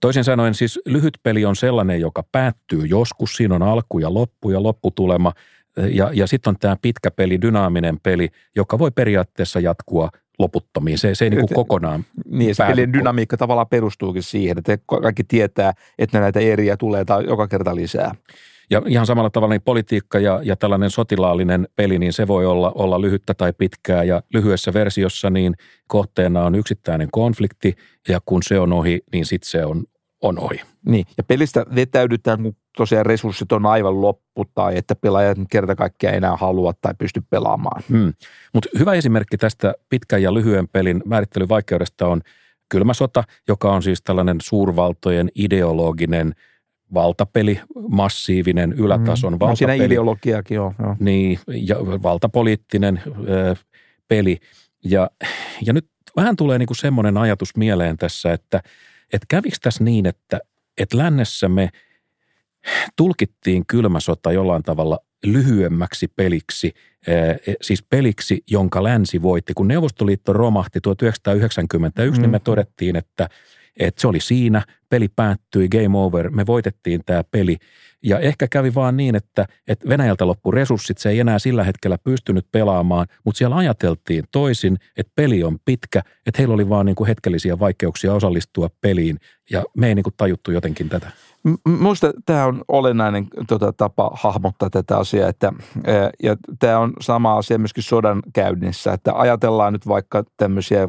Toisin 0.00 0.24
sanoen 0.24 0.54
siis 0.54 0.80
lyhyt 0.86 1.18
peli 1.22 1.44
on 1.44 1.56
sellainen, 1.56 2.00
joka 2.00 2.24
päättyy 2.32 2.86
joskus, 2.86 3.32
siinä 3.32 3.54
on 3.54 3.62
alku 3.62 3.98
ja 3.98 4.14
loppu 4.14 4.50
ja 4.50 4.62
lopputulema. 4.62 5.32
Ja, 5.90 6.10
ja 6.12 6.26
sitten 6.26 6.50
on 6.50 6.56
tämä 6.60 6.76
pitkä 6.82 7.10
peli, 7.10 7.40
dynaaminen 7.40 8.00
peli, 8.02 8.28
joka 8.56 8.78
voi 8.78 8.90
periaatteessa 8.90 9.60
jatkua 9.60 10.10
loputtomiin. 10.38 10.98
Se, 10.98 11.14
se 11.14 11.24
ei 11.24 11.30
niin 11.30 11.40
kuin 11.40 11.54
kokonaan 11.54 12.04
Niin, 12.24 12.54
se 12.54 12.64
pelin 12.66 12.92
dynamiikka 12.92 13.36
tavallaan 13.36 13.68
perustuukin 13.68 14.22
siihen, 14.22 14.58
että 14.58 14.78
kaikki 15.02 15.24
tietää, 15.24 15.72
että 15.98 16.20
näitä 16.20 16.40
eriä 16.40 16.76
tulee 16.76 17.04
tai 17.04 17.24
joka 17.24 17.48
kerta 17.48 17.74
lisää. 17.74 18.14
Ja 18.70 18.82
ihan 18.86 19.06
samalla 19.06 19.30
tavalla 19.30 19.54
niin 19.54 19.62
politiikka 19.62 20.18
ja, 20.18 20.40
ja 20.42 20.56
tällainen 20.56 20.90
sotilaallinen 20.90 21.68
peli, 21.76 21.98
niin 21.98 22.12
se 22.12 22.28
voi 22.28 22.46
olla, 22.46 22.72
olla 22.74 23.00
lyhyttä 23.00 23.34
tai 23.34 23.52
pitkää. 23.58 24.04
Ja 24.04 24.22
lyhyessä 24.34 24.72
versiossa 24.72 25.30
niin 25.30 25.54
kohteena 25.88 26.44
on 26.44 26.54
yksittäinen 26.54 27.08
konflikti 27.12 27.74
ja 28.08 28.20
kun 28.26 28.42
se 28.42 28.60
on 28.60 28.72
ohi, 28.72 29.00
niin 29.12 29.26
sitten 29.26 29.50
se 29.50 29.64
on, 29.64 29.84
on 30.22 30.38
ohi. 30.38 30.60
Niin, 30.86 31.06
ja 31.16 31.24
pelistä 31.24 31.66
vetäydytään, 31.74 32.42
kun 32.42 32.56
tosiaan 32.76 33.06
resurssit 33.06 33.52
on 33.52 33.66
aivan 33.66 34.00
loppu 34.00 34.44
tai 34.54 34.76
että 34.76 34.94
pelaajat 34.94 35.38
kerta 35.50 35.74
kaikkiaan 35.74 36.16
enää 36.16 36.36
halua 36.36 36.72
tai 36.80 36.94
pysty 36.98 37.22
pelaamaan. 37.30 37.82
Hmm. 37.88 38.12
Mutta 38.54 38.68
hyvä 38.78 38.94
esimerkki 38.94 39.36
tästä 39.36 39.74
pitkän 39.88 40.22
ja 40.22 40.34
lyhyen 40.34 40.68
pelin 40.68 41.02
määrittelyvaikeudesta 41.04 42.06
on 42.06 42.20
kylmä 42.68 42.94
sota, 42.94 43.24
joka 43.48 43.72
on 43.72 43.82
siis 43.82 44.02
tällainen 44.02 44.36
suurvaltojen 44.40 45.28
ideologinen– 45.34 46.34
valtapeli, 46.94 47.60
massiivinen 47.88 48.72
ylätason 48.72 49.32
mm. 49.32 49.38
valtapeli. 49.38 49.56
siinä 49.56 49.84
ideologiakin 49.84 50.54
joo, 50.54 50.74
joo. 50.78 50.96
Niin, 51.00 51.38
ja 51.46 51.76
valtapoliittinen 51.78 53.02
ö, 53.28 53.56
peli. 54.08 54.38
Ja, 54.84 55.10
ja 55.66 55.72
nyt 55.72 55.86
vähän 56.16 56.36
tulee 56.36 56.58
niin 56.58 56.66
kuin 56.66 56.76
semmoinen 56.76 57.16
ajatus 57.16 57.56
mieleen 57.56 57.96
tässä, 57.96 58.32
että, 58.32 58.62
että 59.12 59.26
kävikö 59.28 59.56
tässä 59.62 59.84
niin, 59.84 60.06
että, 60.06 60.40
että 60.78 60.98
lännessä 60.98 61.48
me 61.48 61.68
tulkittiin 62.96 63.66
kylmä 63.66 64.00
sota 64.00 64.32
jollain 64.32 64.62
tavalla 64.62 64.98
lyhyemmäksi 65.24 66.08
peliksi, 66.16 66.72
siis 67.62 67.82
peliksi, 67.82 68.42
jonka 68.50 68.82
länsi 68.82 69.22
voitti. 69.22 69.54
Kun 69.54 69.68
Neuvostoliitto 69.68 70.32
romahti 70.32 70.80
1991, 70.80 72.18
mm. 72.18 72.22
niin 72.22 72.30
me 72.30 72.38
todettiin, 72.38 72.96
että– 72.96 73.28
että 73.86 74.00
se 74.00 74.08
oli 74.08 74.20
siinä, 74.20 74.62
peli 74.88 75.08
päättyi, 75.08 75.68
game 75.68 75.98
over, 75.98 76.30
me 76.30 76.46
voitettiin 76.46 77.00
tämä 77.06 77.24
peli. 77.30 77.56
Ja 78.02 78.18
ehkä 78.18 78.48
kävi 78.48 78.74
vaan 78.74 78.96
niin, 78.96 79.16
että, 79.16 79.46
että 79.68 79.88
Venäjältä 79.88 80.26
loppu 80.26 80.50
resurssit, 80.50 80.98
se 80.98 81.10
ei 81.10 81.20
enää 81.20 81.38
sillä 81.38 81.64
hetkellä 81.64 81.98
pystynyt 81.98 82.46
pelaamaan, 82.52 83.06
mutta 83.24 83.38
siellä 83.38 83.56
ajateltiin 83.56 84.24
toisin, 84.32 84.76
että 84.96 85.12
peli 85.16 85.44
on 85.44 85.58
pitkä, 85.64 86.02
että 86.26 86.38
heillä 86.38 86.54
oli 86.54 86.68
vaan 86.68 86.86
niin 86.86 86.96
kuin 86.96 87.08
hetkellisiä 87.08 87.58
vaikeuksia 87.58 88.14
osallistua 88.14 88.68
peliin 88.80 89.16
ja 89.50 89.64
me 89.76 89.88
ei 89.88 89.94
niin 89.94 90.02
kuin 90.02 90.14
tajuttu 90.16 90.50
jotenkin 90.50 90.88
tätä. 90.88 91.10
Minusta 91.64 92.12
tämä 92.26 92.46
on 92.46 92.64
olennainen 92.68 93.26
tota, 93.48 93.72
tapa 93.72 94.10
hahmottaa 94.14 94.70
tätä 94.70 94.98
asiaa, 94.98 95.28
että, 95.28 95.52
ja 96.22 96.36
tämä 96.58 96.78
on 96.78 96.92
sama 97.00 97.36
asia 97.36 97.58
myöskin 97.58 97.82
sodan 97.82 98.22
käynnissä, 98.32 98.92
että 98.92 99.12
ajatellaan 99.14 99.72
nyt 99.72 99.88
vaikka 99.88 100.24
tämmöisiä 100.36 100.88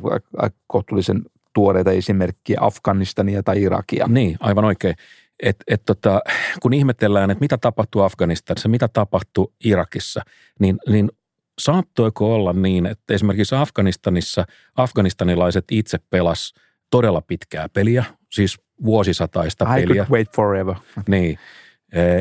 kohtuullisen 0.67 1.21
tuoreita 1.53 1.91
esimerkkiä 1.91 2.57
Afganistania 2.61 3.43
tai 3.43 3.61
Irakia. 3.61 4.07
Niin, 4.07 4.37
aivan 4.39 4.65
oikein. 4.65 4.95
Et, 5.43 5.55
et 5.67 5.81
tota, 5.85 6.21
kun 6.61 6.73
ihmetellään, 6.73 7.31
että 7.31 7.41
mitä 7.41 7.57
tapahtuu 7.57 8.01
Afganistanissa, 8.01 8.69
mitä 8.69 8.87
tapahtuu 8.87 9.53
Irakissa, 9.63 10.21
niin, 10.59 10.77
niin 10.87 11.11
saattoiko 11.59 12.35
olla 12.35 12.53
niin, 12.53 12.85
että 12.85 13.13
esimerkiksi 13.13 13.55
Afganistanissa 13.55 14.45
afganistanilaiset 14.75 15.65
itse 15.71 15.97
pelas 16.09 16.53
todella 16.89 17.21
pitkää 17.21 17.69
peliä, 17.69 18.03
siis 18.31 18.59
vuosisataista 18.85 19.75
I 19.75 19.81
peliä. 19.81 20.03
I 20.03 20.05
could 20.05 20.17
wait 20.17 20.35
forever. 20.35 20.75
Niin. 21.07 21.39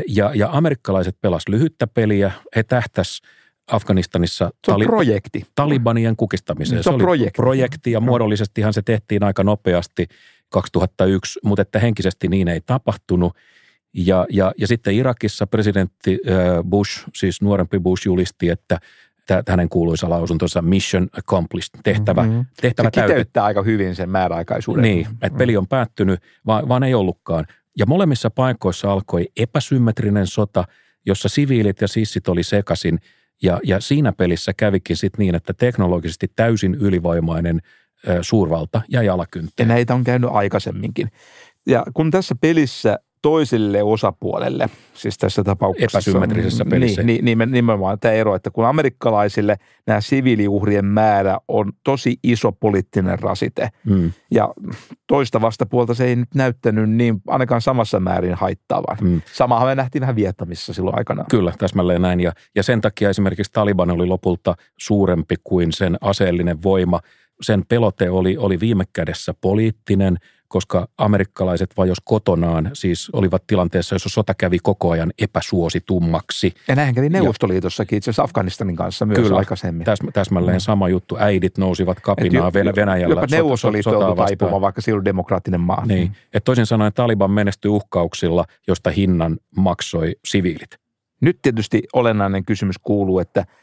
Ja, 0.08 0.30
ja 0.34 0.48
amerikkalaiset 0.52 1.16
pelas 1.20 1.42
lyhyttä 1.48 1.86
peliä, 1.86 2.32
he 2.56 2.62
tähtäs 2.62 3.20
Afganistanissa 3.70 4.50
se 4.66 4.72
on 4.72 4.80
tali- 4.80 4.86
projekti. 4.86 5.46
Talibanien 5.54 6.16
kukistamiseen. 6.16 6.78
Se, 6.78 6.82
se 6.82 6.90
oli 6.90 7.02
projekti. 7.02 7.36
projekti 7.36 7.92
ja 7.92 8.00
muodollisestihan 8.00 8.72
se 8.72 8.82
tehtiin 8.82 9.24
aika 9.24 9.44
nopeasti 9.44 10.06
2001, 10.48 11.40
mutta 11.44 11.62
että 11.62 11.78
henkisesti 11.78 12.28
niin 12.28 12.48
ei 12.48 12.60
tapahtunut. 12.60 13.36
Ja, 13.94 14.26
ja, 14.30 14.52
ja 14.58 14.66
sitten 14.66 14.94
Irakissa 14.94 15.46
presidentti 15.46 16.18
Bush, 16.70 17.08
siis 17.14 17.42
nuorempi 17.42 17.78
Bush, 17.78 18.06
julisti, 18.06 18.48
että 18.48 18.78
hänen 19.48 19.68
kuuluisa 19.68 20.10
lausuntonsa 20.10 20.62
mission 20.62 21.08
accomplished, 21.18 21.80
tehtävä, 21.84 22.22
mm-hmm. 22.22 22.46
tehtävä 22.60 22.90
Se 22.94 23.00
kiteyttää 23.00 23.44
aika 23.44 23.62
hyvin 23.62 23.94
sen 23.94 24.10
määräaikaisuuden. 24.10 24.82
Niin, 24.82 25.06
että 25.22 25.38
peli 25.38 25.56
on 25.56 25.68
päättynyt, 25.68 26.20
vaan, 26.46 26.68
vaan 26.68 26.82
ei 26.82 26.94
ollutkaan. 26.94 27.46
Ja 27.78 27.86
molemmissa 27.86 28.30
paikoissa 28.30 28.92
alkoi 28.92 29.28
epäsymmetrinen 29.36 30.26
sota, 30.26 30.64
jossa 31.06 31.28
siviilit 31.28 31.80
ja 31.80 31.88
sissit 31.88 32.28
oli 32.28 32.42
sekaisin– 32.42 32.98
ja, 33.42 33.60
ja 33.64 33.80
siinä 33.80 34.12
pelissä 34.12 34.52
kävikin 34.56 34.96
sitten 34.96 35.18
niin, 35.18 35.34
että 35.34 35.52
teknologisesti 35.52 36.32
täysin 36.36 36.74
ylivoimainen 36.74 37.60
ö, 38.08 38.18
suurvalta 38.22 38.82
jäi 38.88 39.08
alakynteen. 39.08 39.52
Ja 39.58 39.74
näitä 39.74 39.94
on 39.94 40.04
käynyt 40.04 40.30
aikaisemminkin. 40.32 41.08
Ja 41.66 41.84
kun 41.94 42.10
tässä 42.10 42.34
pelissä 42.40 42.98
toiselle 43.22 43.82
osapuolelle, 43.82 44.70
siis 44.94 45.18
tässä 45.18 45.44
tapauksessa. 45.44 45.98
Epäsymmetrisessä 45.98 46.64
pelissä. 46.64 47.02
Niin, 47.02 47.24
niin, 47.24 47.38
nimenomaan 47.50 47.98
tämä 47.98 48.14
ero, 48.14 48.34
että 48.34 48.50
kun 48.50 48.66
amerikkalaisille 48.66 49.56
nämä 49.86 50.00
siviiliuhrien 50.00 50.84
määrä 50.84 51.38
on 51.48 51.72
tosi 51.84 52.18
iso 52.22 52.52
poliittinen 52.52 53.18
rasite. 53.18 53.68
Mm. 53.84 54.12
Ja 54.30 54.54
toista 55.06 55.40
vastapuolta 55.40 55.94
se 55.94 56.04
ei 56.04 56.16
nyt 56.16 56.34
näyttänyt 56.34 56.90
niin 56.90 57.22
ainakaan 57.26 57.60
samassa 57.60 58.00
määrin 58.00 58.34
haittaavan. 58.34 58.96
Mm. 59.00 59.20
Samahan 59.32 59.68
me 59.68 59.74
nähtiin 59.74 60.00
vähän 60.00 60.16
Vietnamissa 60.16 60.72
silloin 60.72 60.98
aikana. 60.98 61.24
Kyllä, 61.30 61.52
täsmälleen 61.58 62.02
näin. 62.02 62.20
Ja, 62.20 62.32
ja 62.54 62.62
sen 62.62 62.80
takia 62.80 63.10
esimerkiksi 63.10 63.52
Taliban 63.52 63.90
oli 63.90 64.06
lopulta 64.06 64.54
suurempi 64.78 65.34
kuin 65.44 65.72
sen 65.72 65.96
aseellinen 66.00 66.62
voima. 66.62 67.00
Sen 67.42 67.64
pelote 67.68 68.10
oli, 68.10 68.36
oli 68.36 68.60
viime 68.60 68.84
kädessä 68.92 69.34
poliittinen– 69.40 70.16
koska 70.50 70.88
amerikkalaiset 70.98 71.70
vajos 71.76 71.98
kotonaan, 72.04 72.70
siis 72.72 73.10
olivat 73.12 73.46
tilanteessa, 73.46 73.94
jossa 73.94 74.08
sota 74.08 74.34
kävi 74.34 74.58
koko 74.62 74.90
ajan 74.90 75.12
epäsuositummaksi. 75.18 76.54
Ja 76.68 76.74
näin 76.74 76.94
kävi 76.94 77.08
Neuvostoliitossakin 77.08 77.96
itse 77.96 78.10
asiassa 78.10 78.22
Afganistanin 78.22 78.76
kanssa 78.76 79.06
myös 79.06 79.18
Kyllä, 79.18 79.38
aikaisemmin. 79.38 79.84
Täs, 79.84 79.98
täsmälleen 80.12 80.56
mm. 80.56 80.60
sama 80.60 80.88
juttu. 80.88 81.16
Äidit 81.18 81.58
nousivat 81.58 82.00
kapinaa 82.00 82.50
jo, 82.54 82.74
Venäjällä. 82.76 83.14
Jopa 83.14 83.26
Neuvostoliitto 83.30 83.92
joutui 83.92 84.16
taipumaan, 84.16 84.60
vaikka 84.60 84.80
silloin 84.80 85.04
demokraattinen 85.04 85.60
maa. 85.60 85.86
Niin. 85.86 86.08
Mm. 86.08 86.14
Et 86.32 86.44
toisin 86.44 86.66
sanoen 86.66 86.92
Taliban 86.92 87.30
menestyi 87.30 87.68
uhkauksilla, 87.68 88.44
josta 88.68 88.90
hinnan 88.90 89.38
maksoi 89.56 90.16
siviilit. 90.24 90.70
Nyt 91.20 91.38
tietysti 91.42 91.82
olennainen 91.92 92.44
kysymys 92.44 92.76
kuuluu, 92.78 93.18
että– 93.18 93.44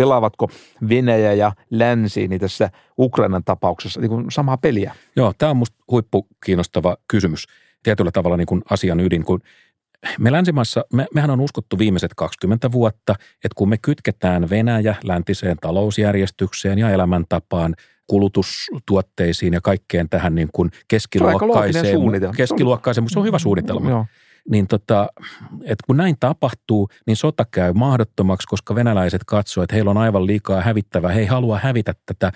pelaavatko 0.00 0.50
Venäjä 0.88 1.32
ja 1.32 1.52
länsi 1.70 2.28
niin 2.28 2.40
tässä 2.40 2.70
Ukrainan 2.98 3.44
tapauksessa 3.44 4.00
niin 4.00 4.08
kuin 4.08 4.26
samaa 4.30 4.56
peliä? 4.56 4.94
Joo, 5.16 5.32
tämä 5.38 5.50
on 5.50 5.56
minusta 5.56 5.76
huippukiinnostava 5.90 6.96
kysymys. 7.08 7.46
Tietyllä 7.82 8.10
tavalla 8.10 8.36
niin 8.36 8.46
kuin 8.46 8.62
asian 8.70 9.00
ydin, 9.00 9.24
kun 9.24 9.40
me 10.18 10.32
länsimaissa, 10.32 10.84
me, 10.92 11.06
mehän 11.14 11.30
on 11.30 11.40
uskottu 11.40 11.78
viimeiset 11.78 12.10
20 12.16 12.72
vuotta, 12.72 13.14
että 13.44 13.54
kun 13.54 13.68
me 13.68 13.78
kytketään 13.82 14.50
Venäjä 14.50 14.94
läntiseen 15.04 15.56
talousjärjestykseen 15.60 16.78
ja 16.78 16.90
elämäntapaan, 16.90 17.74
kulutustuotteisiin 18.06 19.54
ja 19.54 19.60
kaikkeen 19.60 20.08
tähän 20.08 20.34
niin 20.34 20.48
kuin 20.52 20.70
keskiluokkaiseen. 20.88 21.86
Se 21.86 22.36
keskiluokkaiseen, 22.36 23.02
mutta 23.02 23.12
se 23.12 23.18
on 23.18 23.26
hyvä 23.26 23.38
suunnitelma. 23.38 23.90
Joo 23.90 24.06
niin 24.50 24.66
tota, 24.66 25.08
että 25.62 25.84
kun 25.86 25.96
näin 25.96 26.16
tapahtuu, 26.20 26.88
niin 27.06 27.16
sota 27.16 27.46
käy 27.50 27.72
mahdottomaksi, 27.72 28.48
koska 28.48 28.74
venäläiset 28.74 29.24
katsoo, 29.26 29.64
että 29.64 29.76
heillä 29.76 29.90
on 29.90 29.98
aivan 29.98 30.26
liikaa 30.26 30.60
hävittävää. 30.60 31.12
He 31.12 31.20
ei 31.20 31.26
halua 31.26 31.58
hävitä 31.58 31.94
tätä 32.06 32.32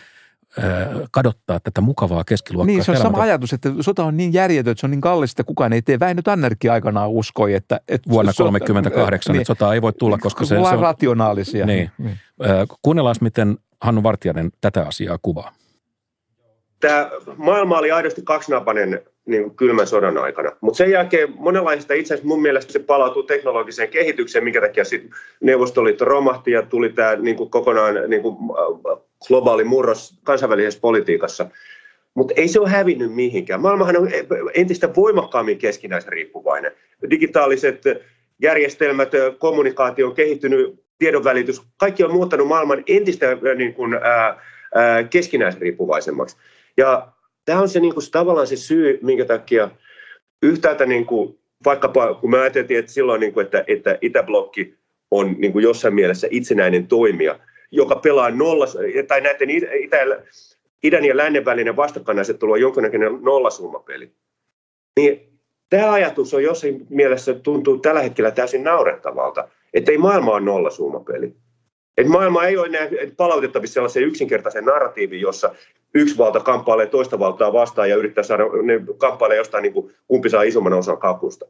kadottaa 1.11 1.61
tätä 1.61 1.81
mukavaa 1.81 2.25
keskiluokkaa. 2.25 2.67
Niin, 2.67 2.85
se 2.85 2.91
on 2.91 2.97
sama 2.97 3.23
ajatus, 3.23 3.53
että 3.53 3.71
sota 3.81 4.05
on 4.05 4.17
niin 4.17 4.33
järjetön, 4.33 4.71
että 4.71 4.81
se 4.81 4.87
on 4.87 4.91
niin 4.91 5.01
kallista, 5.01 5.43
että 5.43 5.49
kukaan 5.49 5.73
ei 5.73 5.83
tee. 5.83 6.01
Väinö 6.01 6.23
Tannerkin 6.23 6.73
aikanaan 6.73 7.11
uskoi, 7.11 7.55
että... 7.55 7.81
että 7.89 8.11
Vuonna 8.11 8.33
1938, 8.33 9.33
niin, 9.33 9.41
että 9.41 9.47
sota 9.47 9.75
ei 9.75 9.83
voi 9.83 9.93
tulla, 9.93 10.19
koska 10.19 10.45
se, 10.45 10.49
se 10.49 10.59
on... 10.59 10.79
rationaalisia. 10.79 11.67
Niin. 11.67 11.91
niin. 11.99 12.19
Kuunnellaan, 12.83 13.17
miten 13.21 13.59
Hannu 13.81 14.03
Vartijainen 14.03 14.51
tätä 14.61 14.83
asiaa 14.83 15.19
kuvaa. 15.23 15.53
Tämä 16.81 17.11
maailma 17.37 17.79
oli 17.79 17.91
aidosti 17.91 18.23
kaksinapainen 18.23 19.01
niin 19.27 19.57
kylmän 19.57 19.87
sodan 19.87 20.19
aikana. 20.19 20.51
Mutta 20.61 20.77
sen 20.77 20.91
jälkeen 20.91 21.35
monenlaista 21.37 21.95
itse 21.95 22.15
asiassa 22.15 22.29
mun 22.29 22.43
mielestä 22.43 22.73
se 22.73 22.79
palautuu 22.79 23.23
teknologiseen 23.23 23.89
kehitykseen, 23.89 24.45
minkä 24.45 24.61
takia 24.61 24.85
sitten 24.85 25.11
Neuvostoliitto 25.41 26.05
romahti 26.05 26.51
ja 26.51 26.63
tuli 26.63 26.89
tämä 26.89 27.17
niin 27.17 27.51
kokonaan 27.51 27.95
niin 28.09 28.23
kuin 28.23 28.37
äh, 28.37 28.99
globaali 29.29 29.65
murros 29.65 30.21
kansainvälisessä 30.25 30.81
politiikassa. 30.81 31.47
Mutta 32.15 32.35
ei 32.37 32.49
se 32.49 32.61
ole 32.61 32.69
hävinnyt 32.69 33.15
mihinkään. 33.15 33.61
Maailmahan 33.61 33.97
on 33.97 34.09
entistä 34.55 34.95
voimakkaammin 34.97 35.59
keskinäisriippuvainen. 35.59 36.73
Digitaaliset 37.11 37.83
järjestelmät, 38.43 39.13
kommunikaatio 39.39 40.07
on 40.07 40.15
kehittynyt, 40.15 40.85
tiedonvälitys, 40.99 41.63
kaikki 41.77 42.05
on 42.05 42.13
muuttanut 42.13 42.49
maailman 42.49 42.83
entistä 42.87 43.31
äh, 43.31 43.39
niin 43.57 43.75
kuin, 43.75 43.95
ää, 43.95 44.41
ää, 44.75 45.05
keskinäisriippuvaisemmaksi. 45.05 46.37
Ja 46.77 47.09
tämä 47.45 47.61
on 47.61 47.69
se 47.69 47.81
niin 47.81 47.95
kuin, 47.95 48.11
tavallaan 48.11 48.47
se 48.47 48.57
syy, 48.57 48.99
minkä 49.03 49.25
takia 49.25 49.71
yhtäältä 50.43 50.87
niin 50.87 51.07
kuin, 51.07 51.39
vaikkapa 51.65 52.15
kun 52.15 52.31
me 52.31 52.39
ajateltiin, 52.39 52.79
että 52.79 52.93
silloin, 52.93 53.21
niin 53.21 53.33
kuin, 53.33 53.45
että, 53.45 53.65
että 53.67 53.99
Itäblokki 54.01 54.79
on 55.11 55.35
niin 55.39 55.53
kuin 55.53 55.63
jossain 55.63 55.95
mielessä 55.95 56.29
itsenäinen 56.31 56.87
toimija, 56.87 57.39
joka 57.71 57.97
pelaa 57.97 58.31
nolla, 58.31 58.67
tai 59.09 59.21
näiden 59.21 59.51
itä, 59.51 59.67
idän 60.83 61.05
ja 61.05 61.17
lännen 61.17 61.45
välinen 61.45 61.77
vastakkainasettelu 61.77 62.53
on 62.53 62.61
jonkinnäköinen 62.61 63.19
nollasummapeli. 63.23 64.13
Niin 64.97 65.35
Tämä 65.71 65.93
ajatus 65.93 66.35
on 66.35 66.43
jossain 66.43 66.87
mielessä 66.89 67.35
tuntuu 67.35 67.79
tällä 67.79 68.01
hetkellä 68.01 68.31
täysin 68.31 68.65
naurettavalta, 68.65 69.49
että 69.75 69.93
ei 69.93 69.99
maailma 69.99 70.31
ole 70.31 70.41
nollasuumapeli. 70.41 71.37
Et 71.97 72.07
maailma 72.07 72.45
ei 72.45 72.57
ole 72.57 72.67
enää 72.67 72.89
palautettavissa 73.17 73.75
sellaiseen 73.75 74.07
yksinkertaiseen 74.07 74.65
narratiiviin, 74.65 75.23
jossa 75.23 75.55
yksi 75.95 76.19
valta 76.19 76.41
kamppailee 76.41 76.87
toista 76.87 77.19
valtaa 77.19 77.53
vastaan 77.53 77.91
ja 77.91 77.97
yrittää 77.97 78.25
saada, 78.25 78.45
ne 78.63 78.81
kamppailee 78.99 79.37
jostain, 79.37 79.63
niin 79.63 79.73
kuin, 79.73 79.95
kumpi 80.07 80.31
saa 80.31 80.43
isomman 80.43 80.73
osan 80.73 80.99
kakusta. 80.99 81.47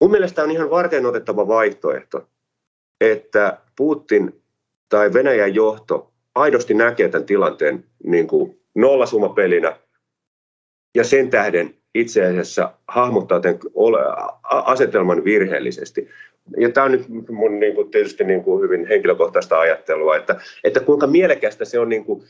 Mun 0.00 0.10
mielestä 0.10 0.42
on 0.42 0.50
ihan 0.50 0.70
varten 0.70 1.06
otettava 1.06 1.48
vaihtoehto, 1.48 2.28
että 3.00 3.58
Putin 3.76 4.42
tai 4.88 5.12
Venäjän 5.12 5.54
johto 5.54 6.12
aidosti 6.34 6.74
näkee 6.74 7.08
tämän 7.08 7.26
tilanteen 7.26 7.84
niin 8.04 8.26
kuin 8.26 8.60
nollasumapelinä 8.74 9.76
ja 10.94 11.04
sen 11.04 11.30
tähden 11.30 11.74
itse 11.94 12.24
asiassa 12.26 12.74
hahmottaa 12.88 13.40
tämän 13.40 13.58
asetelman 14.42 15.24
virheellisesti. 15.24 16.08
Ja 16.56 16.72
tämä 16.72 16.84
on 16.84 16.92
nyt 16.92 17.08
mun 17.28 17.60
niin 17.60 17.74
kuin, 17.74 17.90
tietysti 17.90 18.24
niin 18.24 18.44
kuin 18.44 18.62
hyvin 18.62 18.86
henkilökohtaista 18.86 19.60
ajattelua, 19.60 20.16
että, 20.16 20.40
että 20.64 20.80
kuinka 20.80 21.06
mielekästä 21.06 21.64
se 21.64 21.78
on 21.78 21.88
niin 21.88 22.04
kuin, 22.04 22.22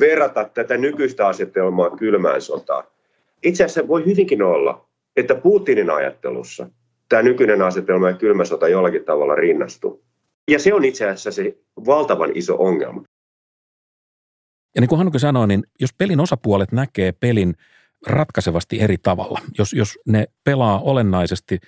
verrata 0.00 0.50
tätä 0.54 0.76
nykyistä 0.76 1.26
asetelmaa 1.26 1.96
kylmään 1.96 2.40
sotaan. 2.40 2.84
Itse 3.42 3.64
asiassa 3.64 3.88
voi 3.88 4.06
hyvinkin 4.06 4.42
olla, 4.42 4.88
että 5.16 5.34
Putinin 5.34 5.90
ajattelussa 5.90 6.68
tämä 7.08 7.22
nykyinen 7.22 7.62
asetelma 7.62 8.08
ja 8.08 8.16
kylmä 8.16 8.44
sota 8.44 8.68
jollakin 8.68 9.04
tavalla 9.04 9.34
rinnastuu. 9.34 10.04
Ja 10.50 10.58
se 10.58 10.74
on 10.74 10.84
itse 10.84 11.04
asiassa 11.04 11.32
se 11.32 11.56
valtavan 11.86 12.30
iso 12.34 12.56
ongelma. 12.58 13.02
Ja 14.74 14.80
niin 14.80 14.88
kuin 14.88 14.96
Hannukin 14.96 15.20
sanoi, 15.20 15.48
niin 15.48 15.62
jos 15.80 15.90
pelin 15.98 16.20
osapuolet 16.20 16.72
näkee 16.72 17.12
pelin 17.12 17.54
ratkaisevasti 18.06 18.80
eri 18.80 18.98
tavalla, 18.98 19.40
jos, 19.58 19.72
jos 19.72 19.98
ne 20.06 20.26
pelaa 20.44 20.80
olennaisesti 20.80 21.58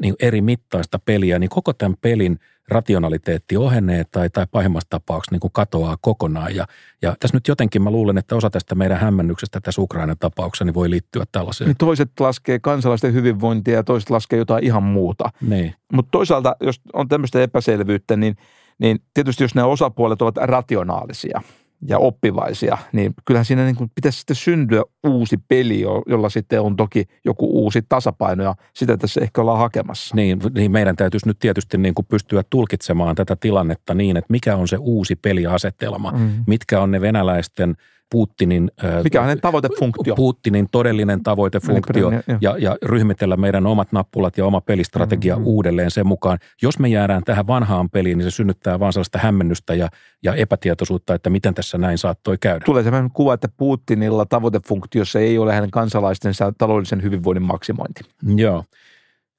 niin 0.00 0.14
eri 0.20 0.40
mittaista 0.40 0.98
peliä, 0.98 1.38
niin 1.38 1.50
koko 1.50 1.72
tämän 1.72 1.96
pelin 2.00 2.38
rationaliteetti 2.68 3.56
ohenee 3.56 4.04
tai, 4.12 4.30
tai 4.30 4.46
pahimmassa 4.50 4.90
tapauksessa 4.90 5.34
niin 5.34 5.40
kuin 5.40 5.52
katoaa 5.52 5.96
kokonaan. 6.00 6.56
Ja, 6.56 6.66
ja 7.02 7.16
tässä 7.20 7.36
nyt 7.36 7.48
jotenkin 7.48 7.82
mä 7.82 7.90
luulen, 7.90 8.18
että 8.18 8.36
osa 8.36 8.50
tästä 8.50 8.74
meidän 8.74 8.98
hämmennyksestä 8.98 9.60
tässä 9.60 9.82
Ukrainan 9.82 10.16
tapauksessa 10.20 10.64
niin 10.64 10.74
voi 10.74 10.90
liittyä 10.90 11.24
tällaiseen. 11.32 11.68
Niin 11.68 11.76
toiset 11.76 12.10
laskee 12.20 12.58
kansalaisten 12.58 13.12
hyvinvointia 13.12 13.74
ja 13.74 13.84
toiset 13.84 14.10
laskee 14.10 14.38
jotain 14.38 14.64
ihan 14.64 14.82
muuta. 14.82 15.30
Niin. 15.40 15.74
Mutta 15.92 16.10
toisaalta, 16.10 16.56
jos 16.60 16.80
on 16.92 17.08
tämmöistä 17.08 17.42
epäselvyyttä, 17.42 18.16
niin, 18.16 18.36
niin 18.78 18.98
tietysti 19.14 19.44
jos 19.44 19.54
nämä 19.54 19.66
osapuolet 19.66 20.22
ovat 20.22 20.36
rationaalisia– 20.36 21.40
ja 21.88 21.98
oppivaisia, 21.98 22.78
niin 22.92 23.14
kyllähän 23.24 23.44
siinä 23.44 23.64
niin 23.64 23.76
kuin 23.76 23.90
pitäisi 23.94 24.18
sitten 24.18 24.36
syntyä 24.36 24.82
uusi 25.06 25.36
peli, 25.48 25.80
jolla 26.06 26.28
sitten 26.28 26.60
on 26.60 26.76
toki 26.76 27.04
joku 27.24 27.62
uusi 27.62 27.82
tasapaino 27.88 28.44
ja 28.44 28.54
sitä 28.74 28.96
tässä 28.96 29.20
ehkä 29.20 29.40
ollaan 29.40 29.58
hakemassa. 29.58 30.16
Niin, 30.16 30.38
niin 30.54 30.72
meidän 30.72 30.96
täytyisi 30.96 31.26
nyt 31.28 31.38
tietysti 31.38 31.78
niin 31.78 31.94
kuin 31.94 32.06
pystyä 32.06 32.42
tulkitsemaan 32.50 33.14
tätä 33.14 33.36
tilannetta 33.36 33.94
niin, 33.94 34.16
että 34.16 34.32
mikä 34.32 34.56
on 34.56 34.68
se 34.68 34.76
uusi 34.80 35.16
peliasetelma, 35.16 36.12
mm. 36.12 36.30
mitkä 36.46 36.80
on 36.80 36.90
ne 36.90 37.00
venäläisten– 37.00 37.74
Putinin, 38.10 38.70
Mikä 39.04 39.22
on 39.22 39.40
tavoitefunktio? 39.40 40.14
Putinin 40.14 40.68
todellinen 40.72 41.22
tavoitefunktio 41.22 42.10
niin, 42.10 42.22
ja, 42.40 42.56
ja 42.58 42.76
ryhmitellä 42.82 43.36
meidän 43.36 43.66
omat 43.66 43.92
nappulat 43.92 44.38
ja 44.38 44.46
oma 44.46 44.60
pelistrategia 44.60 45.34
mm-hmm. 45.34 45.46
uudelleen 45.46 45.90
sen 45.90 46.06
mukaan. 46.06 46.38
Jos 46.62 46.78
me 46.78 46.88
jäädään 46.88 47.22
tähän 47.24 47.46
vanhaan 47.46 47.90
peliin, 47.90 48.18
niin 48.18 48.30
se 48.30 48.34
synnyttää 48.34 48.80
vaan 48.80 48.92
sellaista 48.92 49.18
hämmennystä 49.18 49.74
ja, 49.74 49.88
ja 50.22 50.34
epätietoisuutta, 50.34 51.14
että 51.14 51.30
miten 51.30 51.54
tässä 51.54 51.78
näin 51.78 51.98
saattoi 51.98 52.38
käydä. 52.38 52.64
Tulee 52.64 52.82
sellainen 52.82 53.10
kuva, 53.10 53.34
että 53.34 53.48
Putinilla 53.56 54.26
tavoitefunktiossa 54.26 55.20
ei 55.20 55.38
ole 55.38 55.54
hänen 55.54 55.70
kansalaistensa 55.70 56.52
taloudellisen 56.58 57.02
hyvinvoinnin 57.02 57.42
maksimointi. 57.42 58.00
Joo. 58.36 58.64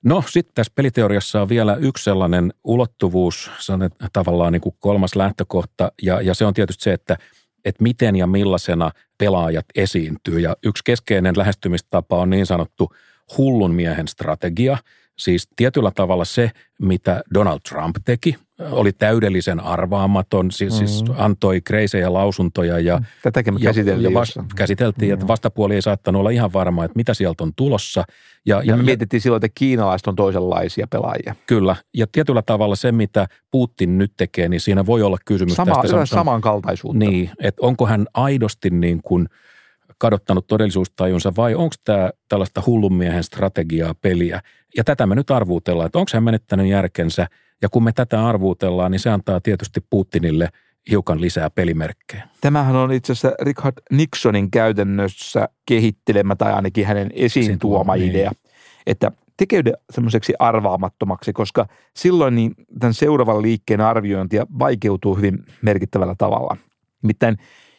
No 0.06 0.24
sitten 0.30 0.56
tässä 0.56 0.74
peliteoriassa 0.76 1.42
on 1.42 1.50
vielä 1.50 1.76
yksi 1.76 2.04
sellainen 2.04 2.54
ulottuvuus, 2.64 3.52
se 3.60 3.74
on 3.74 3.90
tavallaan 4.14 4.54
niin 4.54 4.62
kuin 4.62 4.76
kolmas 4.80 5.16
lähtökohta, 5.16 5.92
ja, 6.02 6.22
ja 6.22 6.34
se 6.34 6.46
on 6.46 6.54
tietysti 6.54 6.84
se, 6.84 6.94
että– 6.94 7.18
että 7.68 7.84
miten 7.84 8.16
ja 8.16 8.28
millaisena 8.28 8.92
pelaajat 9.18 9.66
esiintyy. 9.76 10.40
Ja 10.40 10.56
yksi 10.64 10.84
keskeinen 10.84 11.38
lähestymistapa 11.38 12.18
on 12.18 12.30
niin 12.30 12.46
sanottu 12.46 12.94
hullun 13.38 13.76
miehen 13.76 14.08
strategia. 14.08 14.78
Siis 15.18 15.50
tietyllä 15.56 15.92
tavalla 15.96 16.26
se, 16.26 16.52
mitä 16.82 17.24
Donald 17.34 17.60
Trump 17.70 17.96
teki, 18.06 18.36
oli 18.72 18.92
täydellisen 18.92 19.60
arvaamaton, 19.60 20.52
siis, 20.52 20.78
siis 20.78 21.04
mm-hmm. 21.04 21.16
antoi 21.18 21.62
kreisejä 21.62 22.14
lausuntoja. 22.14 22.80
Ja, 22.80 23.02
Tätäkin 23.22 23.54
me 23.54 23.60
käsiteltiin. 23.60 24.04
Ja, 24.04 24.10
ja 24.10 24.14
vas, 24.14 24.40
käsiteltiin, 24.56 25.14
että 25.14 25.28
vastapuoli 25.28 25.76
ei 25.76 25.82
saattanut 25.82 26.20
olla 26.20 26.30
ihan 26.30 26.54
varma, 26.54 26.86
että 26.86 26.96
mitä 26.96 27.14
sieltä 27.14 27.44
on 27.44 27.52
tulossa. 27.56 28.04
Ja, 28.46 28.56
ja, 28.56 28.64
ja 28.64 28.84
mietittiin 28.84 29.22
silloin, 29.22 29.46
että 29.46 29.60
kiinalaiset 29.60 30.08
on 30.08 30.16
toisenlaisia 30.16 30.88
pelaajia. 30.90 31.36
Kyllä, 31.48 31.76
ja 31.94 32.08
tietyllä 32.12 32.42
tavalla 32.42 32.76
se, 32.76 32.92
mitä 32.92 33.28
Putin 33.52 33.98
nyt 33.98 34.14
tekee, 34.18 34.50
niin 34.50 34.62
siinä 34.62 34.86
voi 34.86 35.02
olla 35.02 35.18
kysymys 35.26 35.56
Sama, 35.56 35.82
tästä. 35.82 36.06
Samankaltaisuutta. 36.06 37.00
Niin, 37.00 37.30
että 37.40 37.62
onko 37.66 37.86
hän 37.86 38.06
aidosti 38.14 38.70
niin 38.70 39.02
kuin 39.04 39.28
kadottanut 39.98 40.48
todellisuustajunsa 40.48 41.34
vai 41.38 41.56
onko 41.56 41.76
tämä 41.84 42.10
tällaista 42.30 42.64
hullunmiehen 42.66 43.24
strategiaa 43.24 43.94
peliä. 43.94 44.42
Ja 44.78 44.84
tätä 44.84 45.06
me 45.06 45.16
nyt 45.16 45.32
arvuutellaan, 45.32 45.86
että 45.86 46.00
onko 46.00 46.12
hän 46.14 46.24
menettänyt 46.24 46.68
järkensä– 46.68 47.28
ja 47.62 47.70
kun 47.70 47.84
me 47.84 47.92
tätä 47.92 48.28
arvuutellaan, 48.28 48.92
niin 48.92 49.00
se 49.00 49.10
antaa 49.10 49.42
tietysti 49.42 49.82
Putinille 49.90 50.50
hiukan 50.90 51.22
lisää 51.22 51.50
pelimerkkejä. 51.50 52.28
Tämähän 52.42 52.76
on 52.76 52.92
itse 52.92 53.12
asiassa 53.12 53.36
Richard 53.42 53.76
Nixonin 53.92 54.52
käytännössä 54.52 55.50
kehittelemä 55.66 56.36
tai 56.36 56.54
ainakin 56.54 56.86
hänen 56.86 57.10
esiin 57.14 57.60
tuoma 57.60 57.96
niin. 57.96 58.10
idea, 58.10 58.32
että 58.88 59.12
tekeyden 59.38 59.74
semmoiseksi 59.90 60.34
arvaamattomaksi, 60.40 61.34
koska 61.34 61.68
silloin 61.96 62.36
niin 62.36 62.52
tämän 62.80 62.94
seuraavan 62.94 63.42
liikkeen 63.42 63.82
arviointia 63.82 64.46
vaikeutuu 64.60 65.16
hyvin 65.16 65.46
merkittävällä 65.62 66.16
tavalla. 66.18 66.58
Nimittäin 67.02 67.38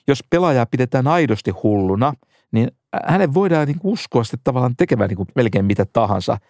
jos 0.09 0.25
pelaajaa 0.31 0.67
pidetään 0.67 1.07
aidosti 1.07 1.51
hulluna, 1.51 2.13
niin 2.53 2.71
hänen 3.07 3.35
voidaan 3.35 3.67
niin 3.67 3.81
uskoa 3.83 4.25
sitten 4.25 4.41
tavallaan 4.45 4.77
tekevän 4.77 5.09
niin 5.09 5.27
melkein 5.35 5.65
mitä 5.65 5.87
tahansa– 5.93 6.39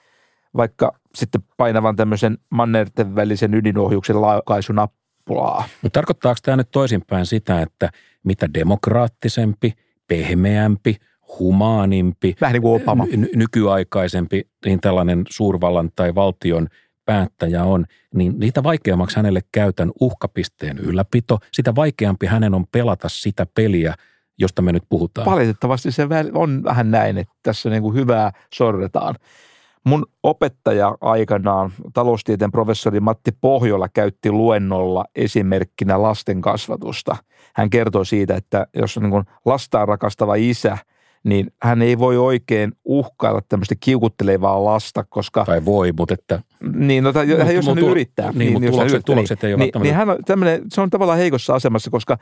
vaikka 0.57 0.99
sitten 1.15 1.41
painavan 1.57 1.97
tämmöisen 1.97 2.39
mannerten 2.51 3.15
välisen 3.15 3.55
ydinohjuksen 3.55 4.21
laukaisunappulaa. 4.21 5.65
Mutta 5.83 5.99
tarkoittaako 5.99 6.39
tämä 6.43 6.57
nyt 6.57 6.71
toisinpäin 6.71 7.27
sitä, 7.27 7.63
että 7.63 7.91
mitä 8.25 8.55
demokraattisempi, 8.55 9.73
pehmeämpi, 10.07 10.97
humaanimpi, 11.39 12.37
Vähän 12.41 12.53
niin 12.53 12.63
kuin 12.63 12.83
Obama. 12.83 13.07
Nykyaikaisempi 13.35 14.49
niin 14.65 14.81
tällainen 14.81 15.25
suurvallan 15.31 15.91
tai 15.97 16.15
valtion 16.15 16.69
päättäjä 17.09 17.65
on, 17.65 17.85
niin 18.15 18.35
niitä 18.39 18.63
vaikeammaksi 18.63 19.17
hänelle 19.17 19.41
käytän 19.53 19.93
uhkapisteen 20.01 20.79
ylläpito, 20.79 21.39
sitä 21.53 21.75
vaikeampi 21.75 22.27
hänen 22.27 22.55
on 22.55 22.67
pelata 22.73 23.09
sitä 23.09 23.47
peliä, 23.55 23.95
josta 24.39 24.63
me 24.63 24.73
nyt 24.73 24.83
puhutaan. 24.89 25.31
Valitettavasti 25.31 25.93
se 25.93 26.09
on 26.35 26.65
vähän 26.65 26.91
näin, 26.91 27.19
että 27.19 27.35
tässä 27.43 27.71
niin 27.71 27.83
kuin 27.83 27.95
hyvää 27.95 28.33
sorretaan. 28.55 29.15
Mun 29.85 30.07
opettaja 30.23 30.99
aikanaan, 31.01 31.73
taloustieteen 31.95 32.51
professori 32.51 33.01
Matti 33.01 33.33
Pohjola 33.41 33.89
käytti 33.89 34.31
luennolla 34.31 35.05
esimerkkinä 35.15 36.03
lasten 36.03 36.41
kasvatusta. 36.41 37.17
Hän 37.55 37.71
kertoi 37.71 38.07
siitä, 38.07 38.37
että 38.37 38.67
jos 38.75 38.97
on 38.97 39.03
niin 39.03 39.25
lastaan 39.45 39.89
rakastava 39.89 40.35
isä, 40.35 40.79
niin 41.29 41.47
hän 41.63 41.83
ei 41.83 41.99
voi 41.99 42.17
oikein 42.19 42.73
uhkailla 42.85 43.41
tämmöistä 43.49 43.75
kiukuttelevaa 43.81 44.65
lasta, 44.65 45.05
koska... 45.09 45.45
Tai 45.45 45.65
voi, 45.65 45.93
mutta 45.99 46.15
että... 46.15 46.41
Niin, 46.75 47.05
no, 47.05 47.13
tai, 47.13 47.27
mutta, 47.27 47.53
jos 47.53 47.67
hän 47.67 47.79
yrittää. 47.79 48.33
Niin, 48.33 48.39
niin 48.39 48.53
mutta 48.53 48.71
tulokset, 48.71 48.93
yrittää, 48.93 49.15
tulokset 49.15 49.45
ei 49.45 49.55
ole 49.55 49.65
niin, 49.65 49.83
niin 49.83 49.95
hän 49.95 50.11
on 50.11 50.19
tämmöinen, 50.27 50.63
se 50.69 50.81
on 50.81 50.91
tavallaan 50.91 51.19
heikossa 51.19 51.55
asemassa, 51.55 51.91
koska 51.91 52.19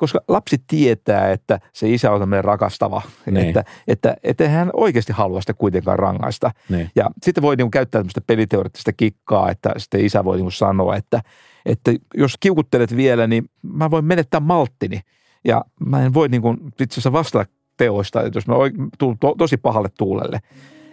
koska 0.00 0.20
lapsi 0.28 0.56
tietää, 0.66 1.32
että 1.32 1.60
se 1.72 1.90
isä 1.90 2.12
on 2.12 2.20
tämmöinen 2.20 2.44
rakastava, 2.44 3.02
niin. 3.30 3.46
että, 3.46 3.64
että, 3.88 4.16
että 4.22 4.48
hän 4.48 4.70
oikeasti 4.72 5.12
halua 5.12 5.40
sitä 5.40 5.54
kuitenkaan 5.54 5.98
rangaista. 5.98 6.50
Niin. 6.68 6.90
Ja 6.96 7.10
sitten 7.22 7.42
voi 7.42 7.56
niin 7.56 7.70
käyttää 7.70 7.98
tämmöistä 7.98 8.20
peliteoreettista 8.20 8.92
kikkaa, 8.92 9.50
että 9.50 9.72
sitten 9.76 10.04
isä 10.04 10.24
voi 10.24 10.36
niin 10.36 10.52
sanoa, 10.52 10.96
että, 10.96 11.20
että 11.66 11.92
jos 12.14 12.34
kiukuttelet 12.40 12.96
vielä, 12.96 13.26
niin 13.26 13.44
mä 13.62 13.90
voin 13.90 14.04
menettää 14.04 14.40
malttini. 14.40 15.00
Ja 15.44 15.64
mä 15.86 16.04
en 16.04 16.14
voi 16.14 16.28
niin 16.28 16.42
kuin 16.42 16.58
itse 16.80 16.94
asiassa 16.94 17.12
vastata 17.12 17.50
teoista, 17.80 18.22
että 18.22 18.36
jos 18.36 18.46
mä 18.46 18.54
tulen 18.98 19.18
to, 19.18 19.34
tosi 19.38 19.56
pahalle 19.56 19.88
tuulelle. 19.98 20.40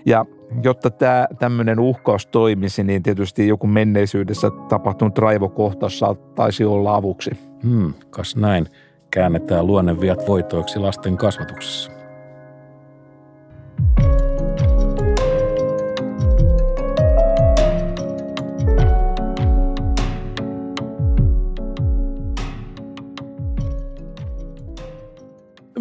Ja 0.05 0.25
jotta 0.63 0.89
tämä 0.89 1.27
tämmöinen 1.39 1.79
uhkaus 1.79 2.27
toimisi, 2.27 2.83
niin 2.83 3.03
tietysti 3.03 3.47
joku 3.47 3.67
menneisyydessä 3.67 4.51
tapahtunut 4.69 5.17
raivokohtaus 5.17 5.99
saattaisi 5.99 6.65
olla 6.65 6.95
avuksi. 6.95 7.31
Hmm, 7.63 7.93
kas 8.09 8.35
näin 8.35 8.65
käännetään 9.11 9.67
luonneviat 9.67 10.27
voitoiksi 10.27 10.79
lasten 10.79 11.17
kasvatuksessa. 11.17 11.91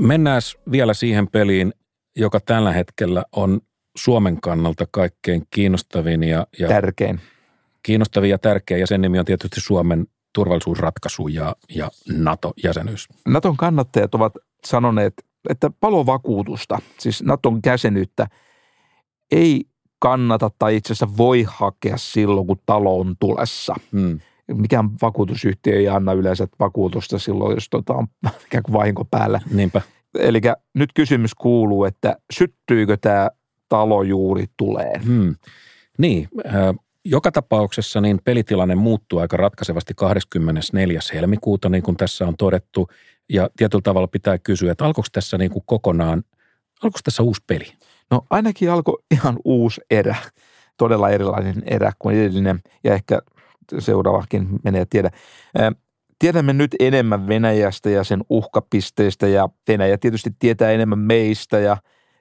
Mennään 0.07 0.43
vielä 0.71 0.95
siihen 0.95 1.29
peliin, 1.29 1.73
joka 2.17 2.41
tällä 2.41 2.73
hetkellä 2.73 3.25
on 3.33 3.61
Suomen 3.97 4.41
kannalta 4.41 4.85
kaikkein 4.91 5.43
kiinnostavin 5.51 6.23
ja, 6.23 6.47
ja 6.59 6.69
Tärkein. 6.69 7.21
kiinnostavin 7.83 8.31
ja 8.31 8.39
tärkeä, 8.39 8.79
ja 8.79 8.87
sen 8.87 9.01
nimi 9.01 9.19
on 9.19 9.25
tietysti 9.25 9.61
Suomen 9.61 10.07
turvallisuusratkaisu 10.35 11.29
ja, 11.29 11.57
ja 11.75 11.91
NATO-jäsenyys. 12.13 13.09
Naton 13.29 13.57
kannattajat 13.57 14.15
ovat 14.15 14.33
sanoneet, 14.67 15.15
että 15.49 15.71
palovakuutusta, 15.81 16.79
siis 16.99 17.23
Naton 17.23 17.61
jäsenyyttä, 17.67 18.27
ei 19.31 19.65
kannata 19.99 20.51
tai 20.59 20.77
itse 20.77 20.93
asiassa 20.93 21.17
voi 21.17 21.47
hakea 21.49 21.97
silloin, 21.97 22.47
kun 22.47 22.61
talo 22.67 23.01
on 23.01 23.17
tulessa. 23.21 23.75
Hmm. 23.93 24.21
Mikään 24.53 24.91
vakuutusyhtiö 25.03 25.77
ei 25.77 25.89
anna 25.89 26.13
yleensä 26.13 26.49
vakuutusta 26.61 27.19
silloin, 27.19 27.55
jos 27.55 27.69
tota 27.71 27.95
on 27.95 28.07
ikään 28.47 28.63
kuin 28.63 28.73
vahinko 28.73 29.05
päällä. 29.05 29.41
Niinpä. 29.51 29.83
Eli 30.21 30.41
nyt 30.75 30.91
kysymys 30.95 31.35
kuuluu, 31.35 31.85
että 31.85 32.17
syttyykö 32.33 32.97
tämä 32.97 33.31
talo 33.69 34.03
juuri 34.03 34.47
tulee? 34.57 34.93
Hmm. 35.05 35.35
Niin, 35.99 36.29
joka 37.05 37.33
tapauksessa 37.33 38.01
niin 38.01 38.21
pelitilanne 38.25 38.75
muuttuu 38.75 39.19
aika 39.19 39.37
ratkaisevasti 39.37 39.95
24. 39.97 41.01
helmikuuta, 41.15 41.69
niin 41.69 41.83
kuin 41.83 41.97
tässä 41.97 42.27
on 42.27 42.37
todettu. 42.37 42.89
Ja 43.29 43.51
tietyllä 43.57 43.83
tavalla 43.83 44.09
pitää 44.09 44.39
kysyä, 44.39 44.73
että 44.73 44.85
alkoiko 44.85 45.09
tässä 45.13 45.39
niin 45.39 45.51
kuin 45.51 45.63
kokonaan, 45.67 46.25
alkoiko 46.83 46.99
tässä 47.05 47.23
uusi 47.23 47.43
peli? 47.47 47.73
No 48.11 48.27
ainakin 48.31 48.71
alkoi 48.71 49.03
ihan 49.11 49.37
uusi 49.45 49.81
erä, 49.91 50.17
todella 50.77 51.11
erilainen 51.11 51.63
erä 51.67 51.93
kuin 51.99 52.17
edellinen 52.17 52.61
ja 52.85 52.95
ehkä 52.95 53.19
seuraavakin 53.79 54.49
menee 54.65 54.87
tiedä. 54.91 55.11
Tiedämme 56.19 56.53
nyt 56.53 56.75
enemmän 56.81 57.29
Venäjästä 57.29 57.91
ja 57.91 58.05
sen 58.05 58.21
uhkapisteistä 58.31 59.27
ja 59.27 59.49
Venäjä 59.69 59.99
tietysti 59.99 60.31
tietää 60.39 60.71
enemmän 60.71 60.99
meistä 60.99 61.59
ja 61.59 61.77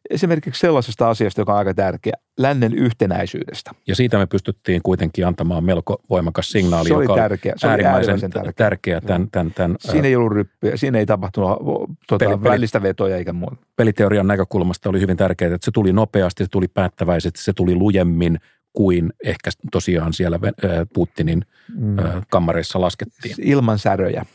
esimerkiksi 0.10 0.60
sellaisesta 0.60 1.10
asiasta, 1.10 1.42
joka 1.42 1.52
on 1.52 1.58
aika 1.58 1.74
tärkeä, 1.74 2.14
lännen 2.40 2.74
yhtenäisyydestä. 2.74 3.72
Ja 3.88 3.96
siitä 3.96 4.18
me 4.18 4.26
pystyttiin 4.26 4.82
kuitenkin 4.84 5.28
antamaan 5.28 5.64
melko 5.64 6.02
voimakas 6.10 6.50
signaali, 6.50 6.88
se 6.88 6.96
oli 6.96 7.04
joka 7.04 7.16
tärkeä. 7.16 7.54
Se 7.58 7.68
oli 7.68 7.86
äärimmäisen 7.86 8.32
tärkeä. 8.32 8.54
tärkeä 8.56 9.02
tämän, 9.02 9.28
tämän, 9.32 9.54
tämän 9.54 9.76
Siinä 9.80 10.08
ei 10.08 10.16
ollut 10.16 10.32
ryppyjä, 10.32 10.78
siinä 10.78 11.00
ei 11.00 11.06
tapahtunut 11.06 11.58
tuota, 12.08 12.26
peli- 12.26 12.44
välistä 12.44 12.82
vetoja 12.82 13.18
eikä 13.18 13.34
muuta. 13.34 13.56
peliteorian 13.76 14.28
näkökulmasta 14.28 14.90
oli 14.90 15.00
hyvin 15.00 15.18
tärkeää, 15.18 15.56
että 15.56 15.66
se 15.66 15.72
tuli 15.72 15.94
nopeasti, 15.94 16.44
se 16.44 16.50
tuli 16.52 16.68
päättäväisesti, 16.68 17.44
se 17.44 17.54
tuli 17.54 17.76
lujemmin 17.76 18.40
kuin 18.76 19.14
ehkä 19.24 19.50
tosiaan 19.72 20.14
siellä 20.14 20.40
Putinin 20.94 21.46
Mm. 21.78 21.96
kammareissa 22.30 22.82
laskettiin. 22.82 23.36
Ilman 23.42 23.80
säröjä. 23.80 24.26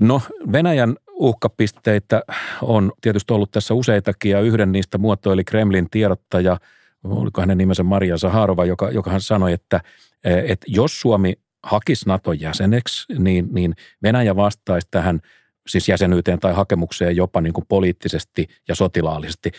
No 0.00 0.22
Venäjän 0.52 0.96
uhkapisteitä 1.10 2.22
on 2.62 2.92
tietysti 3.00 3.32
ollut 3.32 3.50
tässä 3.50 3.74
useitakin 3.74 4.30
ja 4.30 4.40
yhden 4.40 4.72
niistä 4.72 4.98
muotoili 4.98 5.44
Kremlin 5.44 5.90
tiedottaja, 5.90 6.56
oliko 7.04 7.40
hänen 7.40 7.58
nimensä 7.58 7.82
Maria 7.82 8.16
Zaharova, 8.16 8.64
joka, 8.64 8.90
joka 8.90 9.10
hän 9.10 9.20
sanoi, 9.20 9.52
että, 9.52 9.80
että 10.24 10.66
jos 10.68 11.00
Suomi 11.00 11.34
hakisi 11.62 12.08
Naton 12.08 12.40
jäseneksi, 12.40 13.12
niin, 13.18 13.48
niin 13.52 13.74
Venäjä 14.02 14.36
vastaisi 14.36 14.88
tähän 14.90 15.20
siis 15.66 15.88
jäsenyyteen 15.88 16.40
tai 16.40 16.52
hakemukseen 16.52 17.16
jopa 17.16 17.40
niin 17.40 17.52
kuin 17.52 17.64
poliittisesti 17.68 18.46
ja 18.68 18.74
sotilaallisesti. 18.74 19.50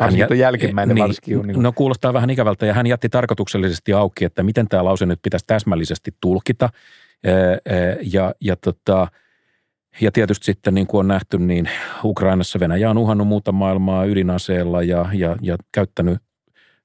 Asia 0.00 0.26
on 0.30 0.38
jälkimmäinen 0.38 0.98
varsinkin 0.98 1.38
on 1.38 1.46
niin 1.46 1.62
No 1.62 1.72
kuulostaa 1.72 2.12
vähän 2.12 2.30
ikävältä 2.30 2.66
ja 2.66 2.74
hän 2.74 2.86
jätti 2.86 3.08
tarkoituksellisesti 3.08 3.92
auki, 3.92 4.24
että 4.24 4.42
miten 4.42 4.68
tämä 4.68 4.84
lause 4.84 5.06
nyt 5.06 5.22
pitäisi 5.22 5.46
täsmällisesti 5.46 6.14
tulkita. 6.20 6.68
Ja, 8.02 8.34
ja, 8.40 8.56
tota, 8.56 9.08
ja 10.00 10.12
tietysti 10.12 10.44
sitten 10.44 10.74
niin 10.74 10.86
kuin 10.86 10.98
on 10.98 11.08
nähty, 11.08 11.38
niin 11.38 11.68
Ukrainassa 12.04 12.60
Venäjä 12.60 12.90
on 12.90 12.98
uhannut 12.98 13.28
muuta 13.28 13.52
maailmaa 13.52 14.04
ydinaseella 14.04 14.82
ja, 14.82 15.06
ja, 15.12 15.36
ja 15.40 15.56
käyttänyt, 15.72 16.18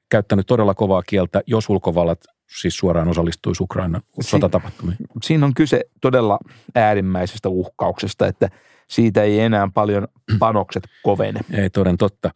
käyttänyt 0.09 0.47
todella 0.47 0.73
kovaa 0.73 1.01
kieltä, 1.07 1.41
jos 1.47 1.69
ulkovallat 1.69 2.19
siis 2.59 2.77
suoraan 2.77 3.07
osallistuisi 3.07 3.63
Ukrainan 3.63 4.01
Si- 4.21 4.29
sotatapahtumiin. 4.29 4.97
Siinä 5.23 5.45
on 5.45 5.53
kyse 5.53 5.81
todella 6.01 6.39
äärimmäisestä 6.75 7.49
uhkauksesta, 7.49 8.27
että 8.27 8.49
siitä 8.89 9.23
ei 9.23 9.39
enää 9.39 9.67
paljon 9.73 10.07
panokset 10.39 10.83
kovene. 11.03 11.39
Ei 11.53 11.69
toden 11.69 11.97
totta. 11.97 12.31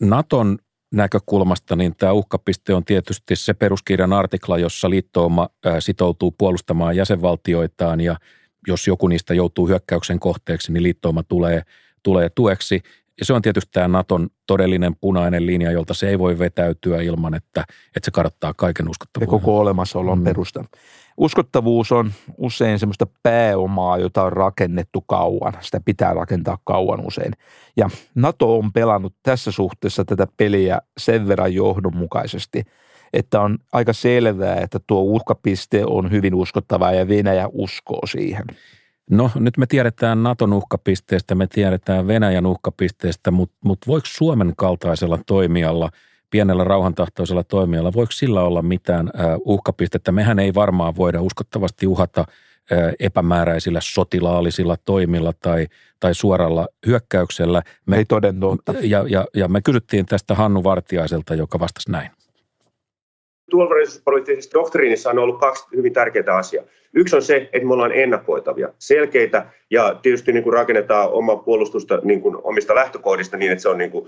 Naton 0.00 0.58
näkökulmasta 0.94 1.76
niin 1.76 1.94
tämä 1.96 2.12
uhkapiste 2.12 2.74
on 2.74 2.84
tietysti 2.84 3.36
se 3.36 3.54
peruskirjan 3.54 4.12
artikla, 4.12 4.58
jossa 4.58 4.90
liittouma 4.90 5.48
ä, 5.66 5.80
sitoutuu 5.80 6.34
puolustamaan 6.38 6.96
jäsenvaltioitaan 6.96 8.00
ja 8.00 8.16
jos 8.66 8.86
joku 8.86 9.08
niistä 9.08 9.34
joutuu 9.34 9.68
hyökkäyksen 9.68 10.20
kohteeksi, 10.20 10.72
niin 10.72 10.82
liittouma 10.82 11.22
tulee, 11.22 11.62
tulee 12.02 12.28
tueksi. 12.28 12.80
Ja 13.20 13.24
se 13.26 13.32
on 13.32 13.42
tietysti 13.42 13.70
tämä 13.72 13.88
Naton 13.88 14.28
todellinen 14.46 14.96
punainen 14.96 15.46
linja, 15.46 15.70
jolta 15.70 15.94
se 15.94 16.08
ei 16.08 16.18
voi 16.18 16.38
vetäytyä 16.38 17.02
ilman, 17.02 17.34
että, 17.34 17.64
että 17.86 18.04
se 18.04 18.10
kadottaa 18.10 18.54
kaiken 18.56 18.86
ja 18.86 18.90
uskottavuuden. 18.90 19.28
koko 19.30 19.58
olemassaolon 19.58 20.18
Mm. 20.18 20.24
perusta. 20.24 20.64
Uskottavuus 21.16 21.92
on 21.92 22.12
usein 22.38 22.78
semmoista 22.78 23.06
pääomaa, 23.22 23.98
jota 23.98 24.22
on 24.22 24.32
rakennettu 24.32 25.00
kauan. 25.00 25.52
Sitä 25.60 25.80
pitää 25.84 26.14
rakentaa 26.14 26.58
kauan 26.64 27.06
usein. 27.06 27.32
Ja 27.76 27.90
NATO 28.14 28.58
on 28.58 28.72
pelannut 28.72 29.14
tässä 29.22 29.52
suhteessa 29.52 30.04
tätä 30.04 30.26
peliä 30.36 30.80
sen 30.98 31.28
verran 31.28 31.54
johdonmukaisesti, 31.54 32.62
että 33.12 33.40
on 33.40 33.58
aika 33.72 33.92
selvää, 33.92 34.56
että 34.56 34.80
tuo 34.86 35.00
uhkapiste 35.00 35.84
on 35.86 36.10
hyvin 36.10 36.34
uskottava 36.34 36.92
ja 36.92 37.08
Venäjä 37.08 37.48
uskoo 37.52 38.06
siihen. 38.06 38.44
No 39.10 39.30
nyt 39.34 39.58
me 39.58 39.66
tiedetään 39.66 40.22
Naton 40.22 40.52
uhkapisteestä, 40.52 41.34
me 41.34 41.46
tiedetään 41.46 42.06
Venäjän 42.06 42.46
uhkapisteestä, 42.46 43.30
mutta 43.30 43.56
mut 43.64 43.78
voiko 43.86 44.06
Suomen 44.06 44.52
kaltaisella 44.56 45.18
toimijalla, 45.26 45.90
pienellä 46.32 46.64
rauhantahtoisella 46.64 47.44
toimijalla, 47.44 47.92
voiko 47.92 48.12
sillä 48.12 48.42
olla 48.42 48.62
mitään 48.62 49.10
äh, 49.20 49.26
uhkapistettä? 49.44 50.12
Mehän 50.12 50.38
ei 50.38 50.54
varmaan 50.54 50.96
voida 50.96 51.20
uskottavasti 51.22 51.86
uhata 51.86 52.20
äh, 52.72 52.92
epämääräisillä 53.00 53.80
sotilaallisilla 53.82 54.76
toimilla 54.84 55.32
tai, 55.40 55.66
tai 56.00 56.14
suoralla 56.14 56.68
hyökkäyksellä. 56.86 57.62
Me, 57.86 57.96
Ei 57.96 58.04
toden 58.04 58.40
totta. 58.40 58.74
ja, 58.82 59.04
ja, 59.08 59.24
ja 59.34 59.48
me 59.48 59.60
kysyttiin 59.60 60.06
tästä 60.06 60.34
Hannu 60.34 60.64
Vartiaiselta, 60.64 61.34
joka 61.34 61.60
vastasi 61.60 61.90
näin. 61.90 62.10
turvallisuuspoliittisessa 63.50 64.58
doktriinissa 64.58 65.10
on 65.10 65.18
ollut 65.18 65.40
kaksi 65.40 65.64
hyvin 65.76 65.92
tärkeää 65.92 66.36
asiaa. 66.36 66.64
Yksi 66.94 67.16
on 67.16 67.22
se, 67.22 67.36
että 67.36 67.68
me 67.68 67.72
ollaan 67.74 67.92
ennakoitavia, 67.92 68.68
selkeitä 68.78 69.46
ja 69.70 69.98
tietysti 70.02 70.32
niin 70.32 70.42
kuin 70.44 70.54
rakennetaan 70.54 71.10
omaa 71.10 71.36
puolustusta 71.36 72.00
niin 72.02 72.20
kuin 72.20 72.36
omista 72.44 72.74
lähtökohdista 72.74 73.36
niin, 73.36 73.52
että 73.52 73.62
se 73.62 73.68
on 73.68 73.78
niin 73.78 73.90
kuin 73.90 74.06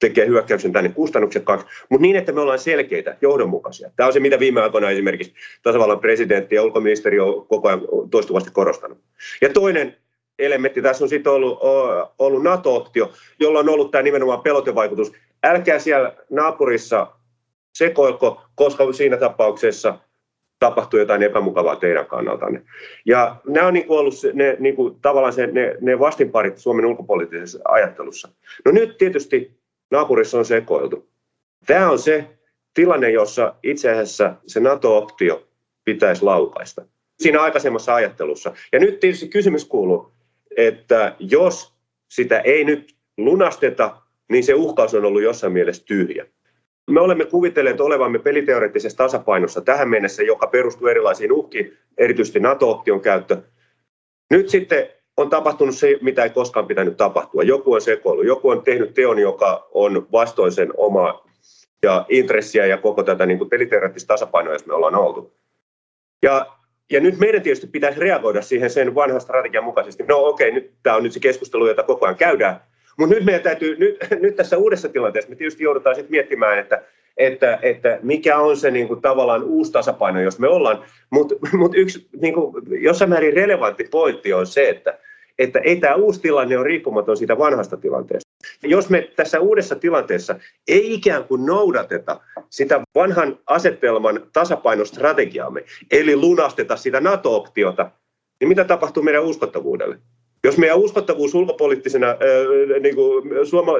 tekee 0.00 0.26
hyökkäyksen 0.26 0.72
tänne 0.72 0.90
kustannuksekkaaksi, 0.90 1.66
mutta 1.88 2.02
niin, 2.02 2.16
että 2.16 2.32
me 2.32 2.40
ollaan 2.40 2.58
selkeitä, 2.58 3.16
johdonmukaisia. 3.20 3.90
Tämä 3.96 4.06
on 4.06 4.12
se, 4.12 4.20
mitä 4.20 4.38
viime 4.38 4.60
aikoina 4.60 4.90
esimerkiksi 4.90 5.34
tasavallan 5.62 6.00
presidentti 6.00 6.54
ja 6.54 6.62
ulkoministeri 6.62 7.20
on 7.20 7.46
koko 7.46 7.68
ajan 7.68 7.82
toistuvasti 8.10 8.50
korostanut. 8.50 8.98
Ja 9.40 9.48
toinen 9.48 9.96
elementti 10.38 10.82
tässä 10.82 11.04
on 11.04 11.08
sitten 11.08 11.32
ollut, 11.32 11.58
ollut 12.18 12.42
NATO-optio, 12.42 13.12
jolla 13.40 13.58
on 13.58 13.68
ollut 13.68 13.90
tämä 13.90 14.02
nimenomaan 14.02 14.40
pelotevaikutus. 14.40 15.12
Älkää 15.44 15.78
siellä 15.78 16.16
naapurissa 16.30 17.06
sekoilko, 17.74 18.42
koska 18.54 18.92
siinä 18.92 19.16
tapauksessa 19.16 19.98
tapahtuu 20.58 21.00
jotain 21.00 21.22
epämukavaa 21.22 21.76
teidän 21.76 22.06
kannaltanne. 22.06 22.62
Ja 23.06 23.36
nämä 23.46 23.66
on 23.66 23.74
niin 23.74 23.86
kuin 23.86 23.98
ollut 23.98 24.14
ne, 24.32 24.56
niin 24.58 24.76
kuin, 24.76 25.00
tavallaan 25.02 25.32
se, 25.32 25.46
ne, 25.46 25.76
ne 25.80 25.98
vastinparit 25.98 26.58
Suomen 26.58 26.86
ulkopoliittisessa 26.86 27.58
ajattelussa. 27.64 28.28
No 28.64 28.72
nyt 28.72 28.98
tietysti 28.98 29.56
naapurissa 29.90 30.38
on 30.38 30.44
sekoiltu. 30.44 31.08
Tämä 31.66 31.90
on 31.90 31.98
se 31.98 32.24
tilanne, 32.74 33.10
jossa 33.10 33.54
itse 33.62 33.90
asiassa 33.90 34.34
se 34.46 34.60
NATO-optio 34.60 35.48
pitäisi 35.84 36.22
laukaista. 36.24 36.86
Siinä 37.18 37.42
aikaisemmassa 37.42 37.94
ajattelussa. 37.94 38.52
Ja 38.72 38.78
nyt 38.78 39.00
tietysti 39.00 39.28
kysymys 39.28 39.64
kuuluu, 39.64 40.12
että 40.56 41.16
jos 41.18 41.74
sitä 42.08 42.40
ei 42.40 42.64
nyt 42.64 42.96
lunasteta, 43.16 43.96
niin 44.28 44.44
se 44.44 44.54
uhkaus 44.54 44.94
on 44.94 45.04
ollut 45.04 45.22
jossain 45.22 45.52
mielessä 45.52 45.84
tyhjä. 45.86 46.26
Me 46.90 47.00
olemme 47.00 47.24
kuvitelleet 47.24 47.80
olevamme 47.80 48.18
peliteoreettisessa 48.18 48.98
tasapainossa 48.98 49.60
tähän 49.60 49.88
mennessä, 49.88 50.22
joka 50.22 50.46
perustuu 50.46 50.88
erilaisiin 50.88 51.32
uhkiin, 51.32 51.78
erityisesti 51.98 52.40
NATO-option 52.40 53.00
käyttö. 53.00 53.42
Nyt 54.30 54.48
sitten 54.48 54.88
on 55.16 55.30
tapahtunut 55.30 55.74
se, 55.74 55.98
mitä 56.00 56.22
ei 56.22 56.30
koskaan 56.30 56.66
pitänyt 56.66 56.96
tapahtua. 56.96 57.42
Joku 57.42 57.72
on 57.72 57.80
sekoilu, 57.80 58.22
joku 58.22 58.48
on 58.48 58.62
tehnyt 58.62 58.94
teon, 58.94 59.18
joka 59.18 59.68
on 59.74 60.06
vastoin 60.12 60.52
sen 60.52 60.72
omaa 60.76 61.26
ja 61.82 62.04
intressiä 62.08 62.66
ja 62.66 62.76
koko 62.76 63.02
tätä 63.02 63.26
niin 63.26 63.48
peliteoreettista 63.50 64.14
tasapainoa, 64.14 64.52
jos 64.52 64.66
me 64.66 64.74
ollaan 64.74 64.94
oltu. 64.94 65.32
Ja, 66.22 66.46
ja 66.90 67.00
nyt 67.00 67.18
meidän 67.18 67.42
tietysti 67.42 67.66
pitäisi 67.66 68.00
reagoida 68.00 68.42
siihen 68.42 68.70
sen 68.70 68.94
vanhan 68.94 69.20
strategian 69.20 69.64
mukaisesti. 69.64 70.02
No 70.02 70.18
okei, 70.18 70.52
nyt 70.52 70.72
tämä 70.82 70.96
on 70.96 71.02
nyt 71.02 71.12
se 71.12 71.20
keskustelu, 71.20 71.68
jota 71.68 71.82
koko 71.82 72.06
ajan 72.06 72.16
käydään, 72.16 72.60
mutta 72.98 73.14
nyt 73.14 73.24
meidän 73.24 73.42
täytyy, 73.42 73.76
nyt, 73.78 73.96
nyt 74.20 74.36
tässä 74.36 74.58
uudessa 74.58 74.88
tilanteessa 74.88 75.30
me 75.30 75.36
tietysti 75.36 75.64
joudutaan 75.64 75.94
sitten 75.94 76.10
miettimään, 76.10 76.58
että, 76.58 76.82
että, 77.16 77.58
että 77.62 77.98
mikä 78.02 78.38
on 78.38 78.56
se 78.56 78.70
niin 78.70 78.88
kuin, 78.88 79.02
tavallaan 79.02 79.44
uusi 79.44 79.72
tasapaino, 79.72 80.20
jos 80.20 80.38
me 80.38 80.48
ollaan. 80.48 80.84
Mutta 81.10 81.34
mut 81.52 81.72
yksi 81.74 82.08
niin 82.20 82.34
kuin, 82.34 82.54
jossain 82.82 83.10
määrin 83.10 83.34
relevantti 83.34 83.84
pointti 83.90 84.32
on 84.32 84.46
se, 84.46 84.68
että, 84.68 84.98
että 85.38 85.58
ei 85.58 85.76
tämä 85.76 85.94
uusi 85.94 86.20
tilanne 86.20 86.58
ole 86.58 86.66
riippumaton 86.66 87.16
siitä 87.16 87.38
vanhasta 87.38 87.76
tilanteesta. 87.76 88.30
Jos 88.62 88.90
me 88.90 89.10
tässä 89.16 89.40
uudessa 89.40 89.76
tilanteessa 89.76 90.38
ei 90.68 90.94
ikään 90.94 91.24
kuin 91.24 91.46
noudateta 91.46 92.20
sitä 92.50 92.80
vanhan 92.94 93.38
asetelman 93.46 94.26
tasapainostrategiaamme, 94.32 95.64
eli 95.90 96.16
lunasteta 96.16 96.76
sitä 96.76 97.00
NATO-optiota, 97.00 97.90
niin 98.40 98.48
mitä 98.48 98.64
tapahtuu 98.64 99.02
meidän 99.02 99.24
uskottavuudelle? 99.24 99.98
Jos 100.44 100.58
meidän 100.58 100.78
uskottavuus 100.78 101.34
ulkopoliittisena, 101.34 102.06
niin 102.80 102.94
kuin 102.94 103.30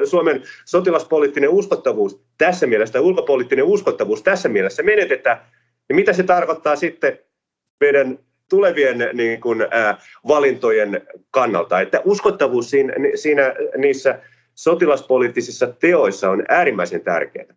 Suomen 0.05 0.43
sotilaspoliittinen 0.65 1.49
uskottavuus 1.49 2.21
tässä 2.37 2.67
mielessä, 2.67 3.01
ulkopoliittinen 3.01 3.65
uskottavuus 3.65 4.23
tässä 4.23 4.49
mielessä 4.49 4.83
menetetään, 4.83 5.37
niin 5.89 5.95
mitä 5.95 6.13
se 6.13 6.23
tarkoittaa 6.23 6.75
sitten 6.75 7.19
meidän 7.79 8.19
tulevien 8.49 8.97
niin 9.13 9.41
kuin, 9.41 9.67
ää, 9.71 9.97
valintojen 10.27 11.01
kannalta? 11.31 11.81
Että 11.81 12.01
uskottavuus 12.05 12.69
siinä, 12.69 12.93
siinä 13.15 13.43
niissä 13.77 14.21
sotilaspoliittisissa 14.55 15.67
teoissa 15.67 16.29
on 16.29 16.43
äärimmäisen 16.49 17.01
tärkeää. 17.01 17.55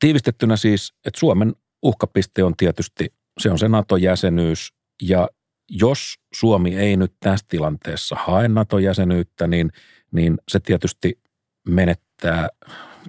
Tiivistettynä 0.00 0.56
siis, 0.56 0.94
että 1.06 1.20
Suomen 1.20 1.52
uhkapiste 1.82 2.44
on 2.44 2.56
tietysti, 2.56 3.12
se 3.40 3.50
on 3.50 3.58
se 3.58 3.68
NATO-jäsenyys 3.68 4.72
ja 5.02 5.28
jos 5.70 6.14
Suomi 6.34 6.76
ei 6.76 6.96
nyt 6.96 7.12
tässä 7.20 7.46
tilanteessa 7.48 8.16
hae 8.18 8.48
NATO-jäsenyyttä, 8.48 9.46
niin, 9.46 9.70
niin 10.12 10.38
se 10.48 10.60
tietysti 10.60 11.18
menettää 11.68 12.48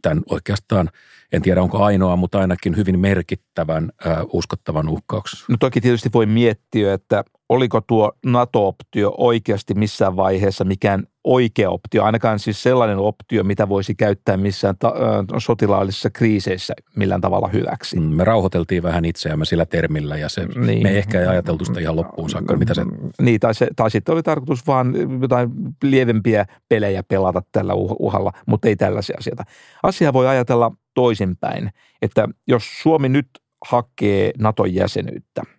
tämän 0.01 0.23
oikeastaan, 0.29 0.89
en 1.31 1.41
tiedä 1.41 1.61
onko 1.61 1.83
ainoa, 1.83 2.15
mutta 2.15 2.39
ainakin 2.39 2.77
hyvin 2.77 2.99
merkittävän 2.99 3.91
uskottavan 4.33 4.89
uhkauksen. 4.89 5.39
No 5.49 5.55
toki 5.59 5.81
tietysti 5.81 6.09
voi 6.13 6.25
miettiä, 6.25 6.93
että 6.93 7.23
oliko 7.49 7.81
tuo 7.81 8.11
NATO-optio 8.25 9.15
oikeasti 9.17 9.73
missään 9.73 10.15
vaiheessa 10.15 10.63
mikään 10.63 11.03
oikea 11.23 11.69
optio, 11.69 12.03
ainakaan 12.03 12.39
siis 12.39 12.63
sellainen 12.63 12.97
optio, 12.97 13.43
mitä 13.43 13.69
voisi 13.69 13.95
käyttää 13.95 14.37
missään 14.37 14.75
ta- 14.79 14.93
sotilaallisissa 15.37 16.09
kriiseissä 16.09 16.73
millään 16.95 17.21
tavalla 17.21 17.47
hyväksi. 17.47 17.99
Mm, 17.99 18.05
me 18.05 18.23
rauhoiteltiin 18.23 18.83
vähän 18.83 19.05
itseämme 19.05 19.45
sillä 19.45 19.65
termillä 19.65 20.17
ja 20.17 20.29
se, 20.29 20.45
niin. 20.45 20.83
me 20.83 20.97
ehkä 20.97 21.21
ei 21.21 21.27
ajateltu 21.27 21.65
sitä 21.65 21.79
ihan 21.79 21.95
loppuun 21.95 22.29
saakka, 22.29 22.57
mitä 22.57 22.73
se... 22.73 22.81
Niin, 23.21 23.39
tai, 23.39 23.55
se, 23.55 23.67
tai 23.75 23.91
sitten 23.91 24.13
oli 24.13 24.23
tarkoitus 24.23 24.67
vaan 24.67 24.93
jotain 25.21 25.49
lievempiä 25.83 26.45
pelejä 26.69 27.03
pelata 27.03 27.41
tällä 27.51 27.73
uhalla, 27.99 28.31
mutta 28.45 28.67
ei 28.67 28.75
tällaisia 28.75 29.15
asioita. 29.19 29.43
Asia 29.83 30.13
voi 30.13 30.27
ajatella 30.27 30.71
toisinpäin, 30.93 31.69
että 32.01 32.27
jos 32.47 32.63
Suomi 32.81 33.09
nyt 33.09 33.27
hakee 33.65 34.31
Naton 34.37 34.73
jäsenyyttä– 34.73 35.43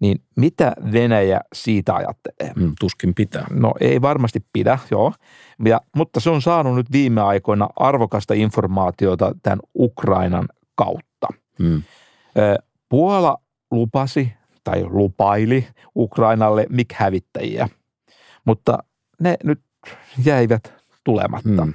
niin 0.00 0.22
mitä 0.36 0.72
Venäjä 0.92 1.40
siitä 1.54 1.94
ajattelee? 1.94 2.52
Mm, 2.56 2.72
tuskin 2.80 3.14
pitää. 3.14 3.46
No 3.50 3.74
ei 3.80 4.02
varmasti 4.02 4.44
pidä, 4.52 4.78
joo. 4.90 5.12
Ja, 5.64 5.80
mutta 5.96 6.20
se 6.20 6.30
on 6.30 6.42
saanut 6.42 6.76
nyt 6.76 6.92
viime 6.92 7.20
aikoina 7.20 7.68
arvokasta 7.76 8.34
informaatiota 8.34 9.34
tämän 9.42 9.60
Ukrainan 9.78 10.48
kautta. 10.74 11.28
Mm. 11.58 11.82
Puola 12.88 13.38
lupasi 13.70 14.32
tai 14.64 14.84
lupaili 14.84 15.66
Ukrainalle 15.96 16.66
MIG-hävittäjiä, 16.70 17.68
mutta 18.44 18.78
ne 19.20 19.36
nyt 19.44 19.60
jäivät 20.24 20.72
tulematta. 21.04 21.66
Mm. 21.66 21.74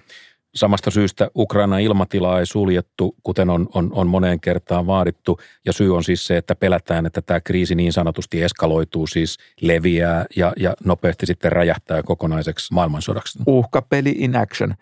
Samasta 0.55 0.91
syystä 0.91 1.31
Ukrainan 1.35 1.81
ilmatilaa 1.81 2.39
ei 2.39 2.45
suljettu, 2.45 3.15
kuten 3.23 3.49
on, 3.49 3.67
on, 3.73 3.89
on 3.93 4.07
moneen 4.07 4.39
kertaan 4.39 4.87
vaadittu. 4.87 5.39
Ja 5.65 5.73
syy 5.73 5.95
on 5.95 6.03
siis 6.03 6.27
se, 6.27 6.37
että 6.37 6.55
pelätään, 6.55 7.05
että 7.05 7.21
tämä 7.21 7.41
kriisi 7.41 7.75
niin 7.75 7.93
sanotusti 7.93 8.43
eskaloituu, 8.43 9.07
siis 9.07 9.37
leviää 9.61 10.25
ja, 10.35 10.53
ja 10.57 10.73
nopeasti 10.83 11.25
sitten 11.25 11.51
räjähtää 11.51 12.03
kokonaiseksi 12.03 12.73
maailmansodaksi. 12.73 13.39
Uhkapeli 13.47 14.15
in 14.17 14.35
action. 14.35 14.73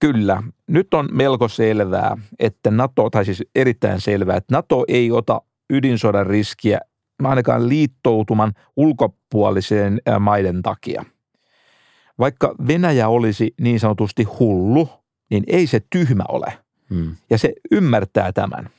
Kyllä. 0.00 0.42
Nyt 0.66 0.94
on 0.94 1.08
melko 1.12 1.48
selvää, 1.48 2.16
että 2.38 2.70
NATO, 2.70 3.10
tai 3.10 3.24
siis 3.24 3.44
erittäin 3.54 4.00
selvää, 4.00 4.36
että 4.36 4.54
NATO 4.54 4.84
ei 4.88 5.12
ota 5.12 5.40
ydinsodan 5.70 6.26
riskiä 6.26 6.78
ainakaan 7.24 7.68
liittoutuman 7.68 8.52
ulkopuoliseen 8.76 10.00
maiden 10.20 10.62
takia. 10.62 11.04
Vaikka 12.18 12.54
Venäjä 12.66 13.08
olisi 13.08 13.54
niin 13.60 13.80
sanotusti 13.80 14.24
hullu– 14.24 14.88
niin 15.32 15.44
ei 15.46 15.66
se 15.66 15.80
tyhmä 15.90 16.24
ole. 16.28 16.58
Hmm. 16.90 17.16
Ja 17.30 17.38
se 17.38 17.52
ymmärtää 17.70 18.32
tämän. 18.32 18.70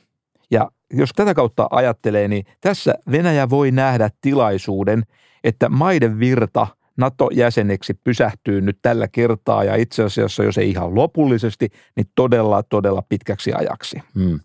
Ja 0.50 0.70
jos 0.92 1.10
tätä 1.16 1.34
kautta 1.34 1.68
ajattelee, 1.70 2.28
niin 2.28 2.44
tässä 2.60 2.94
Venäjä 3.10 3.50
voi 3.50 3.70
nähdä 3.70 4.10
tilaisuuden, 4.20 5.02
että 5.44 5.68
maiden 5.68 6.18
virta 6.18 6.66
NATO-jäseneksi 6.96 7.94
pysähtyy 7.94 8.60
nyt 8.60 8.78
tällä 8.82 9.08
kertaa 9.08 9.64
ja 9.64 9.74
itse 9.74 10.02
asiassa, 10.02 10.44
jos 10.44 10.58
ei 10.58 10.70
ihan 10.70 10.94
lopullisesti, 10.94 11.68
niin 11.96 12.06
todella, 12.14 12.62
todella 12.62 13.02
pitkäksi 13.02 13.52
ajaksi. 13.52 13.98
Hmm. 14.14 14.40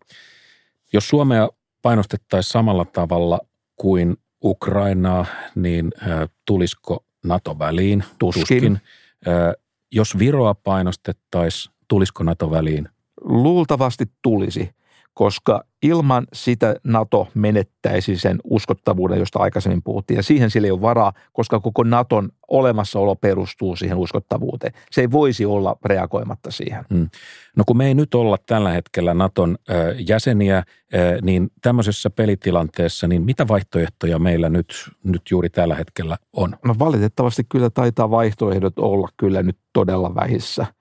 Jos 0.93 1.09
Suomea 1.09 1.49
painostettaisiin 1.81 2.51
samalla 2.51 2.85
tavalla 2.85 3.39
kuin 3.75 4.17
Ukrainaa, 4.43 5.25
niin 5.55 5.91
äh, 6.01 6.29
tulisiko 6.45 7.05
NATO 7.25 7.59
väliin? 7.59 8.03
Tuskin. 8.19 8.41
Tuskin. 8.41 8.79
Äh, 9.27 9.53
jos 9.91 10.19
Viroa 10.19 10.55
painostettaisiin 10.55 11.78
tulisiko 11.89 12.23
NATO 12.23 12.51
väliin? 12.51 12.89
Luultavasti 13.21 14.05
tulisi, 14.21 14.69
koska 15.13 15.63
ilman 15.83 16.27
sitä 16.33 16.75
NATO 16.83 17.27
menettäisi 17.33 18.17
sen 18.17 18.39
uskottavuuden, 18.43 19.19
josta 19.19 19.39
aikaisemmin 19.39 19.83
puhuttiin. 19.83 20.15
Ja 20.15 20.23
siihen 20.23 20.49
sillä 20.49 20.65
ei 20.65 20.71
ole 20.71 20.81
varaa, 20.81 21.13
koska 21.33 21.59
koko 21.59 21.83
NATOn 21.83 22.29
olemassaolo 22.47 23.15
perustuu 23.15 23.75
siihen 23.75 23.97
uskottavuuteen. 23.97 24.73
Se 24.91 25.01
ei 25.01 25.11
voisi 25.11 25.45
olla 25.45 25.75
reagoimatta 25.85 26.51
siihen. 26.51 26.85
Hmm. 26.93 27.09
No 27.57 27.63
kun 27.67 27.77
me 27.77 27.87
ei 27.87 27.93
nyt 27.93 28.15
olla 28.15 28.37
tällä 28.45 28.71
hetkellä 28.71 29.13
NATOn 29.13 29.57
ö, 29.69 29.95
jäseniä, 30.07 30.63
ö, 30.93 31.19
niin 31.21 31.49
tämmöisessä 31.61 32.09
pelitilanteessa, 32.09 33.07
niin 33.07 33.21
mitä 33.21 33.47
vaihtoehtoja 33.47 34.19
meillä 34.19 34.49
nyt, 34.49 34.89
nyt 35.03 35.21
juuri 35.31 35.49
tällä 35.49 35.75
hetkellä 35.75 36.17
on? 36.33 36.55
No 36.65 36.75
valitettavasti 36.79 37.43
kyllä 37.49 37.69
taitaa 37.69 38.11
vaihtoehdot 38.11 38.79
olla 38.79 39.07
kyllä 39.17 39.43
nyt 39.43 39.57
todella 39.73 40.15
vähissä– 40.15 40.65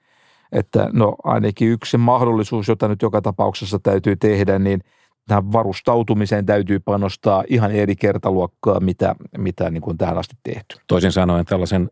että 0.53 0.89
no 0.93 1.15
ainakin 1.25 1.69
yksi 1.69 1.99
mahdollisuus, 1.99 2.69
jota 2.69 2.89
nyt 2.89 3.03
joka 3.03 3.23
tapauksessa 3.23 3.79
täytyy 3.79 4.17
tehdä, 4.17 4.59
niin 4.59 4.81
tähän 5.27 5.53
varustautumiseen 5.53 6.47
täytyy 6.47 6.81
panostaa 6.81 7.45
ihan 7.49 7.73
eri 7.73 7.97
kertaluokkaa, 7.97 8.81
mitä, 8.81 9.15
mitä 9.39 9.71
niin 9.71 9.83
kuin 9.83 9.99
tähän 9.99 10.19
asti 10.19 10.37
tehty. 10.43 10.77
Toisin 10.87 11.13
sanoen 11.13 11.45
tällaisen 11.45 11.91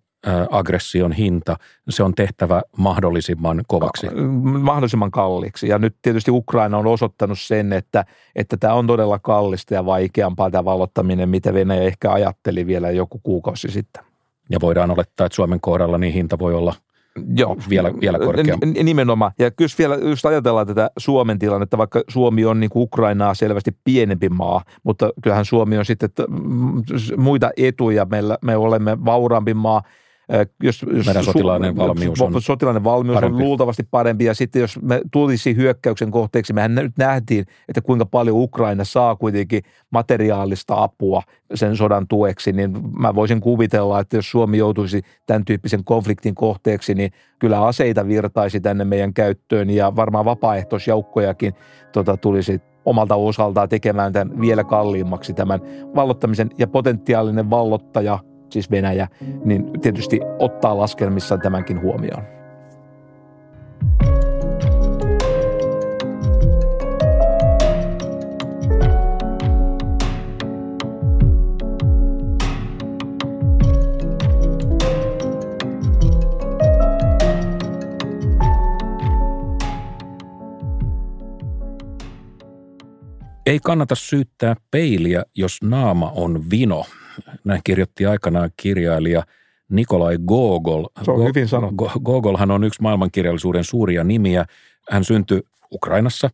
aggression 0.50 1.12
hinta, 1.12 1.57
se 1.88 2.02
on 2.02 2.14
tehtävä 2.14 2.62
mahdollisimman 2.76 3.62
kovaksi. 3.68 4.07
Mahdollisimman 4.62 5.11
kalliiksi. 5.11 5.68
Ja 5.68 5.78
nyt 5.78 5.96
tietysti 6.02 6.30
Ukraina 6.30 6.78
on 6.78 6.86
osoittanut 6.86 7.38
sen, 7.40 7.72
että, 7.72 8.04
että 8.36 8.57
tämä 8.57 8.74
on 8.74 8.86
todella 8.86 9.18
kallista 9.18 9.74
ja 9.74 9.86
vaikeampaa 9.86 10.50
tämä 10.50 10.64
vallottaminen, 10.64 11.28
mitä 11.28 11.54
Venäjä 11.54 11.82
ehkä 11.82 12.12
ajatteli 12.12 12.66
vielä 12.66 12.90
joku 12.90 13.20
kuukausi 13.22 13.68
sitten. 13.68 14.04
Ja 14.50 14.59
voidaan 14.61 14.90
olettaa, 14.90 15.26
että 15.26 15.36
Suomen 15.36 15.61
kohdalla 15.61 15.98
niin 15.98 16.12
hinta 16.12 16.38
voi 16.38 16.54
olla 16.54 16.74
Joo. 17.36 17.56
Vielä, 17.70 17.92
vielä 18.00 18.18
korkeampi. 18.18 18.66
Nimenomaan. 18.66 19.32
Ja 19.38 19.50
kyllä 19.50 19.70
vielä 19.78 19.96
just 19.96 20.26
ajatellaan 20.26 20.66
tätä 20.66 20.90
Suomen 20.98 21.38
tilannetta, 21.38 21.78
vaikka 21.78 22.02
Suomi 22.08 22.44
on 22.44 22.60
niin 22.60 22.70
kuin 22.70 22.82
Ukrainaa 22.82 23.34
selvästi 23.34 23.70
pienempi 23.84 24.28
maa, 24.28 24.62
mutta 24.82 25.10
kyllähän 25.22 25.44
Suomi 25.44 25.78
on 25.78 25.84
sitten 25.84 26.10
muita 27.16 27.50
etuja. 27.56 28.04
Meillä, 28.04 28.38
me 28.42 28.56
olemme 28.56 29.04
vauraampi 29.04 29.54
maa– 29.54 29.82
jos, 30.62 30.86
jos 30.92 31.06
Meidän 31.06 31.24
sotilainen 31.24 31.76
valmius 31.76 32.20
on 32.20 32.42
Sotilainen 32.42 32.84
valmius 32.84 33.14
parempi. 33.14 33.42
on 33.42 33.48
luultavasti 33.48 33.82
parempi 33.90 34.24
ja 34.24 34.34
sitten 34.34 34.60
jos 34.60 34.82
me 34.82 35.00
tulisi 35.12 35.56
hyökkäyksen 35.56 36.10
kohteeksi, 36.10 36.52
mehän 36.52 36.74
nyt 36.74 36.92
nähtiin, 36.98 37.46
että 37.68 37.80
kuinka 37.80 38.06
paljon 38.06 38.36
Ukraina 38.36 38.84
saa 38.84 39.16
kuitenkin 39.16 39.62
materiaalista 39.90 40.82
apua 40.82 41.22
sen 41.54 41.76
sodan 41.76 42.08
tueksi, 42.08 42.52
niin 42.52 42.70
mä 42.98 43.14
voisin 43.14 43.40
kuvitella, 43.40 44.00
että 44.00 44.16
jos 44.16 44.30
Suomi 44.30 44.58
joutuisi 44.58 45.02
tämän 45.26 45.44
tyyppisen 45.44 45.84
konfliktin 45.84 46.34
kohteeksi, 46.34 46.94
niin 46.94 47.12
kyllä 47.38 47.66
aseita 47.66 48.08
virtaisi 48.08 48.60
tänne 48.60 48.84
meidän 48.84 49.14
käyttöön 49.14 49.70
ja 49.70 49.96
varmaan 49.96 50.24
vapaaehtoisjoukkojakin 50.24 51.54
tota, 51.92 52.16
tulisi 52.16 52.60
omalta 52.84 53.14
osaltaan 53.14 53.68
tekemään 53.68 54.12
tämän 54.12 54.40
vielä 54.40 54.64
kalliimmaksi 54.64 55.34
tämän 55.34 55.60
vallottamisen 55.94 56.50
ja 56.58 56.66
potentiaalinen 56.66 57.50
vallottaja– 57.50 58.18
siis 58.51 58.70
Venäjä, 58.70 59.09
niin 59.44 59.80
tietysti 59.80 60.20
ottaa 60.38 60.78
laskelmissaan 60.78 61.40
tämänkin 61.40 61.80
huomioon. 61.80 62.36
Ei 83.47 83.61
kannata 83.62 83.94
syyttää 83.94 84.57
peiliä, 84.70 85.24
jos 85.34 85.62
naama 85.62 86.12
on 86.14 86.51
vino. 86.51 86.84
Näin 87.44 87.60
kirjoitti 87.64 88.06
aikanaan 88.06 88.50
kirjailija 88.56 89.22
Nikolai 89.68 90.18
Gogol. 90.26 90.84
Se 91.04 91.10
on 91.10 91.24
hyvin 91.24 91.48
sanottu. 91.48 91.90
Gogolhan 92.04 92.50
on 92.50 92.64
yksi 92.64 92.82
maailmankirjallisuuden 92.82 93.64
suuria 93.64 94.04
nimiä. 94.04 94.46
Hän 94.90 95.04
syntyi 95.04 95.42
Ukrainassa 95.72 96.30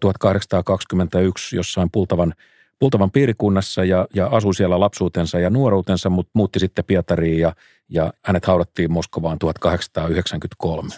1821 0.00 1.56
jossain 1.56 1.88
Pultavan, 1.92 2.34
Pultavan 2.78 3.10
piirikunnassa 3.10 3.84
ja, 3.84 4.06
ja 4.14 4.26
asui 4.26 4.54
siellä 4.54 4.80
lapsuutensa 4.80 5.38
ja 5.38 5.50
nuoruutensa, 5.50 6.10
mutta 6.10 6.30
muutti 6.34 6.58
sitten 6.58 6.84
Pietariin 6.84 7.40
ja, 7.40 7.52
ja 7.88 8.12
hänet 8.24 8.44
haudattiin 8.44 8.92
Moskovaan 8.92 9.38
1893. 9.38 10.88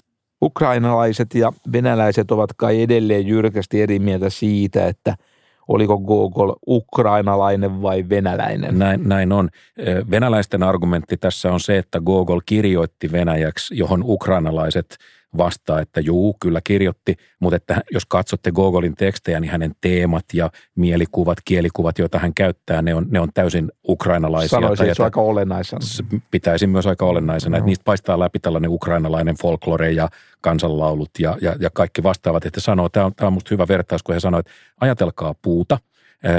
Ukrainalaiset 0.42 1.34
ja 1.34 1.52
venäläiset 1.72 2.30
ovat 2.30 2.50
kai 2.56 2.82
edelleen 2.82 3.26
jyrkästi 3.26 3.82
eri 3.82 3.98
mieltä 3.98 4.30
siitä, 4.30 4.86
että 4.86 5.16
oliko 5.68 5.98
Gogol 5.98 6.52
ukrainalainen 6.66 7.82
vai 7.82 8.08
venäläinen. 8.08 8.78
Näin, 8.78 9.08
näin 9.08 9.32
on. 9.32 9.50
Venäläisten 10.10 10.62
argumentti 10.62 11.16
tässä 11.16 11.52
on 11.52 11.60
se, 11.60 11.78
että 11.78 12.00
Gogol 12.00 12.40
kirjoitti 12.46 13.12
venäjäksi, 13.12 13.78
johon 13.78 14.02
ukrainalaiset– 14.06 14.96
vastaa, 15.36 15.80
että 15.80 16.00
juu, 16.00 16.36
kyllä 16.40 16.60
kirjoitti, 16.64 17.16
mutta 17.40 17.56
että 17.56 17.80
jos 17.90 18.06
katsotte 18.06 18.52
Gogolin 18.52 18.94
tekstejä, 18.94 19.40
niin 19.40 19.50
hänen 19.50 19.72
teemat 19.80 20.24
ja 20.32 20.50
mielikuvat, 20.74 21.38
kielikuvat, 21.44 21.98
joita 21.98 22.18
hän 22.18 22.34
käyttää, 22.34 22.82
ne 22.82 22.94
on, 22.94 23.06
ne 23.10 23.20
on 23.20 23.28
täysin 23.34 23.72
ukrainalaisia. 23.88 24.48
Sanoisin, 24.48 24.86
että 24.86 24.94
se 24.94 25.02
on 25.02 25.06
aika 25.06 25.20
olennaisena. 25.20 25.80
Pitäisin 26.30 26.70
myös 26.70 26.86
aika 26.86 27.06
olennaisena, 27.06 27.50
no. 27.50 27.58
että 27.58 27.66
niistä 27.66 27.84
paistaa 27.84 28.18
läpi 28.18 28.38
tällainen 28.38 28.70
ukrainalainen 28.70 29.36
folklore 29.42 29.90
ja 29.90 30.08
kansanlaulut 30.40 31.10
ja, 31.18 31.36
ja, 31.40 31.56
ja 31.60 31.70
kaikki 31.70 32.02
vastaavat, 32.02 32.46
että 32.46 32.60
sanoo, 32.60 32.88
tämä 32.88 33.06
on, 33.06 33.14
tämä 33.14 33.26
on 33.26 33.32
musta 33.32 33.48
hyvä 33.50 33.68
vertaus, 33.68 34.02
kun 34.02 34.14
he 34.14 34.20
sanoo, 34.20 34.40
että 34.40 34.52
ajatelkaa 34.80 35.34
puuta, 35.42 35.78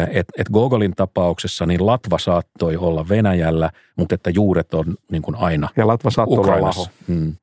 että 0.09 0.33
et 0.37 0.49
Gogolin 0.49 0.95
tapauksessa 0.95 1.65
niin 1.65 1.85
Latva 1.85 2.17
saattoi 2.19 2.77
olla 2.77 3.09
Venäjällä, 3.09 3.69
mutta 3.95 4.15
että 4.15 4.29
juuret 4.29 4.73
on 4.73 4.95
niin 5.11 5.21
kuin 5.21 5.35
aina 5.35 5.69
Ja 5.77 5.87
Latva 5.87 6.09
saattoi 6.09 6.39
olla 6.39 6.61
Laho. 6.61 6.87
Mm. 7.07 7.35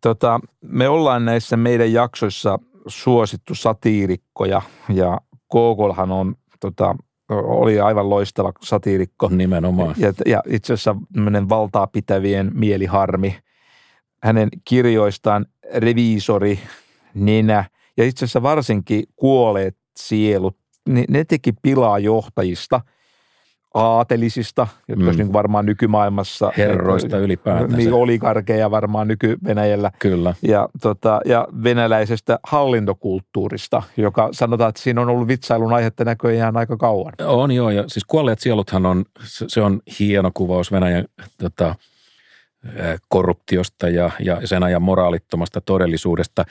Tota, 0.00 0.40
me 0.62 0.88
ollaan 0.88 1.24
näissä 1.24 1.56
meidän 1.56 1.92
jaksoissa 1.92 2.58
suosittu 2.86 3.54
satiirikkoja 3.54 4.62
ja 4.88 5.20
Gogolhan 5.50 6.12
on 6.12 6.34
tota, 6.60 6.96
oli 7.28 7.80
aivan 7.80 8.10
loistava 8.10 8.52
satiirikko. 8.62 9.28
Nimenomaan. 9.28 9.94
Ja, 9.98 10.12
ja 10.26 10.42
itse 10.46 10.72
asiassa 10.72 10.96
valtaa 11.48 11.86
pitävien 11.86 12.50
mieliharmi. 12.54 13.38
Hänen 14.22 14.48
kirjoistaan 14.64 15.46
reviisori, 15.74 16.58
nenä 17.14 17.64
ja 17.96 18.04
itse 18.04 18.24
asiassa 18.24 18.42
varsinkin 18.42 19.04
kuolleet 19.16 19.76
sielut, 19.96 20.56
niin 20.88 21.04
ne 21.08 21.24
teki 21.24 21.52
pilaa 21.52 21.98
johtajista– 21.98 22.80
aatelisista, 23.74 24.66
jotka 24.88 25.10
mm. 25.10 25.16
niin 25.16 25.32
varmaan 25.32 25.66
nykymaailmassa. 25.66 26.52
Herroista 26.56 27.18
ylipäätään. 27.18 27.72
Niin 27.72 27.92
oligarkeja 27.92 28.70
varmaan 28.70 29.08
nyky-Venäjällä. 29.08 29.90
Kyllä. 29.98 30.34
Ja, 30.42 30.68
tota, 30.82 31.20
ja 31.24 31.48
venäläisestä 31.64 32.38
hallintokulttuurista, 32.42 33.82
joka 33.96 34.28
sanotaan, 34.32 34.68
että 34.68 34.82
siinä 34.82 35.00
on 35.00 35.08
ollut 35.08 35.28
vitsailun 35.28 35.72
aihetta 35.72 36.04
näköjään 36.04 36.56
aika 36.56 36.76
kauan. 36.76 37.12
On 37.26 37.52
joo, 37.52 37.70
ja 37.70 37.84
siis 37.86 38.04
kuolleet 38.04 38.38
sieluthan 38.38 38.86
on, 38.86 39.04
se 39.24 39.60
on 39.60 39.80
hieno 39.98 40.30
kuvaus 40.34 40.72
Venäjän 40.72 41.04
tota, 41.38 41.74
korruptiosta 43.08 43.88
ja, 43.88 44.10
ja 44.20 44.46
sen 44.46 44.62
ajan 44.62 44.82
moraalittomasta 44.82 45.60
todellisuudesta. 45.60 46.44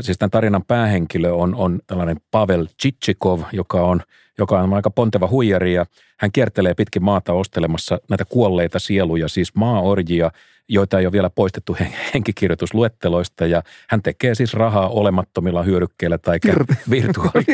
Siis 0.00 0.18
tämän 0.18 0.30
tarinan 0.30 0.64
päähenkilö 0.64 1.32
on, 1.32 1.54
on 1.54 1.80
tällainen 1.86 2.16
Pavel 2.30 2.66
Chichikov, 2.82 3.40
joka 3.52 3.82
on, 3.82 4.00
joka 4.38 4.60
on 4.60 4.74
aika 4.74 4.90
ponteva 4.90 5.28
huijari 5.28 5.74
ja 5.74 5.86
hän 6.18 6.32
kiertelee 6.32 6.74
pitkin 6.74 7.04
maata 7.04 7.32
ostelemassa 7.32 7.98
näitä 8.10 8.24
kuolleita 8.24 8.78
sieluja, 8.78 9.28
siis 9.28 9.54
maaorjia, 9.54 10.30
joita 10.68 10.98
ei 10.98 11.06
ole 11.06 11.12
vielä 11.12 11.30
poistettu 11.30 11.76
henkikirjoitusluetteloista 12.14 13.46
ja 13.46 13.62
hän 13.88 14.02
tekee 14.02 14.34
siis 14.34 14.54
rahaa 14.54 14.88
olemattomilla 14.88 15.62
hyödykkeillä 15.62 16.18
tai 16.18 16.38
virtuaali, 16.90 17.44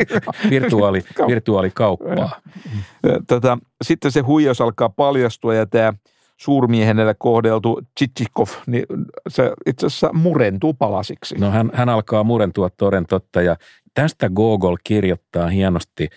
virtuaali, 0.49 1.03
virtuaalikauppaa. 1.27 2.41
Tätä, 3.27 3.57
sitten 3.81 4.11
se 4.11 4.19
huijaus 4.19 4.61
alkaa 4.61 4.89
paljastua 4.89 5.55
ja 5.55 5.65
tämä– 5.65 5.93
suurmiehenelle 6.41 7.15
kohdeltu 7.17 7.81
Chichikov, 7.99 8.47
niin 8.67 8.85
se 9.27 9.51
itse 9.65 9.85
asiassa 9.85 10.09
murentuu 10.13 10.73
palasiksi. 10.73 11.35
No 11.37 11.51
hän, 11.51 11.71
hän 11.73 11.89
alkaa 11.89 12.23
murentua 12.23 12.69
toden 12.69 13.05
totta 13.05 13.41
ja 13.41 13.55
tästä 13.93 14.29
Google 14.29 14.77
kirjoittaa 14.83 15.47
hienosti 15.47 16.07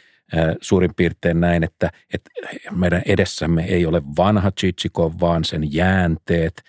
suurin 0.61 0.95
piirtein 0.95 1.41
näin, 1.41 1.65
että, 1.65 1.91
että 2.15 2.31
meidän 2.71 3.03
edessämme 3.07 3.65
ei 3.65 3.87
ole 3.87 4.03
vanha 4.17 4.51
Chichikov, 4.51 5.13
vaan 5.21 5.45
sen 5.45 5.73
jäänteet– 5.73 6.63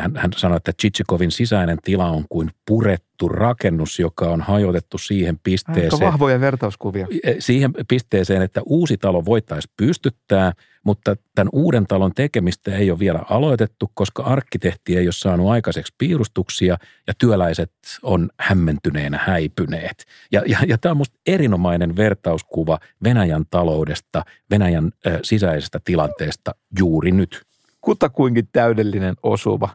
hän, 0.00 0.16
hän 0.16 0.30
sanoi, 0.36 0.56
että 0.56 0.72
Chichikovin 0.80 1.30
sisäinen 1.30 1.78
tila 1.82 2.10
on 2.10 2.24
kuin 2.28 2.50
purettu 2.66 3.28
rakennus, 3.28 3.98
joka 3.98 4.24
on 4.24 4.40
hajotettu 4.40 4.98
siihen 4.98 5.38
pisteeseen. 5.42 5.84
Aika 5.92 6.06
vahvoja 6.06 6.40
vertauskuvia. 6.40 7.06
Siihen 7.38 7.72
pisteeseen, 7.88 8.42
että 8.42 8.60
uusi 8.66 8.96
talo 8.96 9.24
voitaisiin 9.24 9.72
pystyttää, 9.76 10.52
mutta 10.84 11.16
tämän 11.34 11.48
uuden 11.52 11.86
talon 11.86 12.12
tekemistä 12.14 12.76
ei 12.76 12.90
ole 12.90 12.98
vielä 12.98 13.20
aloitettu, 13.30 13.90
koska 13.94 14.22
arkkitehti 14.22 14.96
ei 14.96 15.06
ole 15.06 15.12
saanut 15.12 15.50
aikaiseksi 15.50 15.94
piirustuksia 15.98 16.76
ja 17.06 17.12
työläiset 17.18 17.72
on 18.02 18.30
hämmentyneenä 18.40 19.20
häipyneet. 19.22 20.04
Ja, 20.32 20.42
ja, 20.46 20.58
ja 20.66 20.78
tämä 20.78 20.90
on 20.90 20.96
minusta 20.96 21.18
erinomainen 21.26 21.96
vertauskuva 21.96 22.78
Venäjän 23.04 23.44
taloudesta, 23.50 24.22
Venäjän 24.50 24.90
äh, 25.06 25.18
sisäisestä 25.22 25.80
tilanteesta 25.84 26.54
juuri 26.78 27.10
nyt 27.12 27.49
kutakuinkin 27.80 28.48
täydellinen 28.52 29.14
osuva. 29.22 29.68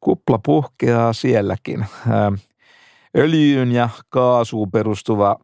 Kupla 0.00 0.40
puhkeaa 0.44 1.12
sielläkin. 1.12 1.86
Öljyyn 3.16 3.72
ja 3.72 3.88
kaasuun 4.08 4.70
perustuva 4.70 5.36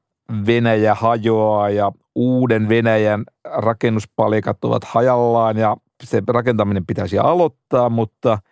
Venäjä 0.47 0.95
hajoaa 0.95 1.70
ja 1.70 1.93
uuden 2.14 2.68
Venäjän 2.68 3.24
rakennuspalikat 3.45 4.64
ovat 4.64 4.85
hajallaan 4.85 5.57
ja 5.57 5.77
se 6.05 6.22
rakentaminen 6.29 6.87
pitäisi 6.87 7.18
aloittaa, 7.18 7.89
mutta– 7.91 8.39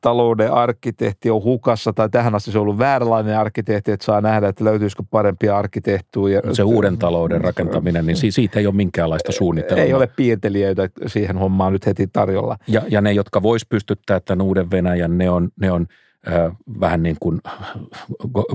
talouden 0.00 0.52
arkkitehti 0.52 1.30
on 1.30 1.42
hukassa, 1.42 1.92
tai 1.92 2.08
tähän 2.10 2.34
asti 2.34 2.52
se 2.52 2.58
on 2.58 2.62
ollut 2.62 2.78
vääränlainen 2.78 3.38
arkkitehti, 3.38 3.92
että 3.92 4.06
saa 4.06 4.20
nähdä, 4.20 4.48
että 4.48 4.64
löytyisikö 4.64 5.02
parempia 5.10 5.58
arkkitehtuja. 5.58 6.42
Se 6.52 6.62
uuden 6.62 6.98
talouden 6.98 7.40
rakentaminen, 7.40 8.06
niin 8.06 8.32
siitä 8.32 8.58
ei 8.58 8.66
ole 8.66 8.74
minkäänlaista 8.74 9.32
suunnitelmaa. 9.32 9.84
Ei 9.84 9.94
ole 9.94 10.06
piirtelijöitä 10.06 10.88
siihen 11.06 11.38
hommaan 11.38 11.72
nyt 11.72 11.86
heti 11.86 12.06
tarjolla. 12.06 12.56
Ja, 12.68 12.82
ja 12.88 13.00
ne, 13.00 13.12
jotka 13.12 13.42
vois 13.42 13.66
pystyttää 13.66 14.20
tämän 14.20 14.46
uuden 14.46 14.70
Venäjän, 14.70 15.18
ne 15.18 15.30
on, 15.30 15.48
ne 15.60 15.72
on 15.72 15.86
äh, 16.28 16.56
vähän 16.80 17.02
niin 17.02 17.16
kuin 17.20 17.40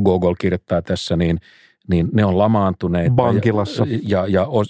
Google 0.04 0.36
kirjoittaa 0.39 0.82
tässä, 0.82 1.16
niin– 1.16 1.39
niin 1.89 2.09
ne 2.13 2.25
on 2.25 2.38
lamaantuneet. 2.38 3.15
Vankilassa. 3.17 3.86
Ja, 3.89 3.99
ja, 4.03 4.27
ja 4.27 4.45
os, 4.45 4.69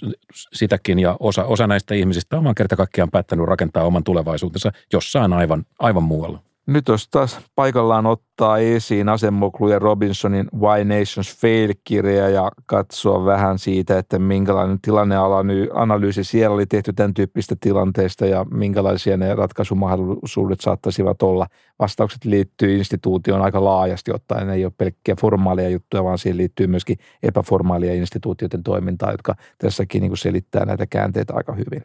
sitäkin, 0.52 0.98
ja 0.98 1.16
osa, 1.20 1.44
osa 1.44 1.66
näistä 1.66 1.94
ihmisistä 1.94 2.38
on 2.38 2.44
vaan 2.44 2.54
kerta 2.54 2.76
kaikkiaan 2.76 3.10
päättänyt 3.10 3.46
rakentaa 3.46 3.84
oman 3.84 4.04
tulevaisuutensa 4.04 4.72
jossain 4.92 5.32
aivan, 5.32 5.64
aivan 5.78 6.02
muualla. 6.02 6.42
Nyt 6.66 6.88
olisi 6.88 7.08
taas 7.10 7.38
paikallaan 7.54 8.06
ottaa 8.06 8.58
esiin 8.58 9.08
Asemoglu 9.08 9.68
ja 9.68 9.78
Robinsonin 9.78 10.48
Why 10.58 10.84
Nations 10.84 11.40
Fail-kirja 11.40 12.28
ja 12.28 12.50
katsoa 12.66 13.24
vähän 13.24 13.58
siitä, 13.58 13.98
että 13.98 14.18
minkälainen 14.18 14.80
tilanneanalyysi 14.82 16.24
siellä 16.24 16.54
oli 16.54 16.66
tehty 16.66 16.92
tämän 16.92 17.14
tyyppistä 17.14 17.56
tilanteesta 17.60 18.26
ja 18.26 18.44
minkälaisia 18.44 19.16
ne 19.16 19.34
ratkaisumahdollisuudet 19.34 20.60
saattaisivat 20.60 21.22
olla. 21.22 21.46
Vastaukset 21.78 22.24
liittyy 22.24 22.78
instituutioon 22.78 23.42
aika 23.42 23.64
laajasti 23.64 24.12
ottaen, 24.12 24.46
ne 24.46 24.54
ei 24.54 24.64
ole 24.64 24.72
pelkkiä 24.78 25.16
formaalia 25.20 25.68
juttuja, 25.68 26.04
vaan 26.04 26.18
siihen 26.18 26.36
liittyy 26.36 26.66
myöskin 26.66 26.98
epäformaalia 27.22 27.94
instituutioiden 27.94 28.62
toimintaa, 28.62 29.10
jotka 29.10 29.34
tässäkin 29.58 30.02
niin 30.02 30.16
selittää 30.16 30.64
näitä 30.64 30.86
käänteitä 30.86 31.34
aika 31.36 31.52
hyvin. 31.52 31.84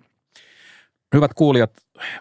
Hyvät 1.13 1.33
kuulijat, 1.33 1.71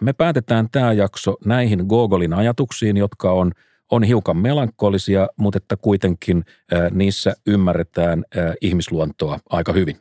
me 0.01 0.13
päätetään 0.13 0.69
tämä 0.71 0.93
jakso 0.93 1.35
näihin 1.45 1.85
Gogolin 1.85 2.33
ajatuksiin, 2.33 2.97
jotka 2.97 3.31
on, 3.31 3.51
on 3.91 4.03
hiukan 4.03 4.37
melankolisia, 4.37 5.27
mutta 5.37 5.57
että 5.57 5.77
kuitenkin 5.77 6.43
äh, 6.73 6.91
niissä 6.91 7.33
ymmärretään 7.47 8.25
äh, 8.37 8.53
ihmisluontoa 8.61 9.39
aika 9.49 9.73
hyvin. 9.73 9.97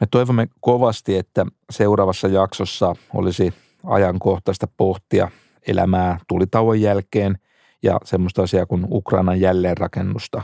Me 0.00 0.06
toivomme 0.10 0.48
kovasti, 0.60 1.16
että 1.16 1.46
seuraavassa 1.70 2.28
jaksossa 2.28 2.94
olisi 3.14 3.54
ajankohtaista 3.84 4.66
pohtia 4.76 5.30
elämää 5.66 6.18
tulitauon 6.28 6.80
jälkeen 6.80 7.38
ja 7.82 8.00
semmoista 8.04 8.42
asiaa 8.42 8.66
kuin 8.66 8.86
Ukrainan 8.90 9.40
jälleenrakennusta. 9.40 10.42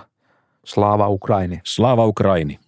Slava 0.65 1.09
Ukraini. 1.09 1.61
Slava 1.65 2.07
Ukraini. 2.07 2.59